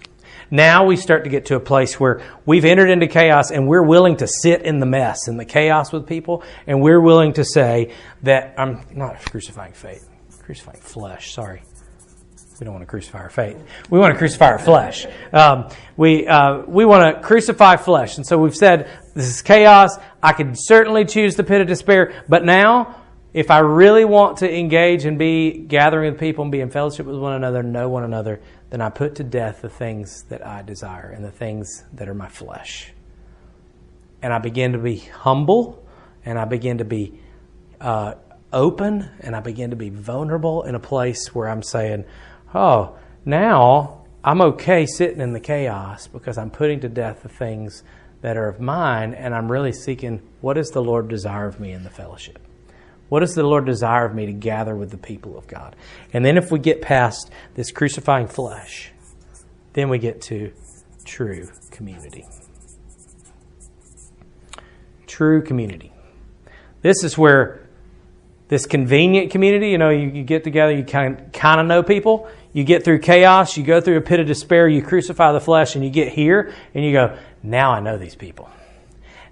Now 0.50 0.84
we 0.84 0.96
start 0.96 1.24
to 1.24 1.30
get 1.30 1.46
to 1.46 1.56
a 1.56 1.60
place 1.60 1.98
where 1.98 2.20
we've 2.44 2.66
entered 2.66 2.90
into 2.90 3.06
chaos 3.06 3.50
and 3.50 3.66
we're 3.66 3.82
willing 3.82 4.18
to 4.18 4.28
sit 4.28 4.62
in 4.62 4.80
the 4.80 4.86
mess 4.86 5.26
and 5.26 5.40
the 5.40 5.46
chaos 5.46 5.92
with 5.92 6.06
people, 6.06 6.44
and 6.66 6.82
we're 6.82 7.00
willing 7.00 7.32
to 7.34 7.44
say 7.44 7.94
that 8.22 8.54
I'm 8.58 8.84
not 8.94 9.18
crucifying 9.30 9.72
faith, 9.72 10.06
crucifying 10.42 10.80
flesh, 10.80 11.32
sorry. 11.32 11.62
We 12.60 12.64
don't 12.66 12.74
want 12.74 12.82
to 12.82 12.90
crucify 12.90 13.18
our 13.18 13.30
faith. 13.30 13.56
We 13.90 13.98
want 13.98 14.14
to 14.14 14.18
crucify 14.18 14.50
our 14.50 14.58
flesh. 14.58 15.06
Um, 15.32 15.68
we 15.96 16.28
uh, 16.28 16.58
we 16.68 16.84
want 16.84 17.16
to 17.16 17.20
crucify 17.20 17.74
flesh, 17.74 18.18
and 18.18 18.26
so 18.26 18.38
we've 18.38 18.54
said 18.54 18.88
this 19.14 19.26
is 19.26 19.42
chaos. 19.42 19.98
I 20.22 20.32
could 20.32 20.54
certainly 20.58 21.04
choose 21.04 21.36
the 21.36 21.44
pit 21.44 21.60
of 21.60 21.66
despair, 21.66 22.24
but 22.28 22.44
now, 22.44 22.96
if 23.32 23.50
I 23.50 23.60
really 23.60 24.04
want 24.04 24.38
to 24.38 24.58
engage 24.58 25.04
and 25.04 25.18
be 25.18 25.52
gathering 25.52 26.12
with 26.12 26.20
people 26.20 26.42
and 26.42 26.52
be 26.52 26.60
in 26.60 26.70
fellowship 26.70 27.06
with 27.06 27.16
one 27.16 27.32
another, 27.32 27.62
know 27.62 27.88
one 27.88 28.04
another, 28.04 28.40
then 28.70 28.80
I 28.80 28.90
put 28.90 29.16
to 29.16 29.24
death 29.24 29.62
the 29.62 29.68
things 29.68 30.24
that 30.24 30.46
I 30.46 30.62
desire 30.62 31.10
and 31.10 31.24
the 31.24 31.30
things 31.30 31.84
that 31.94 32.08
are 32.08 32.14
my 32.14 32.28
flesh, 32.28 32.92
and 34.20 34.32
I 34.32 34.38
begin 34.38 34.72
to 34.72 34.78
be 34.78 34.98
humble, 34.98 35.86
and 36.24 36.38
I 36.38 36.44
begin 36.44 36.78
to 36.78 36.84
be 36.84 37.18
uh, 37.80 38.14
open, 38.52 39.10
and 39.20 39.34
I 39.34 39.40
begin 39.40 39.70
to 39.70 39.76
be 39.76 39.88
vulnerable 39.88 40.62
in 40.62 40.74
a 40.74 40.80
place 40.80 41.34
where 41.34 41.48
I'm 41.48 41.62
saying 41.62 42.04
oh, 42.54 42.96
now 43.24 44.04
I'm 44.24 44.40
okay 44.40 44.86
sitting 44.86 45.20
in 45.20 45.32
the 45.32 45.40
chaos 45.40 46.06
because 46.06 46.38
I'm 46.38 46.50
putting 46.50 46.80
to 46.80 46.88
death 46.88 47.22
the 47.22 47.28
things 47.28 47.82
that 48.22 48.36
are 48.36 48.48
of 48.48 48.60
mine, 48.60 49.14
and 49.14 49.34
I'm 49.34 49.50
really 49.50 49.72
seeking 49.72 50.22
what 50.40 50.54
does 50.54 50.70
the 50.70 50.82
Lord 50.82 51.08
desire 51.08 51.46
of 51.46 51.60
me 51.60 51.72
in 51.72 51.84
the 51.84 51.90
fellowship? 51.90 52.38
What 53.08 53.20
does 53.20 53.34
the 53.34 53.42
Lord 53.42 53.66
desire 53.66 54.06
of 54.06 54.14
me 54.14 54.26
to 54.26 54.32
gather 54.32 54.74
with 54.74 54.90
the 54.90 54.96
people 54.96 55.36
of 55.36 55.46
God? 55.46 55.76
And 56.14 56.24
then 56.24 56.38
if 56.38 56.50
we 56.50 56.58
get 56.58 56.80
past 56.80 57.30
this 57.54 57.70
crucifying 57.70 58.26
flesh, 58.26 58.90
then 59.74 59.90
we 59.90 59.98
get 59.98 60.22
to 60.22 60.52
true 61.04 61.48
community. 61.70 62.24
True 65.06 65.42
community. 65.42 65.92
This 66.80 67.04
is 67.04 67.18
where 67.18 67.61
this 68.52 68.66
convenient 68.66 69.30
community, 69.30 69.70
you 69.70 69.78
know, 69.78 69.88
you, 69.88 70.10
you 70.10 70.22
get 70.22 70.44
together, 70.44 70.74
you 70.74 70.84
kind 70.84 71.32
kind 71.32 71.58
of 71.58 71.66
know 71.66 71.82
people, 71.82 72.28
you 72.52 72.64
get 72.64 72.84
through 72.84 72.98
chaos, 72.98 73.56
you 73.56 73.64
go 73.64 73.80
through 73.80 73.96
a 73.96 74.02
pit 74.02 74.20
of 74.20 74.26
despair, 74.26 74.68
you 74.68 74.82
crucify 74.82 75.32
the 75.32 75.40
flesh, 75.40 75.74
and 75.74 75.82
you 75.82 75.88
get 75.88 76.12
here 76.12 76.52
and 76.74 76.84
you 76.84 76.92
go, 76.92 77.16
now 77.42 77.70
I 77.72 77.80
know 77.80 77.96
these 77.96 78.14
people. 78.14 78.50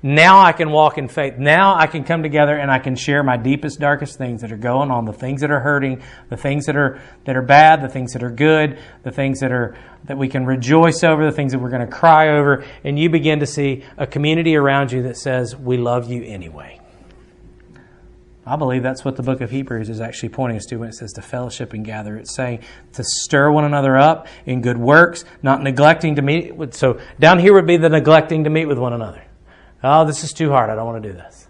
Now 0.03 0.41
I 0.41 0.53
can 0.53 0.71
walk 0.71 0.97
in 0.97 1.09
faith. 1.09 1.37
Now 1.37 1.75
I 1.75 1.87
can 1.87 2.03
come 2.03 2.23
together 2.23 2.57
and 2.57 2.71
I 2.71 2.79
can 2.79 2.97
share 2.97 3.23
my 3.23 3.37
deepest, 3.37 3.79
darkest 3.79 4.17
things 4.17 4.41
that 4.41 4.53
are 4.53 4.57
going 4.57 4.91
on, 4.91 5.05
the 5.05 5.13
things 5.13 5.43
that 5.43 5.51
are 5.51 5.61
hurting, 5.61 6.03
the 6.31 6.39
things 6.39 6.65
that 6.65 6.75
are 6.75 7.03
that 7.27 7.37
are 7.37 7.43
bad, 7.43 7.83
the 7.83 7.91
things 7.91 8.15
that 8.15 8.23
are 8.23 8.31
good, 8.31 8.79
the 9.03 9.11
things 9.11 9.41
that 9.41 9.53
are 9.53 9.77
that 10.05 10.17
we 10.17 10.29
can 10.29 10.47
rejoice 10.47 11.05
over, 11.05 11.27
the 11.27 11.37
things 11.37 11.53
that 11.53 11.59
we're 11.59 11.69
going 11.69 11.87
to 11.87 11.95
cry 11.95 12.39
over, 12.39 12.65
and 12.85 12.99
you 12.99 13.11
begin 13.11 13.41
to 13.41 13.47
see 13.47 13.85
a 13.99 14.07
community 14.07 14.57
around 14.57 14.93
you 14.93 15.03
that 15.03 15.19
says, 15.19 15.55
"We 15.55 15.77
love 15.77 16.11
you 16.11 16.25
anyway." 16.25 16.80
I 18.46 18.57
believe 18.57 18.83
that's 18.83 19.05
what 19.05 19.16
the 19.16 19.22
book 19.22 19.42
of 19.42 19.50
Hebrews 19.50 19.90
is 19.90 20.00
actually 20.00 20.31
pointing 20.31 20.57
us 20.57 20.64
to 20.66 20.76
when 20.76 20.88
it 20.88 20.94
says 20.94 21.12
to 21.12 21.22
fellowship 21.22 21.74
and 21.74 21.85
gather. 21.85 22.16
It's 22.16 22.35
saying 22.35 22.61
to 22.94 23.05
stir 23.05 23.50
one 23.50 23.64
another 23.64 23.98
up 23.98 24.29
in 24.46 24.62
good 24.62 24.79
works, 24.79 25.24
not 25.42 25.62
neglecting 25.62 26.16
to 26.16 26.22
meet. 26.22 26.57
With, 26.57 26.74
so 26.74 26.98
down 27.18 27.38
here 27.38 27.53
would 27.53 27.66
be 27.66 27.76
the 27.76 27.90
neglecting 27.90 28.44
to 28.44 28.50
meet 28.50 28.64
with 28.64 28.79
one 28.79 28.94
another. 28.94 29.22
Oh, 29.85 30.07
this 30.07 30.24
is 30.24 30.33
too 30.33 30.50
hard. 30.50 30.70
I 30.70 30.74
don't 30.74 30.87
want 30.87 31.03
to 31.03 31.09
do 31.09 31.14
this. 31.14 31.48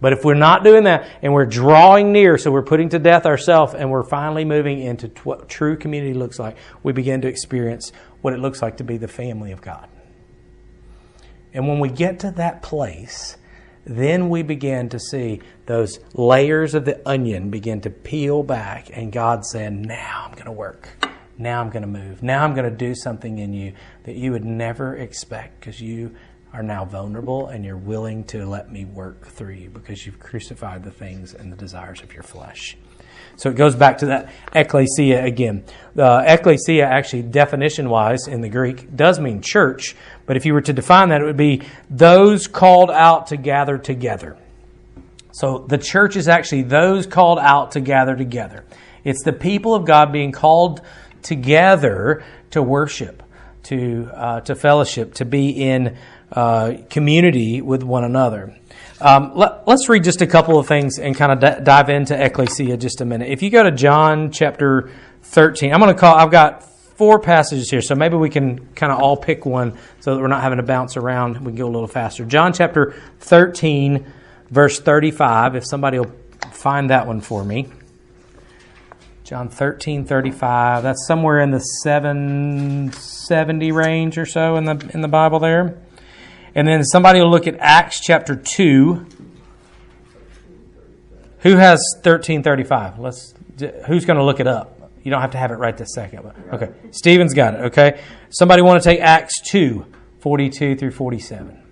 But 0.00 0.12
if 0.12 0.24
we're 0.24 0.34
not 0.34 0.62
doing 0.62 0.84
that 0.84 1.08
and 1.22 1.32
we're 1.32 1.46
drawing 1.46 2.12
near, 2.12 2.36
so 2.36 2.50
we're 2.50 2.62
putting 2.62 2.90
to 2.90 2.98
death 2.98 3.24
ourselves 3.24 3.74
and 3.74 3.90
we're 3.90 4.02
finally 4.02 4.44
moving 4.44 4.80
into 4.80 5.08
what 5.24 5.48
true 5.48 5.76
community 5.76 6.12
looks 6.12 6.38
like, 6.38 6.56
we 6.82 6.92
begin 6.92 7.22
to 7.22 7.28
experience 7.28 7.92
what 8.20 8.34
it 8.34 8.38
looks 8.38 8.60
like 8.60 8.78
to 8.78 8.84
be 8.84 8.98
the 8.98 9.08
family 9.08 9.52
of 9.52 9.62
God. 9.62 9.88
And 11.54 11.66
when 11.66 11.78
we 11.78 11.88
get 11.88 12.20
to 12.20 12.30
that 12.32 12.62
place, 12.62 13.38
then 13.86 14.28
we 14.28 14.42
begin 14.42 14.88
to 14.88 14.98
see 14.98 15.40
those 15.66 16.00
layers 16.12 16.74
of 16.74 16.84
the 16.84 17.00
onion 17.08 17.50
begin 17.50 17.80
to 17.82 17.90
peel 17.90 18.42
back, 18.42 18.90
and 18.92 19.12
God 19.12 19.46
saying, 19.46 19.82
Now 19.82 20.26
I'm 20.26 20.32
going 20.32 20.46
to 20.46 20.52
work. 20.52 20.88
Now 21.38 21.60
I'm 21.60 21.70
going 21.70 21.82
to 21.82 21.88
move. 21.88 22.22
Now 22.22 22.44
I'm 22.44 22.54
going 22.54 22.68
to 22.68 22.76
do 22.76 22.94
something 22.94 23.38
in 23.38 23.52
you 23.52 23.74
that 24.04 24.16
you 24.16 24.32
would 24.32 24.44
never 24.44 24.96
expect 24.96 25.60
because 25.60 25.80
you 25.80 26.16
are 26.52 26.62
now 26.62 26.84
vulnerable 26.84 27.48
and 27.48 27.64
you're 27.64 27.76
willing 27.76 28.24
to 28.24 28.46
let 28.46 28.72
me 28.72 28.84
work 28.84 29.26
through 29.26 29.54
you 29.54 29.70
because 29.70 30.06
you've 30.06 30.18
crucified 30.18 30.82
the 30.82 30.90
things 30.90 31.34
and 31.34 31.52
the 31.52 31.56
desires 31.56 32.00
of 32.02 32.12
your 32.14 32.22
flesh. 32.22 32.76
So 33.36 33.50
it 33.50 33.56
goes 33.56 33.74
back 33.74 33.98
to 33.98 34.06
that 34.06 34.30
ecclesia 34.54 35.24
again. 35.24 35.64
The 35.94 36.24
ecclesia, 36.26 36.84
actually, 36.84 37.22
definition 37.22 37.88
wise 37.90 38.26
in 38.28 38.40
the 38.40 38.48
Greek, 38.48 38.94
does 38.94 39.20
mean 39.20 39.42
church, 39.42 39.94
but 40.26 40.36
if 40.36 40.46
you 40.46 40.54
were 40.54 40.62
to 40.62 40.72
define 40.72 41.10
that, 41.10 41.20
it 41.20 41.24
would 41.24 41.36
be 41.36 41.62
those 41.90 42.46
called 42.46 42.90
out 42.90 43.28
to 43.28 43.36
gather 43.36 43.78
together. 43.78 44.36
So 45.32 45.66
the 45.68 45.78
church 45.78 46.16
is 46.16 46.28
actually 46.28 46.62
those 46.62 47.06
called 47.06 47.38
out 47.38 47.72
to 47.72 47.80
gather 47.80 48.16
together. 48.16 48.64
It's 49.04 49.22
the 49.22 49.34
people 49.34 49.74
of 49.74 49.84
God 49.84 50.10
being 50.10 50.32
called 50.32 50.80
together 51.22 52.24
to 52.52 52.62
worship, 52.62 53.22
to, 53.64 54.10
uh, 54.14 54.40
to 54.40 54.54
fellowship, 54.54 55.14
to 55.14 55.24
be 55.24 55.50
in 55.50 55.98
uh, 56.32 56.74
community 56.90 57.60
with 57.60 57.82
one 57.82 58.04
another. 58.04 58.56
Um, 59.00 59.32
let, 59.34 59.62
us 59.66 59.88
read 59.88 60.04
just 60.04 60.22
a 60.22 60.26
couple 60.26 60.58
of 60.58 60.66
things 60.66 60.98
and 60.98 61.14
kind 61.14 61.32
of 61.32 61.40
d- 61.40 61.62
dive 61.62 61.90
into 61.90 62.14
ecclesia 62.14 62.76
just 62.76 63.00
a 63.00 63.04
minute. 63.04 63.28
If 63.28 63.42
you 63.42 63.50
go 63.50 63.62
to 63.62 63.70
John 63.70 64.30
chapter 64.30 64.90
13, 65.22 65.72
I'm 65.72 65.80
going 65.80 65.94
to 65.94 66.00
call, 66.00 66.16
I've 66.16 66.30
got 66.30 66.62
four 66.96 67.20
passages 67.20 67.70
here, 67.70 67.82
so 67.82 67.94
maybe 67.94 68.16
we 68.16 68.30
can 68.30 68.68
kind 68.74 68.90
of 68.90 68.98
all 68.98 69.18
pick 69.18 69.44
one 69.44 69.76
so 70.00 70.14
that 70.14 70.20
we're 70.20 70.28
not 70.28 70.40
having 70.42 70.56
to 70.56 70.62
bounce 70.62 70.96
around. 70.96 71.36
We 71.38 71.46
can 71.46 71.56
go 71.56 71.66
a 71.66 71.68
little 71.68 71.88
faster. 71.88 72.24
John 72.24 72.54
chapter 72.54 72.94
13, 73.20 74.10
verse 74.50 74.80
35, 74.80 75.56
if 75.56 75.66
somebody 75.66 75.98
will 75.98 76.14
find 76.52 76.88
that 76.88 77.06
one 77.06 77.20
for 77.20 77.44
me. 77.44 77.68
John 79.24 79.50
13, 79.50 80.06
35. 80.06 80.84
That's 80.84 81.06
somewhere 81.06 81.40
in 81.40 81.50
the 81.50 81.58
770 81.58 83.72
range 83.72 84.16
or 84.18 84.24
so 84.24 84.56
in 84.56 84.64
the, 84.64 84.90
in 84.94 85.02
the 85.02 85.08
Bible 85.08 85.40
there. 85.40 85.76
And 86.56 86.66
then 86.66 86.82
somebody 86.84 87.20
will 87.20 87.30
look 87.30 87.46
at 87.46 87.56
Acts 87.60 88.00
chapter 88.00 88.34
2. 88.34 89.06
Who 91.40 91.56
has 91.56 91.78
1335? 92.02 92.98
Let's 92.98 93.34
who's 93.86 94.06
going 94.06 94.16
to 94.16 94.24
look 94.24 94.40
it 94.40 94.46
up? 94.46 94.90
You 95.02 95.10
don't 95.10 95.20
have 95.20 95.32
to 95.32 95.38
have 95.38 95.50
it 95.50 95.56
right 95.56 95.76
this 95.76 95.92
second. 95.94 96.22
But, 96.22 96.54
okay. 96.54 96.72
Stephen's 96.92 97.34
got 97.34 97.54
it, 97.54 97.60
okay? 97.66 98.00
Somebody 98.30 98.62
want 98.62 98.82
to 98.82 98.88
take 98.88 99.00
Acts 99.00 99.42
2, 99.50 99.84
42 100.20 100.76
through 100.76 100.92
47. 100.92 101.62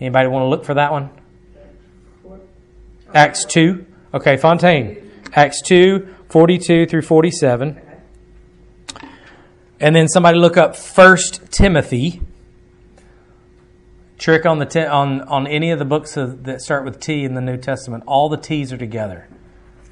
Anybody 0.00 0.28
want 0.28 0.44
to 0.44 0.48
look 0.48 0.64
for 0.64 0.74
that 0.74 0.90
one? 0.90 1.10
Acts 3.12 3.44
2. 3.44 3.84
Okay, 4.14 4.38
Fontaine. 4.38 5.12
Acts 5.34 5.60
2, 5.60 6.08
42 6.30 6.86
through 6.86 7.02
47. 7.02 7.80
And 9.78 9.94
then 9.94 10.08
somebody 10.08 10.38
look 10.38 10.56
up 10.56 10.74
1 10.74 11.16
Timothy. 11.50 12.22
Trick 14.24 14.46
on 14.46 14.58
the 14.58 14.64
t- 14.64 14.80
on 14.80 15.20
on 15.20 15.46
any 15.46 15.70
of 15.70 15.78
the 15.78 15.84
books 15.84 16.16
of, 16.16 16.44
that 16.44 16.62
start 16.62 16.86
with 16.86 16.98
T 16.98 17.24
in 17.24 17.34
the 17.34 17.42
New 17.42 17.58
Testament, 17.58 18.04
all 18.06 18.30
the 18.30 18.38
T's 18.38 18.72
are 18.72 18.78
together. 18.78 19.28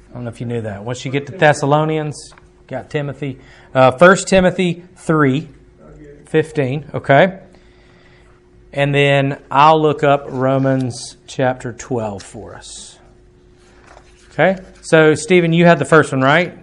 I 0.09 0.13
don't 0.15 0.23
know 0.23 0.31
if 0.31 0.41
you 0.41 0.47
knew 0.47 0.61
that. 0.61 0.83
Once 0.83 1.05
you 1.05 1.11
get 1.11 1.27
to 1.27 1.37
Thessalonians, 1.37 2.33
got 2.65 2.89
Timothy. 2.89 3.39
Uh, 3.75 3.91
Timothy 3.91 4.85
3, 4.95 5.47
15. 6.25 6.89
Okay. 6.95 7.41
And 8.71 8.95
then 8.95 9.39
I'll 9.51 9.79
look 9.79 10.03
up 10.03 10.25
Romans 10.27 11.17
chapter 11.27 11.71
12 11.71 12.23
for 12.23 12.55
us. 12.55 12.97
Okay? 14.31 14.57
So, 14.81 15.13
Stephen, 15.13 15.53
you 15.53 15.67
had 15.67 15.77
the 15.77 15.85
first 15.85 16.11
one, 16.11 16.21
right? 16.21 16.57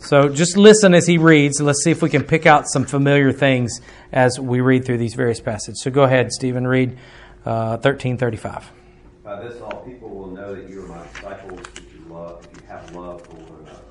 Yes. 0.00 0.08
So 0.08 0.28
just 0.28 0.56
listen 0.56 0.94
as 0.94 1.06
he 1.06 1.18
reads. 1.18 1.60
Let's 1.60 1.84
see 1.84 1.90
if 1.90 2.02
we 2.02 2.10
can 2.10 2.24
pick 2.24 2.46
out 2.46 2.68
some 2.68 2.84
familiar 2.84 3.32
things 3.32 3.80
as 4.12 4.40
we 4.40 4.60
read 4.60 4.84
through 4.84 4.98
these 4.98 5.14
various 5.14 5.40
passages. 5.40 5.82
So 5.82 5.90
go 5.90 6.02
ahead, 6.02 6.32
Stephen, 6.32 6.66
read 6.66 6.92
uh, 7.44 7.78
1335. 7.78 8.70
By 9.22 9.40
this, 9.42 9.60
all 9.60 9.82
people 9.82 10.08
will 10.08 10.30
know 10.30 10.54
that 10.54 10.68
you 10.68 10.82
are 10.82 10.88
my 10.88 11.06
disciples 11.06 11.60
if 11.76 11.94
you 11.94 12.00
love, 12.12 12.46
if 12.50 12.60
you 12.60 12.66
have 12.68 12.94
love 12.94 13.24
for 13.26 13.34
one 13.36 13.62
another. 13.62 13.82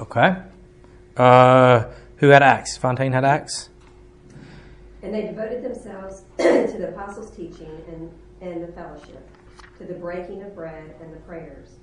Okay. 0.00 0.36
Uh, 1.16 1.84
who 2.16 2.28
had 2.28 2.42
Acts? 2.42 2.76
Fontaine 2.76 3.12
had 3.12 3.24
Acts? 3.24 3.70
And 5.02 5.14
they 5.14 5.22
devoted 5.22 5.62
themselves 5.62 6.24
to 6.38 6.76
the 6.78 6.88
apostles' 6.88 7.30
teaching 7.30 7.70
and, 7.88 8.10
and 8.40 8.62
the 8.62 8.72
fellowship, 8.72 9.28
to 9.78 9.84
the 9.84 9.94
breaking 9.94 10.42
of 10.42 10.54
bread 10.54 10.94
and 11.00 11.12
the 11.12 11.18
prayers. 11.20 11.77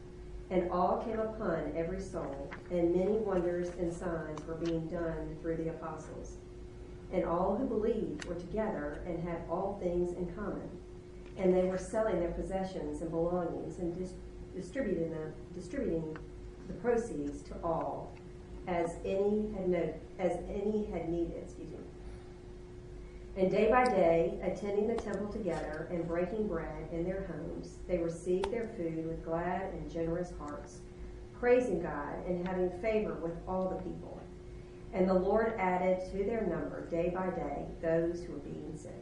And 0.51 0.69
all 0.69 1.03
came 1.03 1.19
upon 1.19 1.73
every 1.75 1.99
soul, 1.99 2.51
and 2.69 2.95
many 2.95 3.17
wonders 3.17 3.69
and 3.79 3.91
signs 3.91 4.45
were 4.47 4.55
being 4.55 4.87
done 4.87 5.35
through 5.41 5.57
the 5.57 5.69
apostles. 5.69 6.37
And 7.11 7.25
all 7.25 7.55
who 7.55 7.65
believed 7.65 8.25
were 8.25 8.35
together 8.35 9.01
and 9.07 9.23
had 9.23 9.41
all 9.49 9.79
things 9.81 10.15
in 10.15 10.27
common. 10.35 10.69
And 11.37 11.55
they 11.55 11.63
were 11.63 11.77
selling 11.77 12.19
their 12.19 12.31
possessions 12.31 13.01
and 13.01 13.09
belongings 13.09 13.79
and 13.79 13.97
dis- 13.97 14.13
distributing, 14.55 15.11
them, 15.11 15.33
distributing 15.53 16.15
the 16.67 16.73
proceeds 16.73 17.41
to 17.43 17.55
all, 17.63 18.13
as 18.67 18.95
any 19.03 19.51
had 19.53 19.67
no, 19.67 19.93
as 20.19 20.39
any 20.49 20.85
had 20.91 21.09
needed. 21.09 21.43
Excuse 21.43 21.71
me. 21.71 21.77
And 23.37 23.51
day 23.51 23.69
by 23.69 23.83
day, 23.83 24.39
attending 24.43 24.87
the 24.87 24.95
temple 24.95 25.27
together 25.27 25.89
and 25.91 26.07
breaking 26.07 26.47
bread 26.47 26.87
in 26.93 27.03
their 27.03 27.27
homes, 27.27 27.75
they 27.85 27.97
received 27.97 28.49
their 28.49 28.69
food 28.77 29.05
with 29.05 29.25
glad 29.25 29.73
and 29.73 29.91
generous 29.91 30.31
hearts, 30.39 30.77
praising 31.37 31.81
God 31.81 32.25
and 32.27 32.47
having 32.47 32.69
favor 32.81 33.15
with 33.15 33.33
all 33.45 33.67
the 33.67 33.75
people. 33.83 34.21
And 34.93 35.09
the 35.09 35.13
Lord 35.13 35.53
added 35.59 36.09
to 36.11 36.23
their 36.23 36.45
number 36.45 36.87
day 36.89 37.11
by 37.13 37.27
day 37.27 37.65
those 37.81 38.23
who 38.23 38.33
were 38.33 38.39
being 38.39 38.71
saved. 38.77 38.95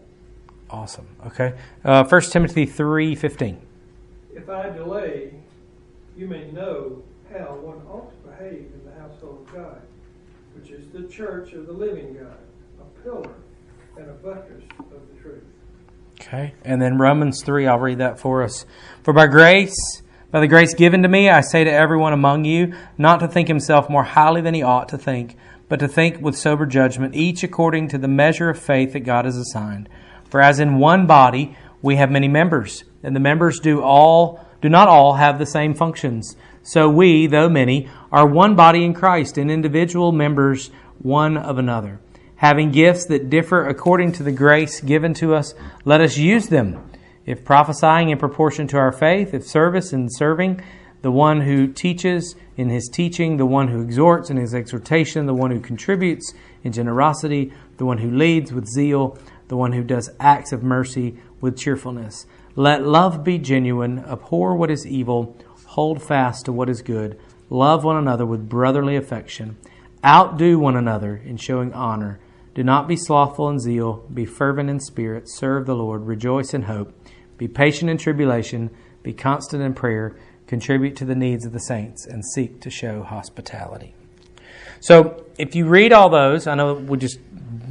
Awesome. 0.68 1.08
Okay. 1.28 1.54
Uh, 1.86 2.04
1 2.04 2.22
Timothy 2.22 2.66
3.15. 2.66 3.58
If 4.34 4.50
I 4.50 4.72
delay, 4.72 5.36
you 6.18 6.26
may 6.28 6.50
know 6.50 7.04
how 7.32 7.54
one 7.58 7.86
ought 7.88 8.10
to 8.10 8.30
behave 8.30 8.72
in 8.74 8.82
the 8.84 9.00
household 9.00 9.46
of 9.48 9.54
God, 9.54 9.82
which 10.56 10.72
is 10.72 10.88
the 10.90 11.04
church 11.04 11.54
of 11.54 11.68
the 11.68 11.74
living 11.74 12.16
God, 12.16 12.38
a 12.82 13.04
pillar 13.04 13.36
and 13.98 14.10
a 14.10 14.14
buttress 14.14 14.64
of 14.80 15.02
the 15.14 15.22
truth. 15.22 15.44
Okay. 16.20 16.54
And 16.64 16.82
then 16.82 16.98
Romans 16.98 17.42
3, 17.44 17.68
I'll 17.68 17.80
read 17.80 18.00
that 18.00 18.20
for 18.20 18.44
us. 18.44 18.66
For 19.04 19.14
by 19.14 19.28
grace, 19.28 20.02
by 20.32 20.40
the 20.40 20.48
grace 20.48 20.74
given 20.74 21.04
to 21.04 21.10
me, 21.10 21.30
I 21.30 21.42
say 21.42 21.64
to 21.64 21.72
everyone 21.72 22.14
among 22.14 22.46
you, 22.46 22.74
not 22.98 23.20
to 23.20 23.28
think 23.28 23.48
himself 23.48 23.90
more 23.90 24.04
highly 24.04 24.42
than 24.42 24.54
he 24.54 24.64
ought 24.64 24.90
to 24.90 24.98
think, 24.98 25.38
but 25.70 25.80
to 25.80 25.88
think 25.88 26.22
with 26.22 26.38
sober 26.38 26.66
judgment, 26.66 27.16
each 27.16 27.44
according 27.44 27.90
to 27.90 27.98
the 27.98 28.08
measure 28.08 28.50
of 28.50 28.60
faith 28.60 28.94
that 28.94 29.02
God 29.02 29.26
has 29.26 29.38
assigned. 29.38 29.90
For 30.30 30.42
as 30.42 30.60
in 30.60 30.80
one 30.80 31.06
body 31.06 31.56
we 31.82 31.98
have 31.98 32.10
many 32.10 32.28
members, 32.28 32.84
and 33.04 33.16
the 33.16 33.20
members 33.20 33.60
do 33.60 33.82
all 33.82 34.44
do 34.62 34.70
not 34.70 34.88
all 34.88 35.16
have 35.16 35.40
the 35.40 35.46
same 35.46 35.74
functions. 35.74 36.38
So 36.64 36.90
we, 36.90 37.28
though 37.28 37.50
many, 37.50 37.90
are 38.12 38.26
one 38.26 38.56
body 38.56 38.86
in 38.86 38.94
Christ, 38.94 39.38
and 39.38 39.52
individual 39.52 40.14
members 40.14 40.72
one 41.00 41.36
of 41.36 41.58
another. 41.58 42.00
Having 42.44 42.72
gifts 42.72 43.06
that 43.06 43.30
differ 43.30 43.66
according 43.70 44.12
to 44.12 44.24
the 44.24 44.34
grace 44.34 44.82
given 44.82 45.14
to 45.14 45.34
us, 45.34 45.56
let 45.86 46.02
us 46.02 46.18
use 46.18 46.48
them. 46.48 46.92
If 47.26 47.46
prophesying 47.46 48.10
in 48.10 48.18
proportion 48.18 48.68
to 48.68 48.78
our 48.78 48.92
faith, 48.92 49.34
if 49.34 49.48
service 49.48 49.94
in 49.94 50.10
serving, 50.10 50.62
the 51.04 51.12
one 51.12 51.40
who 51.40 51.68
teaches 51.68 52.36
in 52.58 52.68
his 52.68 52.90
teaching, 52.92 53.38
the 53.38 53.46
one 53.46 53.70
who 53.70 53.82
exhorts 53.82 54.30
in 54.30 54.36
his 54.36 54.54
exhortation, 54.54 55.26
the 55.26 55.34
one 55.34 55.52
who 55.52 55.62
contributes 55.62 56.34
in 56.66 56.74
generosity, 56.74 57.54
the 57.78 57.86
one 57.86 58.00
who 58.00 58.12
leads 58.12 58.52
with 58.52 58.68
zeal, 58.68 59.18
the 59.48 59.56
one 59.56 59.72
who 59.72 59.82
does 59.82 60.10
acts 60.20 60.52
of 60.52 60.64
mercy 60.64 61.18
with 61.40 61.58
cheerfulness. 61.58 62.26
Let 62.58 62.86
love 62.86 63.24
be 63.24 63.38
genuine, 63.38 64.00
abhor 64.00 64.54
what 64.58 64.70
is 64.70 64.86
evil, 64.86 65.38
hold 65.66 66.04
fast 66.04 66.44
to 66.44 66.52
what 66.52 66.70
is 66.70 66.82
good, 66.82 67.18
love 67.50 67.86
one 67.86 67.96
another 67.96 68.26
with 68.26 68.50
brotherly 68.50 68.98
affection, 68.98 69.56
outdo 70.04 70.60
one 70.60 70.76
another 70.76 71.16
in 71.16 71.38
showing 71.38 71.72
honor. 71.72 72.20
Do 72.54 72.64
not 72.64 72.88
be 72.88 72.96
slothful 72.96 73.50
in 73.50 73.60
zeal, 73.60 74.06
be 74.14 74.26
fervent 74.26 74.70
in 74.70 74.80
spirit, 74.80 75.28
serve 75.28 75.66
the 75.66 75.76
Lord, 75.76 76.06
rejoice 76.06 76.54
in 76.54 76.64
hope, 76.64 76.94
be 77.38 77.48
patient 77.48 77.90
in 77.90 77.98
tribulation, 77.98 78.70
be 79.02 79.14
constant 79.14 79.64
in 79.64 79.74
prayer, 79.74 80.16
contribute 80.46 80.96
to 80.98 81.06
the 81.06 81.16
needs 81.16 81.46
of 81.46 81.52
the 81.52 81.60
saints, 81.60 82.06
and 82.06 82.24
seek 82.24 82.62
to 82.62 82.70
show 82.70 83.02
hospitality. 83.02 83.96
So, 84.80 85.26
if 85.38 85.56
you 85.56 85.66
read 85.66 85.94
all 85.94 86.10
those, 86.10 86.46
I 86.46 86.56
know 86.56 86.76
we 86.76 86.98
just 86.98 87.18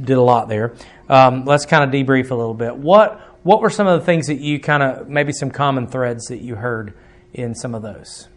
did 0.03 0.17
a 0.17 0.21
lot 0.21 0.49
there. 0.49 0.73
Um, 1.07 1.45
let's 1.45 1.65
kind 1.65 1.83
of 1.83 1.91
debrief 1.91 2.31
a 2.31 2.35
little 2.35 2.53
bit. 2.53 2.75
What 2.75 3.21
what 3.43 3.61
were 3.61 3.69
some 3.69 3.87
of 3.87 3.99
the 3.99 4.05
things 4.05 4.27
that 4.27 4.39
you 4.39 4.59
kind 4.59 4.81
of 4.81 5.09
maybe 5.09 5.31
some 5.33 5.51
common 5.51 5.87
threads 5.87 6.25
that 6.25 6.39
you 6.39 6.55
heard 6.55 6.93
in 7.33 7.53
some 7.55 7.75
of 7.75 7.81
those? 7.81 8.27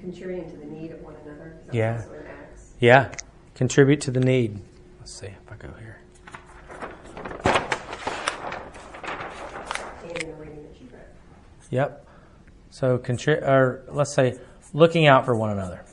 Contributing 0.00 0.50
to 0.50 0.56
the 0.56 0.66
need 0.66 0.90
of 0.92 1.02
one 1.02 1.14
another. 1.24 1.56
Yeah. 1.72 1.96
also 1.96 2.14
in 2.14 2.26
Acts. 2.26 2.72
Yeah, 2.80 3.12
contribute 3.56 4.02
to 4.02 4.12
the 4.12 4.20
need. 4.20 4.60
Let's 5.00 5.18
see 5.18 5.26
if 5.26 5.50
I 5.50 5.56
go 5.56 5.72
here. 5.80 5.98
And 10.04 10.22
in 10.22 10.28
the 10.28 10.34
reading 10.34 10.62
that 10.62 10.80
you 10.80 10.88
read. 10.92 11.06
Yep. 11.70 12.06
So, 12.70 12.98
contri- 12.98 13.42
or 13.42 13.82
let's 13.88 14.12
say, 14.12 14.38
looking 14.74 15.06
out 15.06 15.24
for 15.24 15.34
one 15.34 15.50
another. 15.50 15.84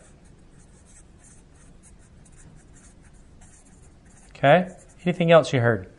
Okay. 4.35 4.67
Anything 5.05 5.31
else 5.31 5.53
you 5.53 5.61
heard? 5.61 5.89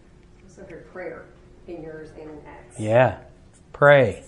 Also 0.46 0.66
heard 0.66 0.92
prayer 0.92 1.24
in 1.66 1.83
yours 1.83 2.11
and 2.20 2.31
in 2.31 2.38
Acts. 2.46 2.79
Yeah. 2.79 3.20
Pray. 3.72 4.22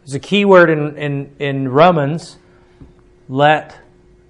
There's 0.00 0.14
a 0.14 0.20
key 0.20 0.44
word 0.44 0.70
in, 0.70 0.96
in, 0.96 1.36
in 1.38 1.68
Romans. 1.68 2.38
Let, 3.28 3.76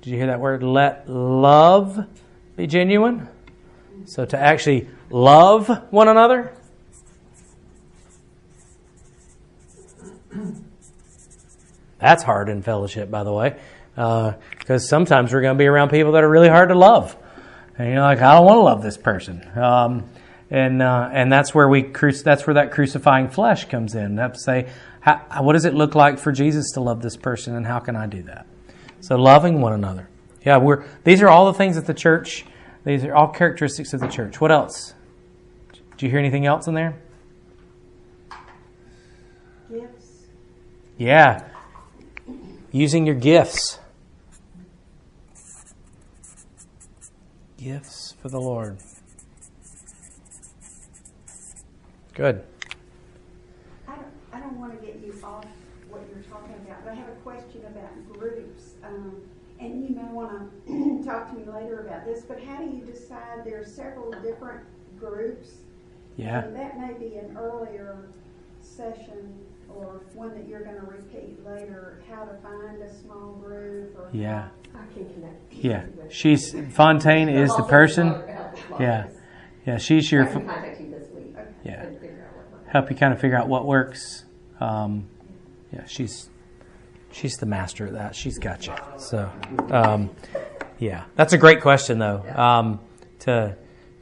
did 0.03 0.11
you 0.11 0.17
hear 0.17 0.29
that 0.29 0.41
word? 0.41 0.63
Let 0.63 1.09
love 1.09 2.07
be 2.57 2.67
genuine. 2.67 3.29
So 4.07 4.25
to 4.25 4.39
actually 4.39 4.89
love 5.11 5.69
one 5.91 6.09
another. 6.09 6.53
That's 11.99 12.23
hard 12.23 12.49
in 12.49 12.63
fellowship, 12.63 13.11
by 13.11 13.25
the 13.25 13.33
way, 13.33 13.57
because 13.95 14.89
sometimes 14.89 15.33
we're 15.33 15.41
going 15.41 15.57
to 15.57 15.59
be 15.59 15.67
around 15.67 15.91
people 15.91 16.13
that 16.13 16.23
are 16.23 16.29
really 16.29 16.49
hard 16.49 16.69
to 16.69 16.75
love, 16.75 17.17
and 17.79 17.91
you're 17.91 18.03
like, 18.03 18.21
I 18.21 18.35
don't 18.35 18.45
want 18.45 18.59
to 18.59 18.63
love 18.63 18.83
this 18.83 18.99
person, 18.99 19.43
um, 19.59 20.05
and 20.51 20.83
uh, 20.83 21.09
and 21.11 21.33
that's 21.33 21.55
where 21.55 21.67
we 21.69 21.83
cru- 21.83 22.13
that's 22.13 22.47
where 22.47 22.55
that 22.55 22.71
crucifying 22.71 23.31
flesh 23.31 23.65
comes 23.65 23.95
in. 23.95 24.17
To 24.17 24.33
say, 24.35 24.69
how, 25.01 25.23
what 25.41 25.55
does 25.55 25.65
it 25.65 25.73
look 25.73 25.95
like 25.95 26.19
for 26.19 26.33
Jesus 26.33 26.73
to 26.73 26.83
love 26.83 27.01
this 27.01 27.17
person, 27.17 27.57
and 27.57 27.65
how 27.65 27.79
can 27.79 27.97
I 27.97 28.07
do 28.07 28.23
that? 28.25 28.47
So 29.01 29.17
loving 29.17 29.61
one 29.61 29.73
another. 29.73 30.09
Yeah, 30.45 30.59
we're 30.59 30.85
these 31.05 31.23
are 31.23 31.29
all 31.29 31.47
the 31.47 31.55
things 31.55 31.77
that 31.77 31.87
the 31.87 31.95
church. 31.95 32.45
These 32.85 33.05
are 33.05 33.15
all 33.15 33.29
characteristics 33.29 33.93
of 33.93 34.01
the 34.01 34.09
church. 34.09 34.41
What 34.41 34.53
else? 34.53 34.95
Do 35.97 36.07
you 36.07 36.11
hear 36.11 36.21
anything 36.21 36.47
else 36.47 36.69
in 36.69 36.75
there? 36.75 36.97
Gifts. 39.71 40.27
Yeah. 40.97 41.49
Using 42.71 43.07
your 43.07 43.15
gifts. 43.15 43.81
Gifts 47.57 48.15
for 48.21 48.29
the 48.29 48.41
Lord. 48.41 48.79
Good. 52.15 52.45
I 53.89 53.97
don't, 53.97 54.07
I 54.33 54.41
don't 54.41 54.59
want 54.59 54.79
to 54.79 54.87
get 54.87 55.01
you 55.05 55.19
off 55.25 55.45
what 55.89 56.03
you're 56.13 56.23
talking 56.31 56.55
about, 56.67 56.85
but 56.85 56.93
I 56.93 56.95
have 56.95 57.09
a 57.09 57.21
question 57.23 57.63
about 57.67 58.13
groups. 58.13 58.75
Um, 58.85 59.17
and 59.73 59.89
you 59.89 59.95
may 59.95 60.13
want 60.13 60.51
to 60.67 61.03
talk 61.05 61.31
to 61.31 61.37
me 61.37 61.45
later 61.45 61.81
about 61.81 62.05
this, 62.05 62.25
but 62.25 62.43
how 62.43 62.59
do 62.59 62.65
you 62.65 62.85
decide 62.85 63.45
there 63.45 63.61
are 63.61 63.65
several 63.65 64.11
different 64.23 64.65
groups? 64.99 65.57
Yeah. 66.17 66.45
And 66.45 66.57
that 66.57 66.79
may 66.79 66.95
be 66.95 67.17
an 67.17 67.37
earlier 67.37 68.09
session 68.61 69.35
or 69.69 70.03
one 70.15 70.31
that 70.35 70.49
you're 70.49 70.65
going 70.65 70.77
to 70.77 70.87
repeat 70.87 71.45
later, 71.45 72.03
how 72.09 72.25
to 72.25 72.35
find 72.39 72.81
a 72.83 72.95
small 73.03 73.35
group 73.35 73.97
or. 73.99 74.09
Yeah. 74.13 74.49
I 74.75 74.95
can 74.95 75.09
connect. 75.13 75.53
Yeah. 75.53 75.85
She's 76.09 76.55
Fontaine 76.73 77.29
is 77.29 77.55
the 77.57 77.65
person. 77.65 78.09
Yeah. 78.79 79.09
Yeah, 79.67 79.79
she's 79.79 80.13
I 80.13 80.17
your 80.17 80.27
can 80.27 80.47
contact 80.47 80.81
you 80.81 80.91
this 80.91 81.09
week. 81.11 81.35
Yeah. 81.65 81.83
And 81.83 81.99
figure 81.99 82.29
out 82.31 82.61
what 82.61 82.73
help 82.73 82.91
you 82.91 82.97
kind 82.97 83.13
of 83.13 83.21
figure 83.21 83.37
out 83.37 83.49
what 83.49 83.67
works. 83.67 84.25
Um, 84.61 85.09
yeah, 85.73 85.85
she's 85.87 86.31
she's 87.17 87.37
the 87.37 87.47
master 87.47 87.87
of 87.87 87.95
that. 87.95 88.15
She's 88.15 88.39
got 88.39 88.67
you. 88.67 88.75
So, 88.99 89.31
um, 89.71 90.11
yeah, 90.79 91.05
that's 91.15 91.33
a 91.33 91.39
great 91.39 91.61
question 91.63 91.99
though. 91.99 92.23
Um, 92.35 92.81
to 93.21 93.57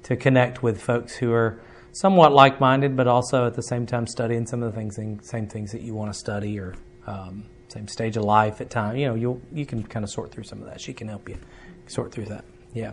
to 0.04 0.16
connect 0.16 0.62
with 0.62 0.82
folks 0.82 1.14
who 1.14 1.32
are 1.32 1.60
somewhat 1.92 2.32
like 2.32 2.60
minded, 2.60 2.96
but 2.96 3.06
also 3.06 3.46
at 3.46 3.54
the 3.54 3.62
same 3.62 3.86
time 3.86 4.06
studying 4.06 4.46
some 4.46 4.62
of 4.62 4.72
the 4.72 4.76
things, 4.76 4.96
same 5.26 5.46
things 5.46 5.72
that 5.72 5.80
you 5.80 5.94
want 5.94 6.12
to 6.12 6.18
study 6.18 6.58
or 6.58 6.74
um, 7.06 7.44
same 7.68 7.88
stage 7.88 8.16
of 8.16 8.24
life 8.24 8.60
at 8.60 8.68
time. 8.70 8.96
You 8.96 9.08
know, 9.08 9.14
you 9.14 9.40
you 9.52 9.64
can 9.64 9.82
kind 9.82 10.04
of 10.04 10.10
sort 10.10 10.32
through 10.32 10.44
some 10.44 10.60
of 10.60 10.66
that. 10.66 10.80
She 10.80 10.92
can 10.92 11.08
help 11.08 11.28
you 11.28 11.38
sort 11.86 12.12
through 12.12 12.26
that. 12.26 12.44
Yeah. 12.72 12.92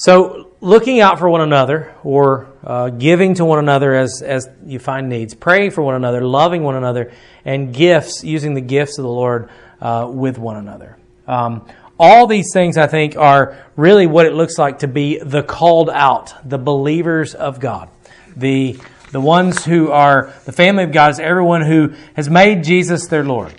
So, 0.00 0.48
looking 0.62 1.00
out 1.00 1.18
for 1.18 1.28
one 1.28 1.42
another 1.42 1.94
or 2.02 2.50
uh, 2.64 2.88
giving 2.88 3.34
to 3.34 3.44
one 3.44 3.58
another 3.58 3.94
as, 3.94 4.22
as 4.22 4.48
you 4.64 4.78
find 4.78 5.10
needs, 5.10 5.34
praying 5.34 5.72
for 5.72 5.82
one 5.82 5.94
another, 5.94 6.22
loving 6.22 6.62
one 6.62 6.74
another, 6.74 7.12
and 7.44 7.74
gifts, 7.74 8.24
using 8.24 8.54
the 8.54 8.62
gifts 8.62 8.96
of 8.96 9.02
the 9.02 9.10
Lord 9.10 9.50
uh, 9.78 10.08
with 10.10 10.38
one 10.38 10.56
another. 10.56 10.96
Um, 11.26 11.68
all 11.98 12.26
these 12.26 12.46
things, 12.50 12.78
I 12.78 12.86
think, 12.86 13.18
are 13.18 13.62
really 13.76 14.06
what 14.06 14.24
it 14.24 14.32
looks 14.32 14.56
like 14.56 14.78
to 14.78 14.88
be 14.88 15.18
the 15.18 15.42
called 15.42 15.90
out, 15.90 16.32
the 16.48 16.56
believers 16.56 17.34
of 17.34 17.60
God. 17.60 17.90
The, 18.34 18.78
the 19.12 19.20
ones 19.20 19.66
who 19.66 19.90
are, 19.90 20.32
the 20.46 20.52
family 20.52 20.84
of 20.84 20.92
God 20.92 21.10
is 21.10 21.20
everyone 21.20 21.60
who 21.60 21.92
has 22.14 22.30
made 22.30 22.64
Jesus 22.64 23.06
their 23.08 23.22
Lord. 23.22 23.52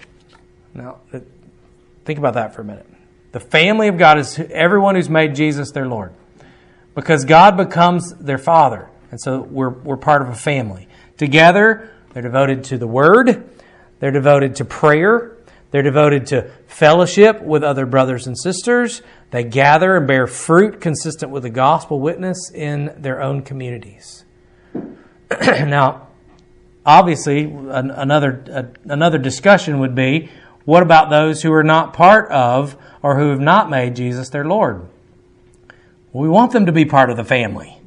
Now, 0.74 1.02
think 2.04 2.18
about 2.18 2.34
that 2.34 2.56
for 2.56 2.62
a 2.64 2.66
minute. 2.66 2.88
The 3.32 3.40
family 3.40 3.90
of 3.90 4.00
God 4.00 4.18
is 4.18 4.40
everyone 4.40 4.96
who's 4.96 5.08
made 5.08 5.36
Jesus 5.36 5.70
their 5.70 5.86
Lord 5.86 6.16
because 6.96 7.26
God 7.26 7.58
becomes 7.58 8.14
their 8.16 8.38
father. 8.38 8.90
And 9.12 9.20
so 9.20 9.42
we're, 9.42 9.70
we're 9.70 9.98
part 9.98 10.22
of 10.22 10.30
a 10.30 10.36
family. 10.36 10.88
Together, 11.18 11.92
they're 12.14 12.24
devoted 12.24 12.64
to 12.66 12.78
the 12.78 12.88
Word, 12.88 13.50
they're 14.00 14.12
devoted 14.12 14.56
to 14.56 14.66
prayer, 14.66 15.38
they're 15.72 15.82
devoted 15.82 16.28
to 16.28 16.52
fellowship 16.68 17.42
with 17.42 17.64
other 17.64 17.86
brothers 17.86 18.28
and 18.28 18.38
sisters. 18.38 19.02
They 19.32 19.46
gather 19.46 19.96
and 19.96 20.06
bear 20.06 20.28
fruit 20.28 20.82
consistent 20.82 21.32
with 21.32 21.44
the 21.44 21.50
gospel 21.50 22.00
witness 22.00 22.52
in 22.54 22.94
their 22.98 23.22
own 23.22 23.44
communities. 23.44 24.26
now, 25.42 26.08
obviously, 26.86 27.44
an, 27.44 27.92
another, 27.92 28.44
uh, 28.52 28.64
another 28.92 29.18
discussion 29.18 29.80
would 29.80 29.96
be 29.96 30.30
what 30.66 30.84
about 30.84 31.10
those 31.10 31.42
who 31.42 31.52
are 31.54 31.64
not 31.64 31.94
part 31.94 32.30
of 32.32 32.76
or 33.02 33.18
who 33.18 33.30
have 33.30 33.40
not 33.40 33.70
made 33.70 33.96
Jesus 33.96 34.30
their 34.30 34.46
Lord? 34.46 34.88
We 36.14 36.28
want 36.28 36.52
them 36.52 36.66
to 36.66 36.72
be 36.72 36.86
part 36.86 37.10
of 37.10 37.18
the 37.18 37.24
family. 37.24 37.82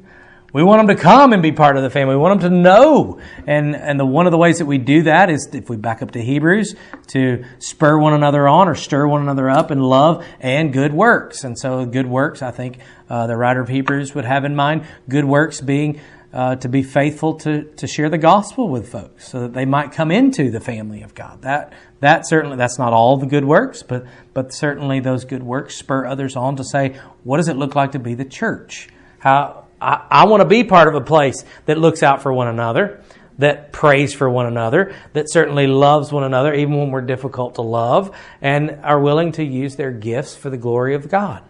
We 0.55 0.63
want 0.63 0.87
them 0.87 0.95
to 0.95 1.03
come 1.03 1.33
and 1.33 1.43
be 1.43 1.51
part 1.51 1.75
of 1.75 1.83
the 1.83 1.89
family. 1.89 2.15
We 2.15 2.21
want 2.21 2.39
them 2.39 2.49
to 2.49 2.57
know. 2.57 3.19
And, 3.45 3.75
and 3.75 3.99
the, 3.99 4.05
one 4.05 4.25
of 4.25 4.31
the 4.31 4.37
ways 4.37 4.59
that 4.59 4.65
we 4.65 4.77
do 4.77 5.03
that 5.03 5.29
is 5.29 5.49
if 5.51 5.69
we 5.69 5.75
back 5.75 6.01
up 6.01 6.11
to 6.11 6.23
Hebrews 6.23 6.75
to 7.07 7.43
spur 7.59 7.97
one 7.97 8.13
another 8.13 8.47
on 8.47 8.69
or 8.69 8.73
stir 8.73 9.05
one 9.05 9.21
another 9.21 9.49
up 9.49 9.69
in 9.69 9.81
love 9.81 10.25
and 10.39 10.71
good 10.71 10.93
works. 10.93 11.43
And 11.43 11.59
so 11.59 11.85
good 11.85 12.07
works, 12.07 12.41
I 12.41 12.51
think 12.51 12.77
uh, 13.09 13.27
the 13.27 13.35
writer 13.35 13.59
of 13.59 13.67
Hebrews 13.67 14.15
would 14.15 14.23
have 14.23 14.45
in 14.45 14.55
mind 14.55 14.85
good 15.09 15.25
works 15.25 15.59
being 15.59 15.99
uh, 16.35 16.57
to 16.57 16.67
be 16.67 16.83
faithful 16.83 17.35
to, 17.35 17.63
to 17.63 17.87
share 17.87 18.09
the 18.09 18.17
gospel 18.17 18.67
with 18.67 18.89
folks 18.89 19.29
so 19.29 19.39
that 19.39 19.53
they 19.53 19.63
might 19.63 19.93
come 19.93 20.11
into 20.11 20.51
the 20.51 20.59
family 20.59 21.01
of 21.01 21.15
God. 21.15 21.43
That, 21.43 21.71
that 22.01 22.27
certainly, 22.27 22.57
that's 22.57 22.77
not 22.77 22.91
all 22.91 23.15
the 23.15 23.25
good 23.25 23.45
works, 23.45 23.83
but, 23.83 24.05
but 24.33 24.53
certainly 24.53 24.99
those 24.99 25.23
good 25.23 25.41
works 25.41 25.77
spur 25.77 26.05
others 26.05 26.35
on 26.35 26.57
to 26.57 26.63
say, 26.65 26.99
what 27.23 27.37
does 27.37 27.47
it 27.47 27.55
look 27.55 27.73
like 27.73 27.93
to 27.93 27.99
be 27.99 28.15
the 28.15 28.25
church? 28.25 28.89
How, 29.19 29.63
I, 29.79 30.05
I 30.11 30.25
want 30.25 30.41
to 30.41 30.47
be 30.47 30.65
part 30.65 30.89
of 30.89 30.95
a 30.95 31.01
place 31.01 31.45
that 31.67 31.77
looks 31.77 32.03
out 32.03 32.21
for 32.21 32.33
one 32.33 32.49
another, 32.49 33.01
that 33.37 33.71
prays 33.71 34.13
for 34.13 34.29
one 34.29 34.45
another, 34.45 34.93
that 35.13 35.31
certainly 35.31 35.67
loves 35.67 36.11
one 36.11 36.25
another, 36.25 36.53
even 36.53 36.77
when 36.77 36.91
we're 36.91 36.99
difficult 36.99 37.55
to 37.55 37.61
love, 37.61 38.13
and 38.41 38.79
are 38.83 38.99
willing 38.99 39.31
to 39.33 39.43
use 39.43 39.77
their 39.77 39.91
gifts 39.91 40.35
for 40.35 40.49
the 40.49 40.57
glory 40.57 40.95
of 40.95 41.07
God. 41.07 41.43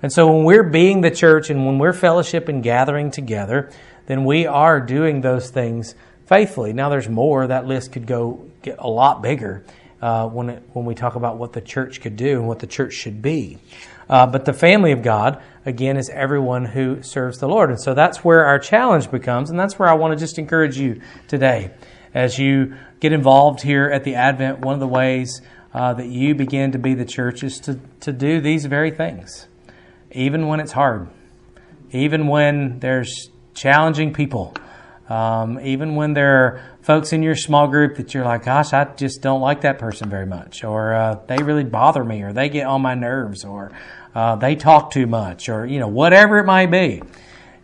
And 0.00 0.12
so 0.12 0.32
when 0.32 0.44
we're 0.44 0.62
being 0.62 1.00
the 1.00 1.10
church 1.10 1.50
and 1.50 1.66
when 1.66 1.78
we're 1.78 1.92
fellowship 1.92 2.48
and 2.48 2.62
gathering 2.62 3.10
together, 3.10 3.70
then 4.08 4.24
we 4.24 4.46
are 4.46 4.80
doing 4.80 5.20
those 5.20 5.50
things 5.50 5.94
faithfully. 6.26 6.72
Now 6.72 6.88
there's 6.88 7.10
more. 7.10 7.46
That 7.46 7.66
list 7.66 7.92
could 7.92 8.06
go 8.06 8.50
get 8.62 8.78
a 8.78 8.88
lot 8.88 9.22
bigger 9.22 9.64
uh, 10.00 10.26
when, 10.28 10.48
it, 10.48 10.62
when 10.72 10.86
we 10.86 10.94
talk 10.94 11.14
about 11.14 11.36
what 11.36 11.52
the 11.52 11.60
church 11.60 12.00
could 12.00 12.16
do 12.16 12.38
and 12.38 12.48
what 12.48 12.58
the 12.58 12.66
church 12.66 12.94
should 12.94 13.20
be. 13.20 13.58
Uh, 14.08 14.26
but 14.26 14.46
the 14.46 14.54
family 14.54 14.92
of 14.92 15.02
God, 15.02 15.42
again, 15.66 15.98
is 15.98 16.08
everyone 16.08 16.64
who 16.64 17.02
serves 17.02 17.38
the 17.38 17.46
Lord. 17.48 17.68
And 17.68 17.78
so 17.78 17.92
that's 17.92 18.24
where 18.24 18.46
our 18.46 18.58
challenge 18.58 19.10
becomes, 19.10 19.50
and 19.50 19.60
that's 19.60 19.78
where 19.78 19.90
I 19.90 19.92
want 19.92 20.18
to 20.18 20.18
just 20.18 20.38
encourage 20.38 20.78
you 20.78 21.02
today. 21.26 21.72
As 22.14 22.38
you 22.38 22.76
get 23.00 23.12
involved 23.12 23.60
here 23.60 23.90
at 23.90 24.04
the 24.04 24.14
Advent, 24.14 24.60
one 24.60 24.72
of 24.72 24.80
the 24.80 24.88
ways 24.88 25.42
uh, 25.74 25.92
that 25.92 26.06
you 26.06 26.34
begin 26.34 26.72
to 26.72 26.78
be 26.78 26.94
the 26.94 27.04
church 27.04 27.42
is 27.42 27.60
to, 27.60 27.78
to 28.00 28.12
do 28.12 28.40
these 28.40 28.64
very 28.64 28.90
things, 28.90 29.46
even 30.10 30.46
when 30.46 30.60
it's 30.60 30.72
hard, 30.72 31.10
even 31.92 32.28
when 32.28 32.78
there's 32.78 33.28
challenging 33.58 34.12
people, 34.12 34.54
um, 35.08 35.58
even 35.60 35.94
when 35.94 36.12
there 36.12 36.44
are 36.44 36.62
folks 36.82 37.12
in 37.12 37.22
your 37.22 37.34
small 37.34 37.66
group 37.66 37.96
that 37.96 38.14
you're 38.14 38.24
like, 38.24 38.44
gosh, 38.44 38.72
I 38.72 38.84
just 38.84 39.22
don't 39.22 39.40
like 39.40 39.62
that 39.62 39.78
person 39.78 40.08
very 40.08 40.26
much, 40.26 40.64
or 40.64 40.94
uh, 40.94 41.18
they 41.26 41.42
really 41.42 41.64
bother 41.64 42.04
me, 42.04 42.22
or 42.22 42.32
they 42.32 42.48
get 42.48 42.66
on 42.66 42.82
my 42.82 42.94
nerves, 42.94 43.44
or 43.44 43.72
uh, 44.14 44.36
they 44.36 44.54
talk 44.54 44.90
too 44.90 45.06
much, 45.06 45.48
or 45.48 45.66
you 45.66 45.78
know 45.78 45.88
whatever 45.88 46.38
it 46.38 46.44
might 46.44 46.70
be. 46.70 47.02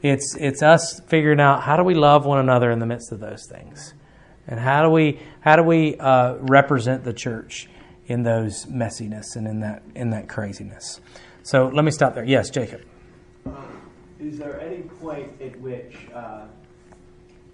It's 0.02 0.36
it's 0.36 0.62
us 0.62 1.00
figuring 1.06 1.40
out 1.40 1.62
how 1.62 1.76
do 1.76 1.84
we 1.84 1.94
love 1.94 2.26
one 2.26 2.38
another 2.38 2.70
in 2.70 2.78
the 2.78 2.86
midst 2.86 3.12
of 3.12 3.20
those 3.20 3.46
things, 3.46 3.94
and 4.46 4.58
how 4.58 4.82
do 4.82 4.90
we 4.90 5.20
how 5.40 5.56
do 5.56 5.62
we 5.62 5.96
uh, 5.96 6.34
represent 6.40 7.04
the 7.04 7.12
church 7.12 7.68
in 8.06 8.22
those 8.22 8.66
messiness 8.66 9.36
and 9.36 9.46
in 9.46 9.60
that 9.60 9.82
in 9.94 10.10
that 10.10 10.28
craziness. 10.28 11.00
So 11.42 11.68
let 11.68 11.84
me 11.84 11.90
stop 11.90 12.14
there. 12.14 12.24
Yes, 12.24 12.50
Jacob. 12.50 12.80
Is 14.24 14.38
there 14.38 14.58
any 14.58 14.82
point 14.82 15.30
at 15.42 15.60
which 15.60 15.94
uh, 16.14 16.46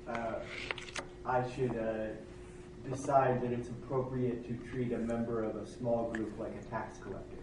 uh, 0.08 0.34
I 1.26 1.42
should 1.50 1.76
uh, 1.76 2.88
decide 2.88 3.42
that 3.42 3.50
it's 3.50 3.68
appropriate 3.68 4.46
to 4.46 4.70
treat 4.70 4.92
a 4.92 4.98
member 4.98 5.42
of 5.42 5.56
a 5.56 5.66
small 5.66 6.12
group 6.12 6.38
like 6.38 6.52
a 6.54 6.64
tax 6.70 6.98
collector? 6.98 7.38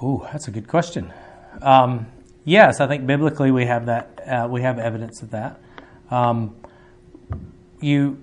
Oh, 0.00 0.26
that's 0.32 0.48
a 0.48 0.50
good 0.50 0.66
question. 0.66 1.12
Um, 1.60 2.06
yes, 2.46 2.80
I 2.80 2.86
think 2.86 3.06
biblically 3.06 3.50
we 3.50 3.66
have 3.66 3.84
that. 3.86 4.18
Uh, 4.26 4.48
we 4.48 4.62
have 4.62 4.78
evidence 4.78 5.20
of 5.20 5.32
that. 5.32 5.60
Um, 6.10 6.56
you, 7.82 8.22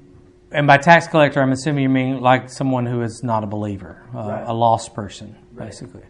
and 0.51 0.65
by 0.65 0.77
tax 0.77 1.07
collector, 1.07 1.39
I'm 1.39 1.51
assuming 1.51 1.83
you 1.83 1.89
mean 1.89 2.19
like 2.19 2.49
someone 2.49 2.87
who 2.87 3.03
is 3.03 3.21
not 3.23 3.43
a 3.43 3.47
believer, 3.47 4.03
uh, 4.15 4.17
Right. 4.17 4.43
a 4.47 4.53
lost 4.53 4.95
person, 4.95 5.35
Right. 5.53 5.67
basically. 5.67 6.03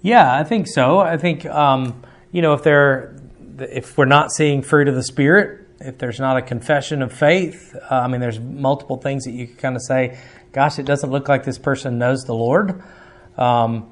Yeah, 0.00 0.32
I 0.32 0.44
think 0.44 0.68
so. 0.68 1.00
I 1.00 1.16
think 1.16 1.44
um, 1.46 2.02
you 2.32 2.42
know 2.42 2.54
if 2.54 2.62
they're 2.62 3.16
if 3.58 3.98
we're 3.98 4.06
not 4.06 4.32
seeing 4.32 4.62
fruit 4.62 4.88
of 4.88 4.94
the 4.94 5.02
spirit, 5.02 5.66
if 5.80 5.98
there's 5.98 6.18
not 6.18 6.36
a 6.36 6.42
confession 6.42 7.02
of 7.02 7.12
faith, 7.12 7.74
uh, 7.90 7.94
I 7.94 8.06
mean, 8.08 8.20
there's 8.20 8.38
multiple 8.38 8.96
things 8.96 9.24
that 9.24 9.32
you 9.32 9.46
can 9.46 9.56
kind 9.56 9.76
of 9.76 9.82
say. 9.82 10.18
Gosh, 10.52 10.78
it 10.78 10.86
doesn't 10.86 11.10
look 11.10 11.28
like 11.28 11.44
this 11.44 11.58
person 11.58 11.98
knows 11.98 12.24
the 12.24 12.34
Lord. 12.34 12.82
Um, 13.36 13.90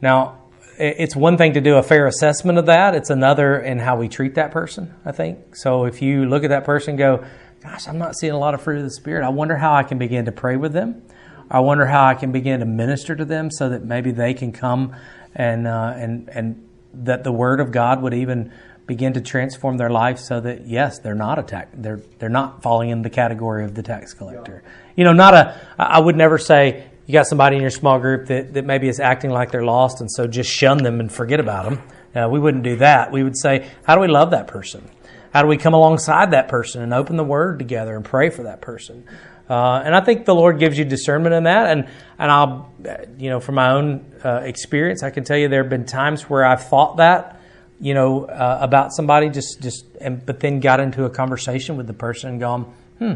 now, 0.00 0.38
it's 0.78 1.14
one 1.14 1.36
thing 1.36 1.54
to 1.54 1.60
do 1.60 1.76
a 1.76 1.82
fair 1.82 2.06
assessment 2.06 2.58
of 2.58 2.66
that. 2.66 2.94
It's 2.94 3.10
another 3.10 3.58
in 3.58 3.78
how 3.78 3.96
we 3.96 4.08
treat 4.08 4.36
that 4.36 4.50
person, 4.50 4.94
I 5.04 5.12
think. 5.12 5.56
So 5.56 5.84
if 5.84 6.00
you 6.00 6.26
look 6.26 6.42
at 6.42 6.50
that 6.50 6.64
person 6.64 6.96
go, 6.96 7.24
gosh, 7.62 7.86
I'm 7.86 7.98
not 7.98 8.16
seeing 8.16 8.32
a 8.32 8.38
lot 8.38 8.54
of 8.54 8.62
fruit 8.62 8.78
of 8.78 8.84
the 8.84 8.90
Spirit, 8.90 9.24
I 9.24 9.28
wonder 9.28 9.56
how 9.56 9.74
I 9.74 9.82
can 9.82 9.98
begin 9.98 10.24
to 10.24 10.32
pray 10.32 10.56
with 10.56 10.72
them. 10.72 11.02
I 11.50 11.60
wonder 11.60 11.84
how 11.84 12.06
I 12.06 12.14
can 12.14 12.32
begin 12.32 12.60
to 12.60 12.66
minister 12.66 13.14
to 13.14 13.24
them 13.24 13.50
so 13.50 13.68
that 13.68 13.84
maybe 13.84 14.12
they 14.12 14.32
can 14.32 14.52
come 14.52 14.96
and, 15.34 15.66
uh, 15.66 15.92
and, 15.96 16.30
and 16.30 16.66
that 16.94 17.24
the 17.24 17.32
Word 17.32 17.60
of 17.60 17.72
God 17.72 18.02
would 18.02 18.14
even 18.14 18.52
begin 18.86 19.12
to 19.12 19.20
transform 19.20 19.76
their 19.76 19.90
life 19.90 20.18
so 20.18 20.40
that 20.40 20.66
yes, 20.66 20.98
they're 20.98 21.14
not 21.14 21.38
a 21.38 21.42
tax, 21.42 21.70
they're 21.74 22.00
they're 22.18 22.28
not 22.28 22.62
falling 22.62 22.90
in 22.90 23.02
the 23.02 23.10
category 23.10 23.64
of 23.64 23.74
the 23.74 23.82
tax 23.82 24.12
collector. 24.14 24.62
You 24.96 25.04
know, 25.04 25.12
not 25.12 25.34
a. 25.34 25.60
I 25.78 25.84
I 25.84 26.00
would 26.00 26.16
never 26.16 26.38
say 26.38 26.90
you 27.06 27.12
got 27.12 27.26
somebody 27.26 27.56
in 27.56 27.62
your 27.62 27.70
small 27.70 27.98
group 27.98 28.28
that, 28.28 28.54
that 28.54 28.64
maybe 28.64 28.88
is 28.88 29.00
acting 29.00 29.30
like 29.30 29.50
they're 29.50 29.64
lost, 29.64 30.00
and 30.00 30.10
so 30.10 30.26
just 30.26 30.50
shun 30.50 30.78
them 30.78 31.00
and 31.00 31.10
forget 31.10 31.40
about 31.40 31.64
them. 31.64 31.82
Uh, 32.14 32.28
we 32.28 32.38
wouldn't 32.38 32.62
do 32.62 32.76
that. 32.76 33.10
We 33.10 33.22
would 33.22 33.36
say, 33.36 33.68
how 33.84 33.94
do 33.96 34.00
we 34.00 34.06
love 34.06 34.30
that 34.30 34.46
person? 34.46 34.88
How 35.32 35.42
do 35.42 35.48
we 35.48 35.56
come 35.56 35.74
alongside 35.74 36.32
that 36.32 36.48
person 36.48 36.82
and 36.82 36.92
open 36.92 37.16
the 37.16 37.24
Word 37.24 37.58
together 37.58 37.96
and 37.96 38.04
pray 38.04 38.30
for 38.30 38.44
that 38.44 38.60
person? 38.60 39.06
Uh, 39.50 39.82
and 39.84 39.96
I 39.96 40.00
think 40.00 40.24
the 40.24 40.34
Lord 40.34 40.60
gives 40.60 40.78
you 40.78 40.84
discernment 40.84 41.34
in 41.34 41.44
that. 41.44 41.70
And 41.70 41.88
and 42.18 42.30
I'll, 42.30 42.72
you 43.18 43.30
know, 43.30 43.40
from 43.40 43.56
my 43.56 43.72
own 43.72 44.12
uh, 44.24 44.42
experience, 44.44 45.02
I 45.02 45.10
can 45.10 45.24
tell 45.24 45.36
you 45.36 45.48
there 45.48 45.64
have 45.64 45.70
been 45.70 45.86
times 45.86 46.30
where 46.30 46.44
I've 46.44 46.64
thought 46.68 46.98
that 46.98 47.40
you 47.80 47.94
know, 47.94 48.26
uh, 48.26 48.58
about 48.60 48.92
somebody, 48.92 49.30
just 49.30 49.60
just, 49.62 49.86
and, 50.00 50.24
but 50.24 50.40
then 50.40 50.60
got 50.60 50.80
into 50.80 51.06
a 51.06 51.10
conversation 51.10 51.76
with 51.76 51.86
the 51.86 51.94
person 51.94 52.30
and 52.30 52.40
gone, 52.40 52.72
hmm, 52.98 53.14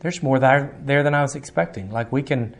there's 0.00 0.22
more 0.22 0.38
there 0.38 0.74
there 0.82 1.02
than 1.02 1.14
I 1.14 1.20
was 1.20 1.36
expecting. 1.36 1.90
Like 1.90 2.10
we 2.10 2.22
can, 2.22 2.56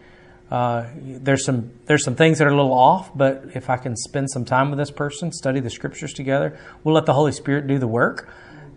uh, 0.51 0.87
there's 1.01 1.47
some 1.47 1.73
there's 1.87 2.05
some 2.05 2.15
things 2.15 2.39
that 2.39 2.47
are 2.47 2.51
a 2.51 2.57
little 2.57 2.75
off, 2.75 3.17
but 3.17 3.47
if 3.55 3.71
I 3.71 3.79
can 3.79 3.97
spend 3.97 4.31
some 4.31 4.45
time 4.45 4.71
with 4.71 4.79
this 4.79 4.91
person, 4.91 5.33
study 5.33 5.61
the 5.61 5.71
scriptures 5.71 6.13
together, 6.13 6.59
we'll 6.85 6.95
let 6.95 7.07
the 7.07 7.15
Holy 7.15 7.33
Spirit 7.33 7.67
do 7.67 7.79
the 7.79 7.89
work, 7.89 8.29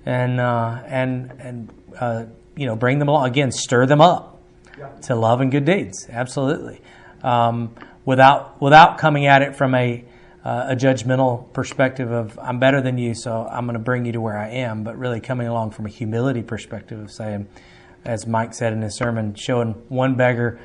and 0.06 0.40
uh, 0.40 0.82
and 0.86 1.34
and 1.40 1.74
uh, 2.00 2.26
you 2.56 2.66
know, 2.66 2.78
bring 2.78 3.00
them 3.00 3.10
along 3.10 3.28
again, 3.28 3.52
stir 3.52 3.86
them 3.88 4.00
up 4.00 4.39
to 5.04 5.16
love 5.16 5.42
and 5.42 5.52
good 5.52 5.66
deeds. 5.66 6.08
Absolutely, 6.10 6.82
um, 7.24 7.76
without 8.06 8.62
without 8.62 8.98
coming 8.98 9.26
at 9.26 9.42
it 9.42 9.56
from 9.56 9.76
a 9.76 10.06
uh, 10.44 10.68
a 10.70 10.76
judgmental 10.76 11.52
perspective 11.54 12.12
of 12.12 12.40
I'm 12.40 12.60
better 12.60 12.82
than 12.82 12.98
you, 12.98 13.14
so 13.14 13.48
I'm 13.50 13.66
going 13.66 13.74
to 13.74 13.84
bring 13.84 14.06
you 14.06 14.14
to 14.14 14.22
where 14.22 14.38
I 14.38 14.50
am, 14.50 14.84
but 14.84 14.98
really 14.98 15.20
coming 15.20 15.48
along 15.48 15.72
from 15.72 15.86
a 15.86 15.90
humility 15.90 16.44
perspective 16.44 17.00
of 17.00 17.12
saying, 17.12 17.48
as 18.06 18.26
Mike 18.26 18.54
said 18.54 18.74
in 18.74 18.82
his 18.82 18.96
sermon, 18.96 19.36
showing 19.36 19.74
one 19.90 20.16
beggar 20.16 20.60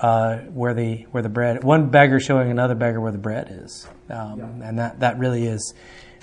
uh, 0.00 0.38
where 0.38 0.74
the 0.74 1.02
where 1.10 1.22
the 1.22 1.28
bread, 1.28 1.62
one 1.62 1.90
beggar 1.90 2.20
showing 2.20 2.50
another 2.50 2.74
beggar 2.74 3.00
where 3.00 3.12
the 3.12 3.18
bread 3.18 3.48
is, 3.50 3.86
um, 4.08 4.62
and 4.62 4.78
that 4.78 5.00
that 5.00 5.18
really 5.18 5.46
is. 5.46 5.74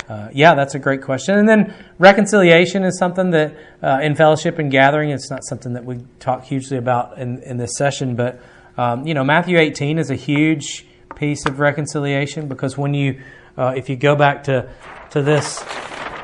Uh, 0.10 0.28
yeah, 0.34 0.56
that's 0.56 0.74
a 0.74 0.80
great 0.80 1.04
question. 1.04 1.38
And 1.38 1.48
then 1.48 1.74
reconciliation 2.00 2.84
is 2.84 2.98
something 2.98 3.30
that 3.30 3.56
uh, 3.84 4.00
in 4.02 4.16
fellowship 4.16 4.58
and 4.58 4.72
gathering, 4.72 5.12
it's 5.12 5.30
not 5.30 5.46
something 5.46 5.74
that 5.74 5.86
we 5.86 6.00
talk 6.20 6.44
hugely 6.46 6.78
about 6.78 7.20
in, 7.20 7.44
in 7.44 7.58
this 7.58 7.78
session, 7.78 8.16
but 8.16 8.42
um, 8.76 9.06
you 9.06 9.14
know, 9.14 9.24
Matthew 9.24 9.60
18 9.60 10.00
is 10.00 10.10
a 10.10 10.16
huge 10.16 10.86
piece 11.16 11.46
of 11.46 11.60
reconciliation 11.60 12.48
because 12.48 12.78
when 12.78 12.94
you, 12.94 13.22
uh, 13.58 13.74
if 13.76 13.90
you 13.90 13.96
go 13.98 14.16
back 14.16 14.46
to 14.46 14.70
to 15.12 15.22
this, 15.22 15.64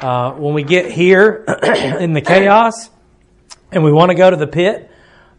uh, 0.02 0.32
when 0.32 0.54
we 0.54 0.64
get 0.64 0.90
here 0.92 1.44
in 2.00 2.14
the 2.14 2.22
chaos 2.22 2.90
and 3.72 3.84
we 3.84 3.92
want 3.92 4.10
to 4.10 4.16
go 4.16 4.30
to 4.30 4.38
the 4.38 4.48
pit, 4.48 4.90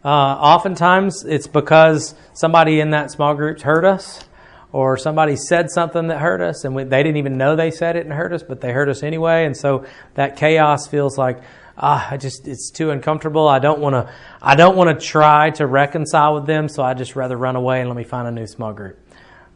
uh, 0.05 0.07
oftentimes 0.07 1.25
it's 1.25 1.47
because 1.47 2.13
somebody 2.33 2.79
in 2.79 2.91
that 2.91 3.09
small 3.09 3.33
group's 3.33 3.63
hurt 3.63 3.83
us 3.83 4.23
or 4.71 4.97
somebody 4.97 5.35
said 5.35 5.69
something 5.69 6.07
that 6.07 6.19
hurt 6.19 6.41
us 6.41 6.65
and 6.65 6.75
we, 6.75 6.83
they 6.83 7.01
didn't 7.03 7.17
even 7.17 7.37
know 7.37 7.55
they 7.55 7.71
said 7.71 7.95
it 7.95 8.05
and 8.05 8.13
hurt 8.13 8.33
us, 8.33 8.43
but 8.43 8.61
they 8.61 8.71
hurt 8.71 8.89
us 8.89 9.03
anyway. 9.03 9.45
And 9.45 9.55
so 9.55 9.85
that 10.15 10.35
chaos 10.37 10.87
feels 10.87 11.17
like, 11.17 11.41
ah, 11.77 12.07
I 12.11 12.17
just, 12.17 12.47
it's 12.47 12.69
too 12.69 12.91
uncomfortable. 12.91 13.47
I 13.47 13.59
don't 13.59 13.79
want 13.79 13.93
to, 13.93 14.13
I 14.41 14.55
don't 14.55 14.75
want 14.75 14.99
to 14.99 15.05
try 15.05 15.51
to 15.51 15.65
reconcile 15.65 16.35
with 16.35 16.45
them. 16.45 16.67
So 16.67 16.83
I 16.83 16.93
just 16.93 17.15
rather 17.15 17.37
run 17.37 17.55
away 17.55 17.79
and 17.79 17.89
let 17.89 17.97
me 17.97 18.03
find 18.03 18.27
a 18.27 18.31
new 18.31 18.47
small 18.47 18.73
group. 18.73 18.99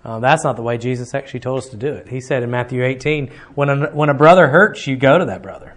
Uh, 0.03 0.19
that's 0.19 0.43
not 0.43 0.55
the 0.55 0.63
way 0.63 0.77
Jesus 0.77 1.13
actually 1.13 1.41
told 1.41 1.59
us 1.59 1.69
to 1.69 1.77
do 1.77 1.93
it. 1.93 2.07
He 2.07 2.21
said 2.21 2.41
in 2.41 2.49
Matthew 2.49 2.83
18, 2.83 3.31
when 3.53 3.69
a, 3.69 3.91
when 3.91 4.09
a 4.09 4.15
brother 4.15 4.47
hurts 4.47 4.87
you, 4.87 4.95
go 4.95 5.17
to 5.17 5.25
that 5.25 5.43
brother. 5.43 5.75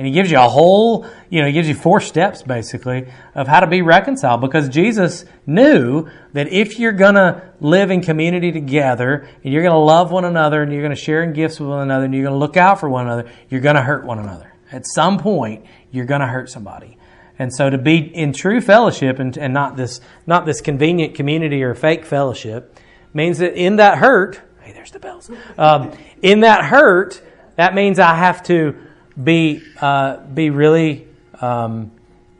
And 0.00 0.06
he 0.06 0.14
gives 0.14 0.30
you 0.30 0.38
a 0.38 0.48
whole, 0.48 1.04
you 1.28 1.42
know, 1.42 1.46
he 1.46 1.52
gives 1.52 1.68
you 1.68 1.74
four 1.74 2.00
steps 2.00 2.40
basically 2.40 3.06
of 3.34 3.46
how 3.46 3.60
to 3.60 3.66
be 3.66 3.82
reconciled 3.82 4.40
because 4.40 4.70
Jesus 4.70 5.26
knew 5.46 6.08
that 6.32 6.48
if 6.50 6.78
you're 6.78 6.92
going 6.92 7.16
to 7.16 7.42
live 7.60 7.90
in 7.90 8.00
community 8.00 8.50
together 8.50 9.28
and 9.44 9.52
you're 9.52 9.62
going 9.62 9.74
to 9.74 9.78
love 9.78 10.10
one 10.10 10.24
another 10.24 10.62
and 10.62 10.72
you're 10.72 10.80
going 10.80 10.96
to 10.96 10.98
share 10.98 11.22
in 11.22 11.34
gifts 11.34 11.60
with 11.60 11.68
one 11.68 11.82
another 11.82 12.06
and 12.06 12.14
you're 12.14 12.22
going 12.22 12.32
to 12.32 12.38
look 12.38 12.56
out 12.56 12.80
for 12.80 12.88
one 12.88 13.04
another, 13.04 13.30
you're 13.50 13.60
going 13.60 13.76
to 13.76 13.82
hurt 13.82 14.06
one 14.06 14.18
another. 14.18 14.54
At 14.72 14.86
some 14.86 15.18
point, 15.18 15.66
you're 15.90 16.06
going 16.06 16.22
to 16.22 16.26
hurt 16.26 16.48
somebody. 16.48 16.96
And 17.38 17.52
so 17.52 17.68
to 17.68 17.76
be 17.76 17.98
in 17.98 18.32
true 18.32 18.62
fellowship 18.62 19.18
and, 19.18 19.36
and 19.36 19.52
not 19.52 19.76
this, 19.76 20.00
not 20.26 20.46
this 20.46 20.62
convenient 20.62 21.14
community 21.14 21.62
or 21.62 21.74
fake 21.74 22.06
fellowship 22.06 22.74
means 23.12 23.36
that 23.36 23.52
in 23.52 23.76
that 23.76 23.98
hurt, 23.98 24.40
hey, 24.62 24.72
there's 24.72 24.92
the 24.92 24.98
bells. 24.98 25.30
Um, 25.58 25.92
in 26.22 26.40
that 26.40 26.64
hurt, 26.64 27.20
that 27.56 27.74
means 27.74 27.98
I 27.98 28.14
have 28.14 28.42
to 28.44 28.86
be 29.22 29.62
uh, 29.80 30.18
be 30.18 30.50
really 30.50 31.08
um, 31.40 31.92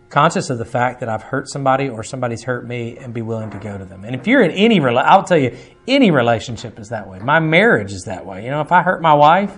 conscious 0.08 0.50
of 0.50 0.58
the 0.58 0.64
fact 0.64 1.00
that 1.00 1.08
I've 1.08 1.22
hurt 1.22 1.48
somebody 1.48 1.88
or 1.88 2.02
somebody's 2.02 2.42
hurt 2.42 2.66
me, 2.66 2.98
and 2.98 3.14
be 3.14 3.22
willing 3.22 3.50
to 3.50 3.58
go 3.58 3.78
to 3.78 3.84
them. 3.84 4.04
And 4.04 4.14
if 4.14 4.26
you're 4.26 4.42
in 4.42 4.50
any, 4.50 4.80
rela- 4.80 5.04
I'll 5.04 5.24
tell 5.24 5.38
you, 5.38 5.56
any 5.86 6.10
relationship 6.10 6.78
is 6.78 6.88
that 6.88 7.08
way. 7.08 7.18
My 7.20 7.40
marriage 7.40 7.92
is 7.92 8.04
that 8.04 8.26
way. 8.26 8.44
You 8.44 8.50
know, 8.50 8.60
if 8.60 8.72
I 8.72 8.82
hurt 8.82 9.00
my 9.00 9.14
wife, 9.14 9.56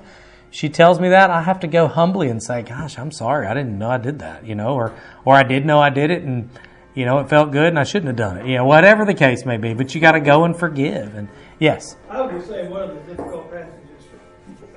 she 0.50 0.68
tells 0.68 1.00
me 1.00 1.08
that 1.08 1.30
I 1.30 1.42
have 1.42 1.60
to 1.60 1.66
go 1.66 1.88
humbly 1.88 2.28
and 2.28 2.42
say, 2.42 2.62
"Gosh, 2.62 2.98
I'm 2.98 3.10
sorry. 3.10 3.46
I 3.46 3.54
didn't 3.54 3.78
know 3.78 3.90
I 3.90 3.98
did 3.98 4.18
that." 4.18 4.46
You 4.46 4.54
know, 4.54 4.74
or 4.74 4.94
or 5.24 5.34
I 5.34 5.42
did 5.42 5.64
know 5.64 5.80
I 5.80 5.90
did 5.90 6.10
it, 6.10 6.22
and 6.22 6.50
you 6.94 7.06
know, 7.06 7.20
it 7.20 7.28
felt 7.28 7.52
good, 7.52 7.68
and 7.68 7.78
I 7.78 7.84
shouldn't 7.84 8.08
have 8.08 8.16
done 8.16 8.36
it. 8.38 8.46
You 8.46 8.56
know, 8.56 8.66
whatever 8.66 9.04
the 9.04 9.14
case 9.14 9.46
may 9.46 9.56
be. 9.56 9.72
But 9.72 9.94
you 9.94 10.00
got 10.00 10.12
to 10.12 10.20
go 10.20 10.44
and 10.44 10.54
forgive. 10.54 11.14
And 11.14 11.28
yes, 11.58 11.96
I 12.10 12.20
would 12.20 12.46
say 12.46 12.68
one 12.68 12.82
of 12.82 12.94
the 12.94 13.14
difficult 13.14 13.50
passages, 13.50 13.80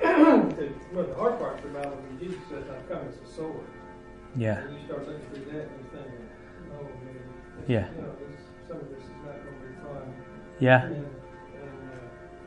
to, 0.00 0.72
one 0.92 1.04
of 1.04 1.10
the 1.10 1.14
hard 1.14 1.38
parts 1.38 1.62
yeah, 4.36 4.58
and 4.60 4.72
you 4.78 4.84
start 4.86 5.06
looking 5.06 5.20
through 5.32 5.44
that, 5.46 5.52
you're 5.54 5.66
thinking, 5.92 6.28
"Oh 6.72 6.82
man, 6.82 7.14
this, 7.58 7.68
Yeah. 7.68 7.86
you 7.94 8.02
know, 8.02 8.08
some 8.68 8.76
of 8.76 8.88
this 8.90 8.98
is 9.00 9.10
not 9.24 9.34
going 9.42 9.56
to 9.56 9.66
be 9.66 9.74
fun." 9.82 10.14
yeah, 10.60 10.82
And, 10.84 10.94
and, 10.94 11.04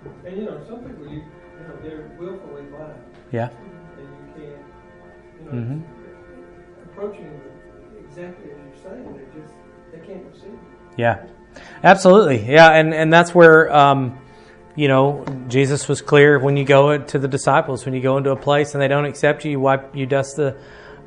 uh, 0.05 0.27
and 0.27 0.37
you 0.37 0.45
know, 0.45 0.57
some 0.67 0.79
people, 0.83 1.05
you, 1.05 1.19
you 1.19 1.67
know, 1.67 1.75
they're 1.83 2.05
willfully 2.19 2.63
blind, 2.63 2.93
yeah, 3.31 3.49
and 3.97 4.07
you 4.07 4.43
can't, 4.43 5.53
you 5.53 5.59
know, 5.59 5.75
Mhm. 5.75 5.81
approaching 6.85 7.41
exactly 8.07 8.51
as 8.51 8.57
you're 8.83 8.91
saying, 8.91 9.13
they 9.13 9.39
just 9.39 9.53
they 9.91 9.99
can't 10.07 10.25
receive. 10.31 10.53
it. 10.53 10.97
yeah, 10.97 11.25
absolutely, 11.83 12.51
yeah. 12.51 12.71
And 12.71 12.93
and 12.93 13.11
that's 13.11 13.33
where. 13.33 13.73
Um, 13.75 14.17
you 14.75 14.87
know, 14.87 15.25
Jesus 15.49 15.89
was 15.89 16.01
clear 16.01 16.39
when 16.39 16.55
you 16.55 16.63
go 16.63 16.97
to 16.97 17.19
the 17.19 17.27
disciples, 17.27 17.83
when 17.83 17.93
you 17.93 17.99
go 17.99 18.15
into 18.15 18.31
a 18.31 18.35
place 18.37 18.75
and 18.75 18.81
they 18.81 18.87
don't 18.87 19.03
accept 19.03 19.43
you, 19.43 19.51
you 19.51 19.59
wipe, 19.59 19.93
you 19.93 20.05
dust 20.05 20.37
the 20.37 20.55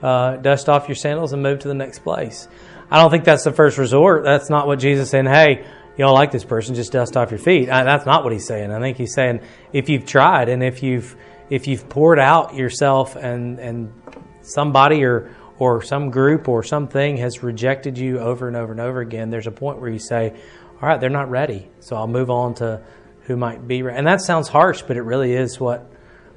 uh, 0.03 0.37
dust 0.37 0.69
off 0.69 0.89
your 0.89 0.97
sandals 0.97 1.33
and 1.33 1.43
move 1.43 1.61
to 1.61 1.69
the 1.69 1.75
next 1.75 2.01
place. 2.01 2.49
I 2.91 3.01
don't 3.01 3.11
think 3.11 3.25
that's 3.25 3.45
the 3.45 3.53
first 3.53 3.79
resort. 3.79 4.25
That's 4.25 4.51
not 4.51 4.67
what 4.67 4.79
Jesus 4.79 5.11
said. 5.11 5.27
Hey, 5.27 5.65
you 5.97 6.05
don't 6.05 6.15
like 6.15 6.31
this 6.31 6.45
person, 6.45 6.75
just 6.75 6.93
dust 6.93 7.17
off 7.17 7.31
your 7.31 7.39
feet. 7.39 7.69
Uh, 7.69 7.85
that's 7.85 8.07
not 8.07 8.25
what 8.25 8.33
he's 8.33 8.47
saying. 8.47 8.73
I 8.73 8.81
think 8.81 8.97
he's 8.97 9.15
saying 9.15 9.41
if 9.73 9.89
you've 9.89 10.07
tried 10.07 10.49
and 10.49 10.63
if 10.63 10.83
you've 10.83 11.17
if 11.51 11.67
you've 11.67 11.89
poured 11.89 12.19
out 12.19 12.55
yourself 12.55 13.15
and 13.15 13.59
and 13.59 13.93
somebody 14.41 15.05
or 15.05 15.35
or 15.59 15.83
some 15.83 16.11
group 16.11 16.49
or 16.49 16.63
something 16.63 17.19
has 17.19 17.43
rejected 17.43 17.99
you 17.99 18.19
over 18.19 18.49
and 18.49 18.57
over 18.57 18.73
and 18.73 18.81
over 18.81 19.01
again, 19.01 19.31
there's 19.31 19.47
a 19.47 19.53
point 19.53 19.81
where 19.81 19.91
you 19.91 19.99
say, 19.99 20.35
"All 20.81 20.89
right, 20.89 20.99
they're 20.99 21.11
not 21.11 21.31
ready, 21.31 21.71
so 21.81 21.97
I'll 21.97 22.09
move 22.09 22.31
on 22.31 22.55
to 22.55 22.83
who 23.23 23.37
might 23.37 23.69
be." 23.69 23.81
And 23.81 24.07
that 24.07 24.23
sounds 24.23 24.49
harsh, 24.49 24.83
but 24.83 24.97
it 24.97 25.03
really 25.03 25.35
is 25.35 25.61
what 25.61 25.91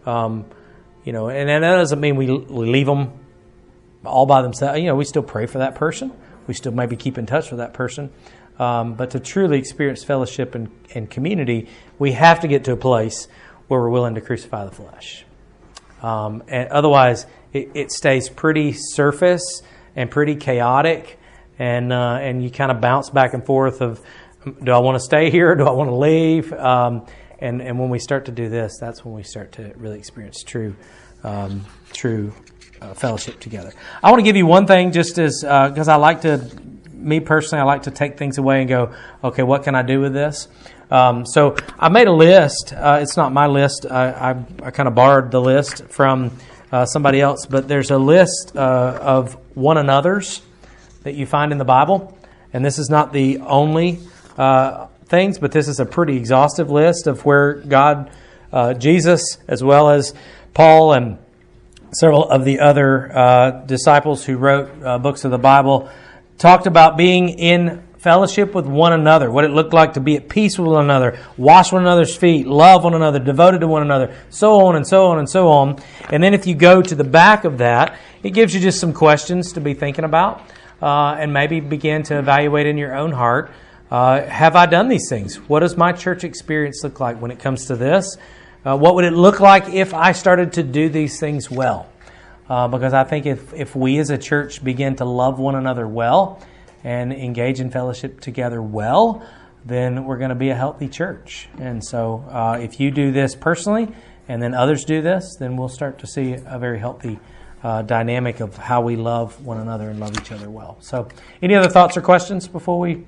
um, 0.06 0.46
you 1.06 1.14
know. 1.14 1.30
And, 1.30 1.50
and 1.50 1.64
that 1.64 1.76
doesn't 1.76 2.00
mean 2.00 2.18
we 2.18 2.28
leave 2.28 2.86
them 2.86 3.25
all 4.08 4.26
by 4.26 4.42
themselves. 4.42 4.80
You 4.80 4.86
know, 4.86 4.96
we 4.96 5.06
still 5.06 5.24
pray 5.24 5.46
for 5.46 5.60
that 5.60 5.76
person. 5.76 6.12
We 6.48 6.54
still 6.54 6.72
maybe 6.72 6.96
keep 6.96 7.18
in 7.18 7.26
touch 7.26 7.52
with 7.52 7.60
that 7.60 7.74
person. 7.74 8.12
Um, 8.58 8.94
but 8.94 9.12
to 9.12 9.20
truly 9.20 9.58
experience 9.58 10.04
fellowship 10.04 10.56
and, 10.56 10.70
and 10.94 11.10
community, 11.10 11.68
we 12.00 12.14
have 12.14 12.42
to 12.42 12.48
get 12.48 12.64
to 12.66 12.72
a 12.72 12.78
place 12.78 13.28
where 13.68 13.80
we're 13.82 13.90
willing 13.90 14.16
to 14.16 14.22
crucify 14.22 14.66
the 14.66 14.72
flesh. 14.72 15.26
Um, 16.02 16.44
and 16.48 16.70
otherwise, 16.70 17.26
it, 17.52 17.72
it, 17.74 17.92
stays 17.92 18.30
pretty 18.30 18.74
surface 18.74 19.62
and 19.96 20.12
pretty 20.12 20.36
chaotic, 20.36 21.18
and 21.58 21.92
uh, 21.92 22.20
and 22.22 22.44
you 22.44 22.52
kind 22.52 22.72
of 22.72 22.80
bounce 22.80 23.10
back 23.10 23.34
and 23.34 23.46
forth 23.46 23.82
of, 23.82 24.02
do 24.64 24.72
I 24.72 24.78
want 24.80 24.98
to 24.98 25.00
stay 25.00 25.32
here? 25.32 25.56
Do 25.56 25.66
I 25.66 25.72
want 25.72 25.90
to 25.90 25.96
leave? 25.96 26.54
Um, 26.54 27.08
and 27.46 27.62
and 27.62 27.80
when 27.80 27.90
we 27.90 28.00
start 28.00 28.26
to 28.26 28.32
do 28.32 28.50
this, 28.50 28.78
that's 28.80 29.06
when 29.06 29.14
we 29.14 29.24
start 29.24 29.54
to 29.54 29.74
really 29.78 29.98
experience 29.98 30.44
true 30.44 30.76
um, 31.24 31.66
true 31.94 32.34
uh, 32.82 32.94
fellowship 32.94 33.40
together. 33.40 33.72
I 34.04 34.12
want 34.12 34.20
to 34.20 34.24
give 34.24 34.36
you 34.36 34.46
one 34.46 34.68
thing, 34.68 34.92
just 34.92 35.18
as 35.18 35.42
because 35.42 35.88
uh, 35.88 35.94
I 35.94 35.96
like 35.96 36.22
to 36.22 36.50
me 36.92 37.20
personally, 37.20 37.62
I 37.62 37.66
like 37.66 37.84
to 37.84 37.92
take 37.92 38.18
things 38.18 38.38
away 38.38 38.62
and 38.62 38.70
go, 38.70 38.94
okay, 39.24 39.44
what 39.44 39.64
can 39.64 39.76
I 39.76 39.84
do 39.84 40.00
with 40.02 40.14
this? 40.14 40.48
Um, 40.90 41.26
so 41.26 41.56
I 41.80 41.90
made 41.90 42.08
a 42.08 42.14
list. 42.14 42.74
Uh, 42.74 43.00
it's 43.02 43.16
not 43.16 43.32
my 43.32 43.48
list. 43.48 43.86
I, 43.90 44.12
I, 44.12 44.46
I 44.64 44.72
kind 44.72 44.88
of 44.88 44.96
borrowed 44.96 45.32
the 45.32 45.42
list 45.42 45.86
from 45.86 46.32
uh, 46.72 46.86
somebody 46.86 47.22
else, 47.22 47.46
but 47.46 47.68
there's 47.68 47.92
a 47.92 47.98
list 47.98 48.54
uh, 48.56 49.00
of 49.02 49.34
one 49.56 49.78
another's 49.78 50.42
that 51.04 51.14
you 51.14 51.26
find 51.26 51.52
in 51.52 51.58
the 51.58 51.66
Bible. 51.66 52.18
And 52.54 52.64
this 52.64 52.80
is 52.80 52.90
not 52.90 53.14
the 53.14 53.40
only 53.40 54.00
uh, 54.38 54.88
things, 55.08 55.38
but 55.38 55.52
this 55.52 55.68
is 55.68 55.80
a 55.80 55.86
pretty 55.86 56.18
exhaustive 56.18 56.70
list 56.70 57.08
of 57.08 57.26
where 57.26 57.54
God, 57.54 58.12
uh, 58.52 58.74
Jesus, 58.74 59.38
as 59.48 59.64
well 59.64 59.90
as 59.90 60.14
Paul 60.54 60.94
and 60.94 61.18
several 61.92 62.30
of 62.30 62.46
the 62.46 62.60
other 62.60 63.16
uh, 63.16 63.52
disciples 63.66 64.26
who 64.26 64.38
wrote 64.38 65.02
books 65.02 65.26
of 65.26 65.32
the 65.32 65.38
Bible, 65.38 65.90
talked 66.38 66.68
about 66.68 66.98
being 66.98 67.30
in 67.30 67.84
fellowship 68.06 68.54
with 68.54 68.68
one 68.68 68.94
another, 68.94 69.32
what 69.32 69.44
it 69.44 69.50
looked 69.50 69.74
like 69.74 69.94
to 69.94 70.00
be 70.00 70.16
at 70.16 70.30
peace 70.30 70.60
with 70.60 70.68
one 70.68 70.84
another, 70.84 71.18
wash 71.38 71.72
one 71.72 71.82
another's 71.82 72.16
feet, 72.16 72.46
love 72.46 72.84
one 72.84 72.94
another, 72.94 73.18
devoted 73.18 73.62
to 73.62 73.68
one 73.68 73.82
another, 73.82 74.16
so 74.30 74.68
on 74.68 74.76
and 74.76 74.86
so 74.86 75.08
on 75.08 75.18
and 75.18 75.28
so 75.28 75.48
on. 75.48 75.82
And 76.12 76.22
then 76.22 76.36
if 76.36 76.46
you 76.46 76.54
go 76.54 76.84
to 76.84 76.94
the 76.94 77.04
back 77.04 77.46
of 77.46 77.58
that, 77.58 77.98
it 78.22 78.30
gives 78.30 78.54
you 78.54 78.62
just 78.62 78.80
some 78.80 78.94
questions 78.94 79.54
to 79.54 79.60
be 79.60 79.74
thinking 79.74 80.06
about 80.06 80.44
uh, 80.84 81.16
and 81.18 81.34
maybe 81.34 81.60
begin 81.60 82.04
to 82.04 82.20
evaluate 82.20 82.68
in 82.68 82.78
your 82.78 82.96
own 82.96 83.12
heart. 83.12 83.52
Uh, 83.92 84.26
have 84.26 84.56
I 84.56 84.66
done 84.66 84.88
these 84.88 85.08
things? 85.10 85.36
What 85.36 85.60
does 85.60 85.78
my 85.78 85.92
church 85.92 86.24
experience 86.24 86.84
look 86.84 87.00
like 87.00 87.22
when 87.22 87.32
it 87.32 87.40
comes 87.40 87.66
to 87.68 87.76
this? 87.76 88.18
Uh, 88.66 88.76
what 88.76 88.96
would 88.96 89.06
it 89.06 89.14
look 89.14 89.40
like 89.40 89.70
if 89.70 89.94
I 89.94 90.12
started 90.12 90.54
to 90.54 90.64
do 90.64 90.90
these 90.90 91.20
things 91.20 91.52
well? 91.52 91.88
Uh, 92.50 92.68
because 92.68 92.94
I 92.94 93.04
think 93.04 93.26
if, 93.26 93.54
if 93.54 93.76
we 93.76 93.98
as 94.00 94.10
a 94.10 94.18
church 94.18 94.64
begin 94.64 94.96
to 94.98 95.06
love 95.06 95.40
one 95.40 95.56
another 95.56 95.88
well 95.88 96.42
and 96.84 97.14
engage 97.14 97.60
in 97.60 97.70
fellowship 97.70 98.22
together 98.22 98.62
well, 98.62 99.28
then 99.66 100.06
we're 100.06 100.18
going 100.18 100.30
to 100.30 100.36
be 100.36 100.50
a 100.50 100.56
healthy 100.56 100.88
church. 100.88 101.48
And 101.60 101.84
so 101.84 102.26
uh, 102.30 102.60
if 102.62 102.80
you 102.80 102.90
do 102.92 103.12
this 103.12 103.36
personally 103.36 103.88
and 104.28 104.42
then 104.42 104.54
others 104.54 104.84
do 104.86 105.02
this, 105.02 105.36
then 105.40 105.58
we'll 105.58 105.70
start 105.70 106.00
to 106.00 106.08
see 106.08 106.34
a 106.34 106.58
very 106.58 106.80
healthy 106.80 107.20
uh, 107.64 107.82
dynamic 107.82 108.40
of 108.40 108.58
how 108.58 108.82
we 108.82 108.96
love 108.96 109.44
one 109.44 109.60
another 109.60 109.90
and 109.90 110.00
love 110.00 110.16
each 110.20 110.32
other 110.32 110.50
well. 110.50 110.78
So, 110.82 111.08
any 111.42 111.56
other 111.56 111.70
thoughts 111.70 111.98
or 111.98 112.02
questions 112.02 112.48
before 112.48 112.80
we 112.80 113.06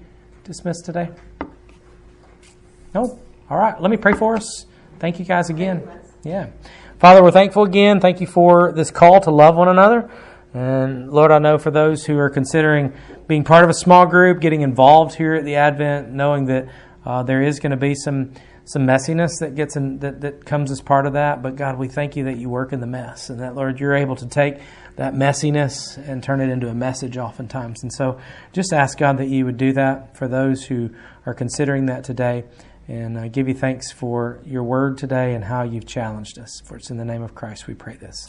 dismiss 0.47 0.81
today? 0.81 1.09
No? 2.95 3.19
All 3.49 3.57
right, 3.57 3.79
let 3.81 3.91
me 3.91 3.97
pray 3.97 4.13
for 4.13 4.35
us. 4.35 4.65
Thank 4.99 5.19
you 5.19 5.25
guys 5.25 5.49
again. 5.49 5.87
Yeah. 6.23 6.47
Father, 6.99 7.21
we're 7.21 7.31
thankful 7.31 7.63
again. 7.63 7.99
Thank 7.99 8.21
you 8.21 8.27
for 8.27 8.71
this 8.71 8.89
call 8.89 9.19
to 9.21 9.31
love 9.31 9.55
one 9.55 9.67
another. 9.67 10.09
And 10.53 11.11
Lord, 11.11 11.31
I 11.31 11.39
know 11.39 11.57
for 11.57 11.69
those 11.69 12.05
who 12.05 12.17
are 12.17 12.29
considering 12.29 12.93
being 13.27 13.43
part 13.43 13.63
of 13.63 13.69
a 13.69 13.73
small 13.73 14.05
group, 14.05 14.39
getting 14.39 14.61
involved 14.61 15.15
here 15.15 15.35
at 15.35 15.45
the 15.45 15.55
Advent, 15.55 16.11
knowing 16.11 16.45
that 16.45 16.69
uh, 17.05 17.23
there 17.23 17.43
is 17.43 17.59
going 17.59 17.71
to 17.71 17.77
be 17.77 17.93
some 17.93 18.31
some 18.65 18.85
messiness 18.85 19.39
that 19.39 19.55
gets 19.55 19.77
in, 19.77 19.99
that, 19.99 20.19
that 20.19 20.45
comes 20.45 20.71
as 20.71 20.81
part 20.81 21.05
of 21.05 21.13
that. 21.13 21.41
But 21.41 21.55
God, 21.55 21.77
we 21.77 21.87
thank 21.87 22.17
you 22.17 22.25
that 22.25 22.37
you 22.37 22.49
work 22.49 22.73
in 22.73 22.81
the 22.81 22.87
mess, 22.87 23.29
and 23.29 23.39
that 23.39 23.55
Lord, 23.55 23.79
you're 23.79 23.95
able 23.95 24.15
to 24.17 24.27
take 24.27 24.59
that 24.97 25.13
messiness 25.13 25.97
and 25.97 26.21
turn 26.21 26.41
it 26.41 26.49
into 26.49 26.67
a 26.67 26.73
message 26.73 27.17
oftentimes. 27.17 27.81
And 27.81 27.91
so, 27.93 28.19
just 28.53 28.73
ask 28.73 28.97
God 28.97 29.17
that 29.17 29.27
you 29.27 29.45
would 29.45 29.57
do 29.57 29.73
that 29.73 30.17
for 30.17 30.27
those 30.27 30.65
who 30.65 30.91
are 31.25 31.33
considering 31.33 31.87
that 31.87 32.03
today 32.03 32.43
and 32.87 33.19
I 33.19 33.27
give 33.27 33.47
you 33.47 33.53
thanks 33.53 33.91
for 33.91 34.39
your 34.45 34.63
word 34.63 34.97
today 34.97 35.33
and 35.33 35.43
how 35.43 35.63
you've 35.63 35.85
challenged 35.85 36.39
us. 36.39 36.61
For 36.65 36.77
it's 36.77 36.89
in 36.89 36.97
the 36.97 37.05
name 37.05 37.21
of 37.21 37.35
Christ 37.35 37.67
we 37.67 37.73
pray 37.73 37.95
this. 37.95 38.27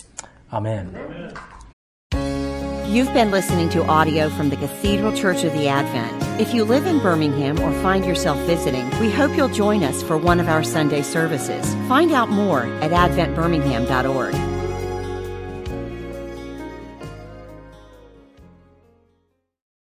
Amen. 0.53 0.97
Amen. 0.97 1.35
You've 2.89 3.13
been 3.13 3.31
listening 3.31 3.69
to 3.71 3.85
audio 3.85 4.31
from 4.31 4.49
the 4.49 4.57
Cathedral 4.57 5.13
Church 5.13 5.45
of 5.45 5.53
the 5.53 5.69
Advent. 5.69 6.41
If 6.41 6.55
you 6.55 6.65
live 6.65 6.87
in 6.87 7.01
Birmingham 7.01 7.61
or 7.61 7.71
find 7.83 8.05
yourself 8.05 8.39
visiting, 8.47 8.89
we 8.99 9.11
hope 9.11 9.37
you'll 9.37 9.49
join 9.49 9.85
us 9.85 10.03
for 10.03 10.17
one 10.17 10.41
of 10.41 10.49
our 10.49 10.65
Sunday 10.65 11.03
services. 11.03 11.75
Find 11.87 12.13
out 12.13 12.31
more 12.31 12.63
at 12.81 12.91
adventbirmingham.org. 12.91 14.58